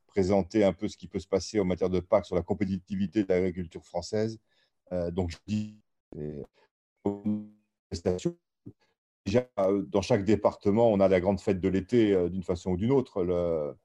présenter 0.05 0.63
un 0.63 0.73
peu 0.73 0.89
ce 0.89 0.97
qui 0.97 1.07
peut 1.07 1.17
se 1.17 1.27
passer 1.27 1.59
en 1.59 1.65
matière 1.65 1.89
de 1.89 2.01
PAC 2.01 2.25
sur 2.25 2.35
la 2.35 2.43
compétitivité 2.43 3.23
de 3.23 3.29
l'agriculture 3.29 3.83
française. 3.83 4.37
donc 5.11 5.31
je 5.31 5.37
dis 5.47 5.79
Déjà, 9.25 9.47
euh, 9.59 9.83
dans 9.83 10.01
chaque 10.01 10.25
département, 10.25 10.87
on 10.91 10.99
a 10.99 11.07
la 11.07 11.19
grande 11.19 11.39
fête 11.39 11.59
de 11.61 11.69
l'été 11.69 12.13
euh, 12.13 12.29
d'une 12.29 12.43
façon 12.43 12.71
ou 12.71 12.77
d'une 12.77 12.91
autre. 12.91 13.23
Le, 13.23 13.75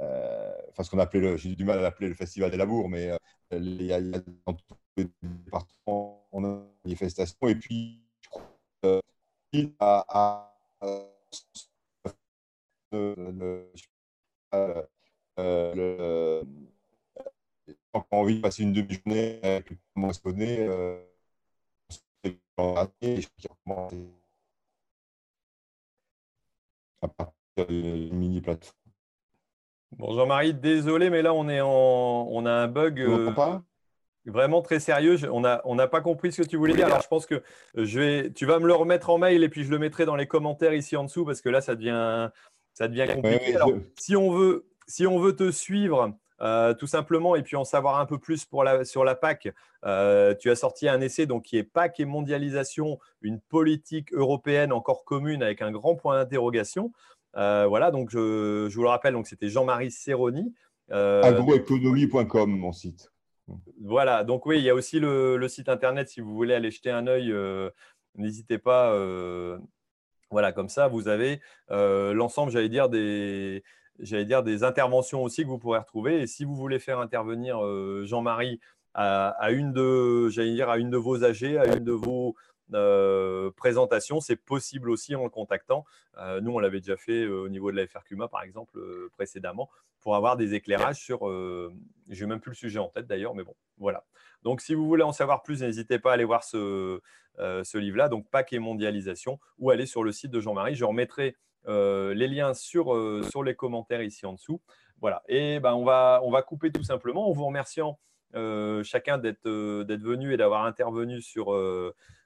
euh, 0.00 0.52
qu'on 0.90 0.98
appelait, 0.98 1.36
j'ai 1.38 1.54
du 1.54 1.64
mal 1.64 1.78
à 1.78 1.82
l'appeler 1.82 2.08
le 2.08 2.14
festival 2.14 2.50
des 2.50 2.56
labours, 2.56 2.88
mais 2.88 3.10
il 3.52 3.82
y 3.82 3.92
a, 3.92 4.00
dans 4.00 4.54
tous 4.54 4.76
les 4.96 5.08
départements, 5.22 6.26
on 6.32 6.44
a 6.44 6.48
une 6.48 6.66
manifestation. 6.84 7.36
Et 7.48 7.54
puis, 7.56 8.02
je 8.22 8.28
crois 8.28 8.42
qu'il 9.52 9.74
a 9.80 10.52
envie 18.10 18.36
de 18.36 18.40
passer 18.40 18.62
une 18.62 18.72
demi-journée 18.72 19.40
avec 19.42 19.70
le 19.70 19.76
moissonné, 22.58 23.26
euh, 27.58 28.08
mini 28.12 28.40
plateforme. 28.40 28.74
Bon, 29.92 30.14
Jean-Marie, 30.14 30.54
désolé, 30.54 31.10
mais 31.10 31.22
là, 31.22 31.32
on, 31.32 31.48
est 31.48 31.60
en... 31.60 31.68
on 31.68 32.44
a 32.44 32.50
un 32.50 32.68
bug 32.68 33.00
euh, 33.00 33.32
vraiment 34.26 34.60
très 34.60 34.80
sérieux. 34.80 35.18
On 35.30 35.40
n'a 35.40 35.62
on 35.64 35.76
pas 35.88 36.00
compris 36.00 36.32
ce 36.32 36.42
que 36.42 36.46
tu 36.46 36.56
voulais 36.56 36.74
dire. 36.74 36.86
Alors, 36.86 37.00
je 37.00 37.08
pense 37.08 37.24
que 37.24 37.42
je 37.74 37.98
vais... 37.98 38.32
tu 38.32 38.46
vas 38.46 38.58
me 38.58 38.66
le 38.66 38.74
remettre 38.74 39.10
en 39.10 39.18
mail 39.18 39.42
et 39.44 39.48
puis 39.48 39.64
je 39.64 39.70
le 39.70 39.78
mettrai 39.78 40.04
dans 40.04 40.16
les 40.16 40.26
commentaires 40.26 40.74
ici 40.74 40.96
en 40.96 41.04
dessous 41.04 41.24
parce 41.24 41.40
que 41.40 41.48
là, 41.48 41.60
ça 41.60 41.76
devient, 41.76 42.30
ça 42.74 42.88
devient 42.88 43.06
compliqué. 43.14 43.56
Alors, 43.56 43.70
si, 43.98 44.16
on 44.16 44.30
veut, 44.32 44.68
si 44.86 45.06
on 45.06 45.18
veut 45.18 45.36
te 45.36 45.50
suivre, 45.50 46.14
euh, 46.42 46.74
tout 46.74 46.86
simplement, 46.86 47.34
et 47.34 47.42
puis 47.42 47.56
en 47.56 47.64
savoir 47.64 47.98
un 47.98 48.04
peu 48.06 48.18
plus 48.18 48.44
pour 48.44 48.62
la, 48.62 48.84
sur 48.84 49.04
la 49.04 49.14
PAC, 49.14 49.48
euh, 49.84 50.34
tu 50.34 50.50
as 50.50 50.56
sorti 50.56 50.88
un 50.88 51.00
essai 51.00 51.26
donc, 51.26 51.44
qui 51.44 51.56
est 51.56 51.64
PAC 51.64 52.00
et 52.00 52.04
mondialisation, 52.04 52.98
une 53.22 53.40
politique 53.40 54.12
européenne 54.12 54.72
encore 54.72 55.04
commune 55.04 55.42
avec 55.42 55.62
un 55.62 55.70
grand 55.70 55.96
point 55.96 56.18
d'interrogation. 56.18 56.92
Euh, 57.36 57.66
voilà, 57.66 57.90
donc 57.90 58.10
je, 58.10 58.68
vous 58.72 58.82
le 58.82 58.88
rappelle, 58.88 59.14
donc 59.14 59.26
c'était 59.26 59.48
Jean-Marie 59.48 59.90
Serroni. 59.90 60.54
Agroéconomie.com, 60.90 62.50
mon 62.50 62.72
site. 62.72 63.10
Voilà, 63.82 64.24
donc 64.24 64.44
oui, 64.44 64.58
il 64.58 64.64
y 64.64 64.70
a 64.70 64.74
aussi 64.74 64.98
le, 65.00 65.36
le, 65.36 65.48
site 65.48 65.68
internet 65.68 66.08
si 66.08 66.20
vous 66.20 66.34
voulez 66.34 66.54
aller 66.54 66.70
jeter 66.70 66.90
un 66.90 67.06
œil. 67.06 67.34
N'hésitez 68.14 68.58
pas. 68.58 68.94
voilà, 70.30 70.52
comme 70.52 70.68
ça, 70.68 70.88
vous 70.88 71.08
avez 71.08 71.40
l'ensemble, 71.70 72.52
j'allais 72.52 72.68
dire, 72.68 72.88
des, 72.88 73.62
j'allais 74.00 74.24
dire, 74.24 74.42
des 74.42 74.64
interventions 74.64 75.22
aussi 75.22 75.42
que 75.42 75.48
vous 75.48 75.58
pourrez 75.58 75.78
retrouver. 75.78 76.20
Et 76.20 76.26
si 76.26 76.44
vous 76.44 76.54
voulez 76.54 76.78
faire 76.78 76.98
intervenir 76.98 77.64
euh, 77.64 78.04
Jean-Marie 78.04 78.60
à, 78.94 79.50
une 79.50 79.72
de, 79.72 80.28
j'allais 80.30 80.54
dire, 80.54 80.70
à 80.70 80.78
une 80.78 80.88
de 80.88 80.96
vos 80.96 81.22
AG, 81.22 81.44
à 81.44 81.66
une 81.76 81.84
de 81.84 81.92
vos 81.92 82.34
euh, 82.72 83.50
présentations, 83.50 84.20
c'est 84.20 84.36
possible 84.36 84.88
aussi 84.88 85.14
en 85.14 85.24
le 85.24 85.28
contactant. 85.28 85.84
Euh, 86.16 86.40
nous, 86.40 86.52
on 86.52 86.58
l'avait 86.58 86.80
déjà 86.80 86.96
fait 86.96 87.26
au 87.26 87.50
niveau 87.50 87.70
de 87.70 87.76
la 87.76 87.86
FRQMA, 87.86 88.28
par 88.28 88.42
exemple, 88.42 88.78
précédemment, 89.12 89.68
pour 90.00 90.16
avoir 90.16 90.38
des 90.38 90.54
éclairages 90.54 90.96
sur. 90.96 91.28
Je 91.28 91.70
n'ai 92.08 92.26
même 92.26 92.40
plus 92.40 92.52
le 92.52 92.56
sujet 92.56 92.78
en 92.78 92.88
tête 92.88 93.06
d'ailleurs, 93.06 93.34
mais 93.34 93.44
bon, 93.44 93.54
voilà. 93.76 94.04
Donc, 94.42 94.62
si 94.62 94.74
vous 94.74 94.86
voulez 94.86 95.02
en 95.02 95.12
savoir 95.12 95.42
plus, 95.42 95.60
n'hésitez 95.60 95.98
pas 95.98 96.12
à 96.12 96.14
aller 96.14 96.24
voir 96.24 96.42
ce, 96.42 97.00
livre-là, 97.74 98.08
donc 98.08 98.30
Pack 98.30 98.54
et 98.54 98.58
mondialisation, 98.58 99.38
ou 99.58 99.70
aller 99.70 99.84
sur 99.84 100.02
le 100.02 100.12
site 100.12 100.30
de 100.30 100.40
Jean-Marie. 100.40 100.74
Je 100.74 100.86
remettrai 100.86 101.36
euh, 101.55 101.55
les 101.66 102.28
liens 102.28 102.54
sur, 102.54 102.94
euh, 102.94 103.22
sur 103.30 103.42
les 103.42 103.54
commentaires 103.54 104.02
ici 104.02 104.26
en 104.26 104.34
dessous. 104.34 104.60
Voilà. 105.00 105.22
Et 105.28 105.60
ben, 105.60 105.74
on, 105.74 105.84
va, 105.84 106.20
on 106.24 106.30
va 106.30 106.42
couper 106.42 106.70
tout 106.70 106.82
simplement 106.82 107.28
en 107.28 107.32
vous 107.32 107.44
remerciant 107.46 107.98
euh, 108.34 108.82
chacun 108.82 109.18
d'être 109.18 109.48
venu 109.48 110.32
et 110.32 110.36
d'avoir 110.36 110.64
intervenu 110.64 111.20
sur, 111.20 111.54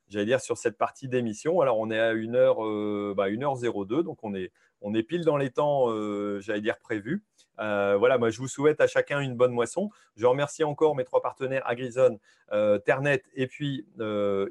j'allais 0.08 0.26
dire, 0.26 0.40
sur 0.40 0.56
cette 0.56 0.78
partie 0.78 1.08
d'émission. 1.08 1.60
Alors, 1.60 1.78
on 1.78 1.90
est 1.90 1.98
à 1.98 2.14
1h, 2.14 3.14
bah, 3.14 3.28
1h02, 3.28 4.02
donc 4.02 4.22
on 4.22 4.34
est, 4.34 4.52
on 4.80 4.94
est 4.94 5.02
pile 5.02 5.24
dans 5.24 5.36
les 5.36 5.50
temps, 5.50 5.88
j'allais 6.40 6.60
dire, 6.60 6.78
prévus. 6.78 7.24
Voilà, 7.60 8.18
moi, 8.18 8.30
je 8.30 8.38
vous 8.38 8.48
souhaite 8.48 8.80
à 8.80 8.86
chacun 8.86 9.20
une 9.20 9.36
bonne 9.36 9.52
moisson. 9.52 9.90
Je 10.16 10.26
remercie 10.26 10.64
encore 10.64 10.96
mes 10.96 11.04
trois 11.04 11.22
partenaires, 11.22 11.62
Agrizone, 11.66 12.18
Ternet 12.84 13.22
et 13.34 13.46
puis 13.46 13.86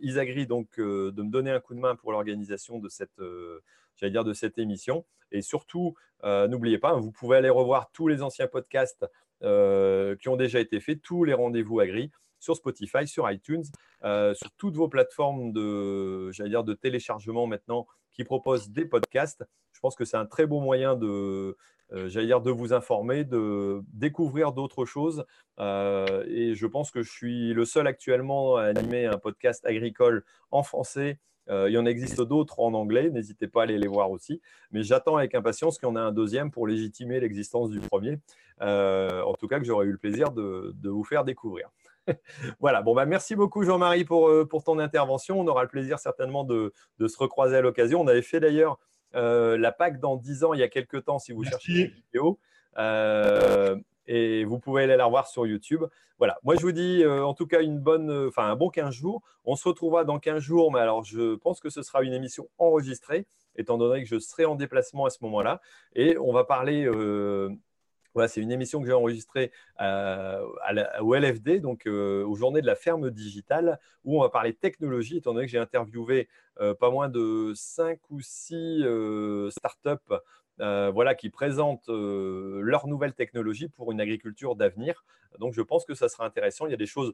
Isagri, 0.02 0.48
donc, 0.48 0.78
de 0.78 1.22
me 1.22 1.30
donner 1.30 1.52
un 1.52 1.60
coup 1.60 1.74
de 1.74 1.80
main 1.80 1.96
pour 1.96 2.12
l'organisation 2.12 2.80
de 2.80 2.90
cette 2.90 4.58
émission. 4.58 5.06
Et 5.32 5.42
surtout, 5.42 5.96
euh, 6.24 6.48
n'oubliez 6.48 6.78
pas, 6.78 6.94
vous 6.94 7.12
pouvez 7.12 7.38
aller 7.38 7.50
revoir 7.50 7.92
tous 7.92 8.08
les 8.08 8.22
anciens 8.22 8.48
podcasts 8.48 9.06
euh, 9.44 10.16
qui 10.18 10.30
ont 10.30 10.36
déjà 10.36 10.60
été 10.60 10.80
faits, 10.80 11.02
tous 11.02 11.24
les 11.24 11.34
rendez-vous 11.34 11.80
agri 11.80 12.12
sur 12.40 12.56
Spotify, 12.56 13.08
sur 13.08 13.30
iTunes, 13.30 13.64
euh, 14.04 14.34
sur 14.34 14.52
toutes 14.52 14.76
vos 14.76 14.88
plateformes 14.88 15.52
de, 15.52 16.32
de 16.32 16.74
téléchargement 16.74 17.48
maintenant 17.48 17.86
qui 18.12 18.24
proposent 18.24 18.70
des 18.70 18.86
podcasts. 18.86 19.44
Je 19.74 19.80
pense 19.80 19.96
que 19.96 20.06
c'est 20.06 20.18
un 20.18 20.26
très 20.26 20.46
beau 20.46 20.60
moyen 20.60 20.96
de, 20.96 21.58
j'allais 21.92 22.28
dire, 22.28 22.42
de 22.42 22.52
vous 22.52 22.74
informer, 22.74 23.24
de 23.24 23.82
découvrir 23.94 24.52
d'autres 24.52 24.86
choses. 24.86 25.26
et 25.60 26.54
je 26.56 26.66
pense 26.68 26.92
que 26.92 27.02
je 27.02 27.12
suis 27.12 27.54
le 27.54 27.66
seul 27.66 27.88
actuellement 27.88 28.58
à 28.58 28.64
animer 28.64 29.06
un 29.06 29.18
podcast 29.18 29.66
agricole 29.66 30.24
en 30.52 30.64
français 30.64 31.20
euh, 31.50 31.70
il 31.70 31.74
y 31.74 31.78
en 31.78 31.86
existe 31.86 32.22
d'autres 32.22 32.60
en 32.60 32.74
anglais, 32.74 33.10
n'hésitez 33.10 33.48
pas 33.48 33.62
à 33.62 33.64
aller 33.64 33.78
les 33.78 33.88
voir 33.88 34.12
aussi. 34.12 34.42
Mais 34.72 34.84
j'attends 34.84 35.18
avec 35.18 35.34
impatience 35.34 35.80
qu'il 35.80 35.88
y 35.88 35.92
en 35.92 35.96
ait 35.96 36.00
un 36.00 36.12
deuxième 36.12 36.52
pour 36.52 36.68
légitimer 36.68 37.20
l'existence 37.20 37.70
du 37.70 37.80
premier. 37.80 38.20
Euh, 38.62 39.22
en 39.24 39.34
tout 39.34 39.48
cas, 39.48 39.60
que 39.60 39.66
j'aurais 39.66 39.86
eu 39.88 39.92
le 39.92 39.98
plaisir 39.98 40.32
de, 40.32 40.76
vous 40.84 41.04
faire 41.04 41.24
découvrir. 41.24 41.70
voilà, 42.60 42.82
bon, 42.82 42.94
bah, 42.94 43.06
merci 43.06 43.36
beaucoup 43.36 43.64
Jean-Marie 43.64 44.06
euh, 44.12 44.46
pour 44.46 44.64
ton 44.64 44.78
intervention. 44.80 45.40
On 45.40 45.48
aura 45.48 45.64
le 45.64 45.70
plaisir 45.70 45.98
certainement 45.98 46.44
de, 46.44 46.72
se 47.00 47.18
recroiser 47.18 47.58
à 47.58 47.62
l'occasion. 47.62 48.02
On 48.02 48.08
avait 48.08 48.22
fait 48.22 48.40
d'ailleurs 48.40 48.78
la 49.14 49.72
PAC 49.72 50.00
dans 50.00 50.16
10 50.16 50.44
ans, 50.44 50.54
il 50.54 50.60
y 50.60 50.64
a 50.64 50.70
quelques 50.70 51.06
temps, 51.06 51.20
si 51.20 51.32
vous 51.32 51.44
cherchez 51.44 51.72
une 51.72 51.92
vidéo 52.12 52.40
et 54.10 54.44
vous 54.44 54.60
pouvez 54.60 54.84
aller 54.84 54.98
la 54.98 55.06
revoir 55.06 55.28
sur 55.28 55.46
YouTube. 55.46 55.86
Voilà, 56.18 56.38
moi 56.44 56.56
je 56.56 56.62
vous 56.62 56.72
dis 56.72 57.04
euh, 57.04 57.24
en 57.24 57.34
tout 57.34 57.48
cas 57.48 57.62
une 57.62 57.80
bonne, 57.80 58.10
euh, 58.10 58.28
enfin 58.28 58.50
un 58.50 58.56
bon 58.56 58.70
15 58.70 58.94
jours. 58.94 59.22
On 59.46 59.56
se 59.56 59.68
retrouvera 59.68 60.04
dans 60.04 60.20
15 60.20 60.42
jours, 60.42 60.72
mais 60.74 60.80
alors 60.80 61.04
je 61.04 61.36
pense 61.36 61.62
que 61.62 61.70
ce 61.70 61.84
sera 61.84 62.04
une 62.04 62.12
émission 62.12 62.50
enregistrée, 62.58 63.26
étant 63.56 63.78
donné 63.78 64.04
que 64.04 64.10
je 64.10 64.20
serai 64.20 64.46
en 64.46 64.56
déplacement 64.56 65.06
à 65.06 65.12
ce 65.12 65.20
moment-là. 65.22 65.62
Et 65.96 66.18
on 66.18 66.34
va 66.34 66.44
parler, 66.44 66.86
euh, 66.86 67.50
voilà, 68.14 68.28
c'est 68.28 68.42
une 68.42 68.52
émission 68.52 68.82
que 68.82 68.88
j'ai 68.88 68.94
enregistrée 68.94 69.52
au 69.80 71.16
LFD, 71.16 71.60
donc 71.60 71.86
aux 71.86 72.36
journées 72.36 72.62
de 72.62 72.68
la 72.68 72.76
ferme 72.76 73.12
digitale, 73.12 73.80
où 74.04 74.18
on 74.18 74.22
va 74.22 74.30
parler 74.30 74.54
technologie, 74.54 75.18
étant 75.18 75.34
donné 75.34 75.46
que 75.46 75.52
j'ai 75.52 75.60
interviewé 75.60 76.28
pas 76.80 76.90
moins 76.92 77.10
de 77.10 77.54
5 77.56 78.00
ou 78.10 78.20
6 78.22 78.84
startups 79.50 80.16
euh, 80.62 80.92
voilà, 80.94 81.16
qui 81.16 81.30
présentent 81.30 81.88
euh, 81.88 82.60
leurs 82.62 82.88
nouvelles 82.88 83.14
technologies 83.14 83.70
pour 83.70 83.94
une 83.94 84.02
agriculture 84.02 84.56
d'avenir. 84.56 85.06
Donc, 85.40 85.54
je 85.54 85.62
pense 85.62 85.86
que 85.86 85.94
ça 85.94 86.10
sera 86.10 86.26
intéressant. 86.26 86.66
Il 86.66 86.72
y 86.72 86.74
a 86.74 86.78
des 86.78 86.86
choses 86.86 87.14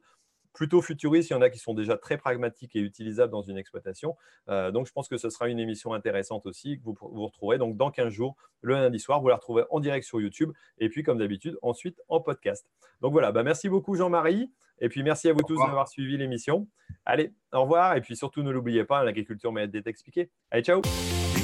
plutôt 0.56 0.80
futuristes, 0.80 1.28
il 1.28 1.34
y 1.34 1.36
en 1.36 1.42
a 1.42 1.50
qui 1.50 1.58
sont 1.58 1.74
déjà 1.74 1.98
très 1.98 2.16
pragmatiques 2.16 2.74
et 2.74 2.80
utilisables 2.80 3.30
dans 3.30 3.42
une 3.42 3.58
exploitation. 3.58 4.16
Euh, 4.48 4.70
donc, 4.70 4.86
je 4.86 4.92
pense 4.92 5.06
que 5.06 5.18
ce 5.18 5.28
sera 5.28 5.48
une 5.48 5.58
émission 5.58 5.92
intéressante 5.92 6.46
aussi 6.46 6.78
que 6.78 6.82
vous, 6.82 6.96
vous 6.98 7.26
retrouverez 7.26 7.58
donc 7.58 7.76
dans 7.76 7.90
15 7.90 8.08
jours, 8.08 8.36
le 8.62 8.74
lundi 8.74 8.98
soir. 8.98 9.20
Vous 9.20 9.28
la 9.28 9.36
retrouverez 9.36 9.64
en 9.70 9.80
direct 9.80 10.06
sur 10.06 10.18
YouTube 10.18 10.52
et 10.78 10.88
puis, 10.88 11.02
comme 11.02 11.18
d'habitude, 11.18 11.58
ensuite 11.60 12.00
en 12.08 12.20
podcast. 12.20 12.66
Donc 13.02 13.12
voilà, 13.12 13.32
bah, 13.32 13.42
merci 13.42 13.68
beaucoup 13.68 13.94
Jean-Marie. 13.96 14.50
Et 14.78 14.88
puis 14.90 15.02
merci 15.02 15.28
à 15.28 15.32
vous 15.32 15.40
tous 15.42 15.58
d'avoir 15.58 15.88
suivi 15.88 16.18
l'émission. 16.18 16.68
Allez, 17.06 17.32
au 17.52 17.62
revoir. 17.62 17.96
Et 17.96 18.00
puis 18.00 18.16
surtout, 18.16 18.42
ne 18.42 18.50
l'oubliez 18.50 18.84
pas, 18.84 19.04
l'agriculture 19.04 19.52
mérite 19.52 19.70
d'être 19.70 19.86
expliquée. 19.86 20.30
Allez, 20.50 20.62
ciao 20.62 20.82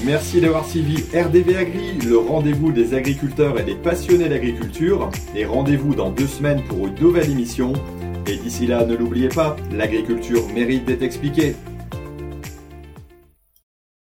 Merci 0.04 0.40
d'avoir 0.40 0.66
suivi 0.66 0.96
RDV 1.16 1.56
Agri, 1.56 1.98
le 1.98 2.18
rendez-vous 2.18 2.72
des 2.72 2.92
agriculteurs 2.92 3.58
et 3.60 3.62
des 3.62 3.76
passionnés 3.76 4.28
d'agriculture. 4.28 5.10
Et 5.34 5.44
rendez-vous 5.44 5.94
dans 5.94 6.10
deux 6.10 6.26
semaines 6.26 6.62
pour 6.64 6.88
une 6.88 6.96
nouvelle 6.96 7.30
émission. 7.30 7.72
Et 8.26 8.36
d'ici 8.36 8.66
là, 8.66 8.84
ne 8.84 8.94
l'oubliez 8.94 9.28
pas, 9.28 9.56
l'agriculture 9.72 10.46
mérite 10.54 10.84
d'être 10.84 11.02
expliquée. 11.02 11.56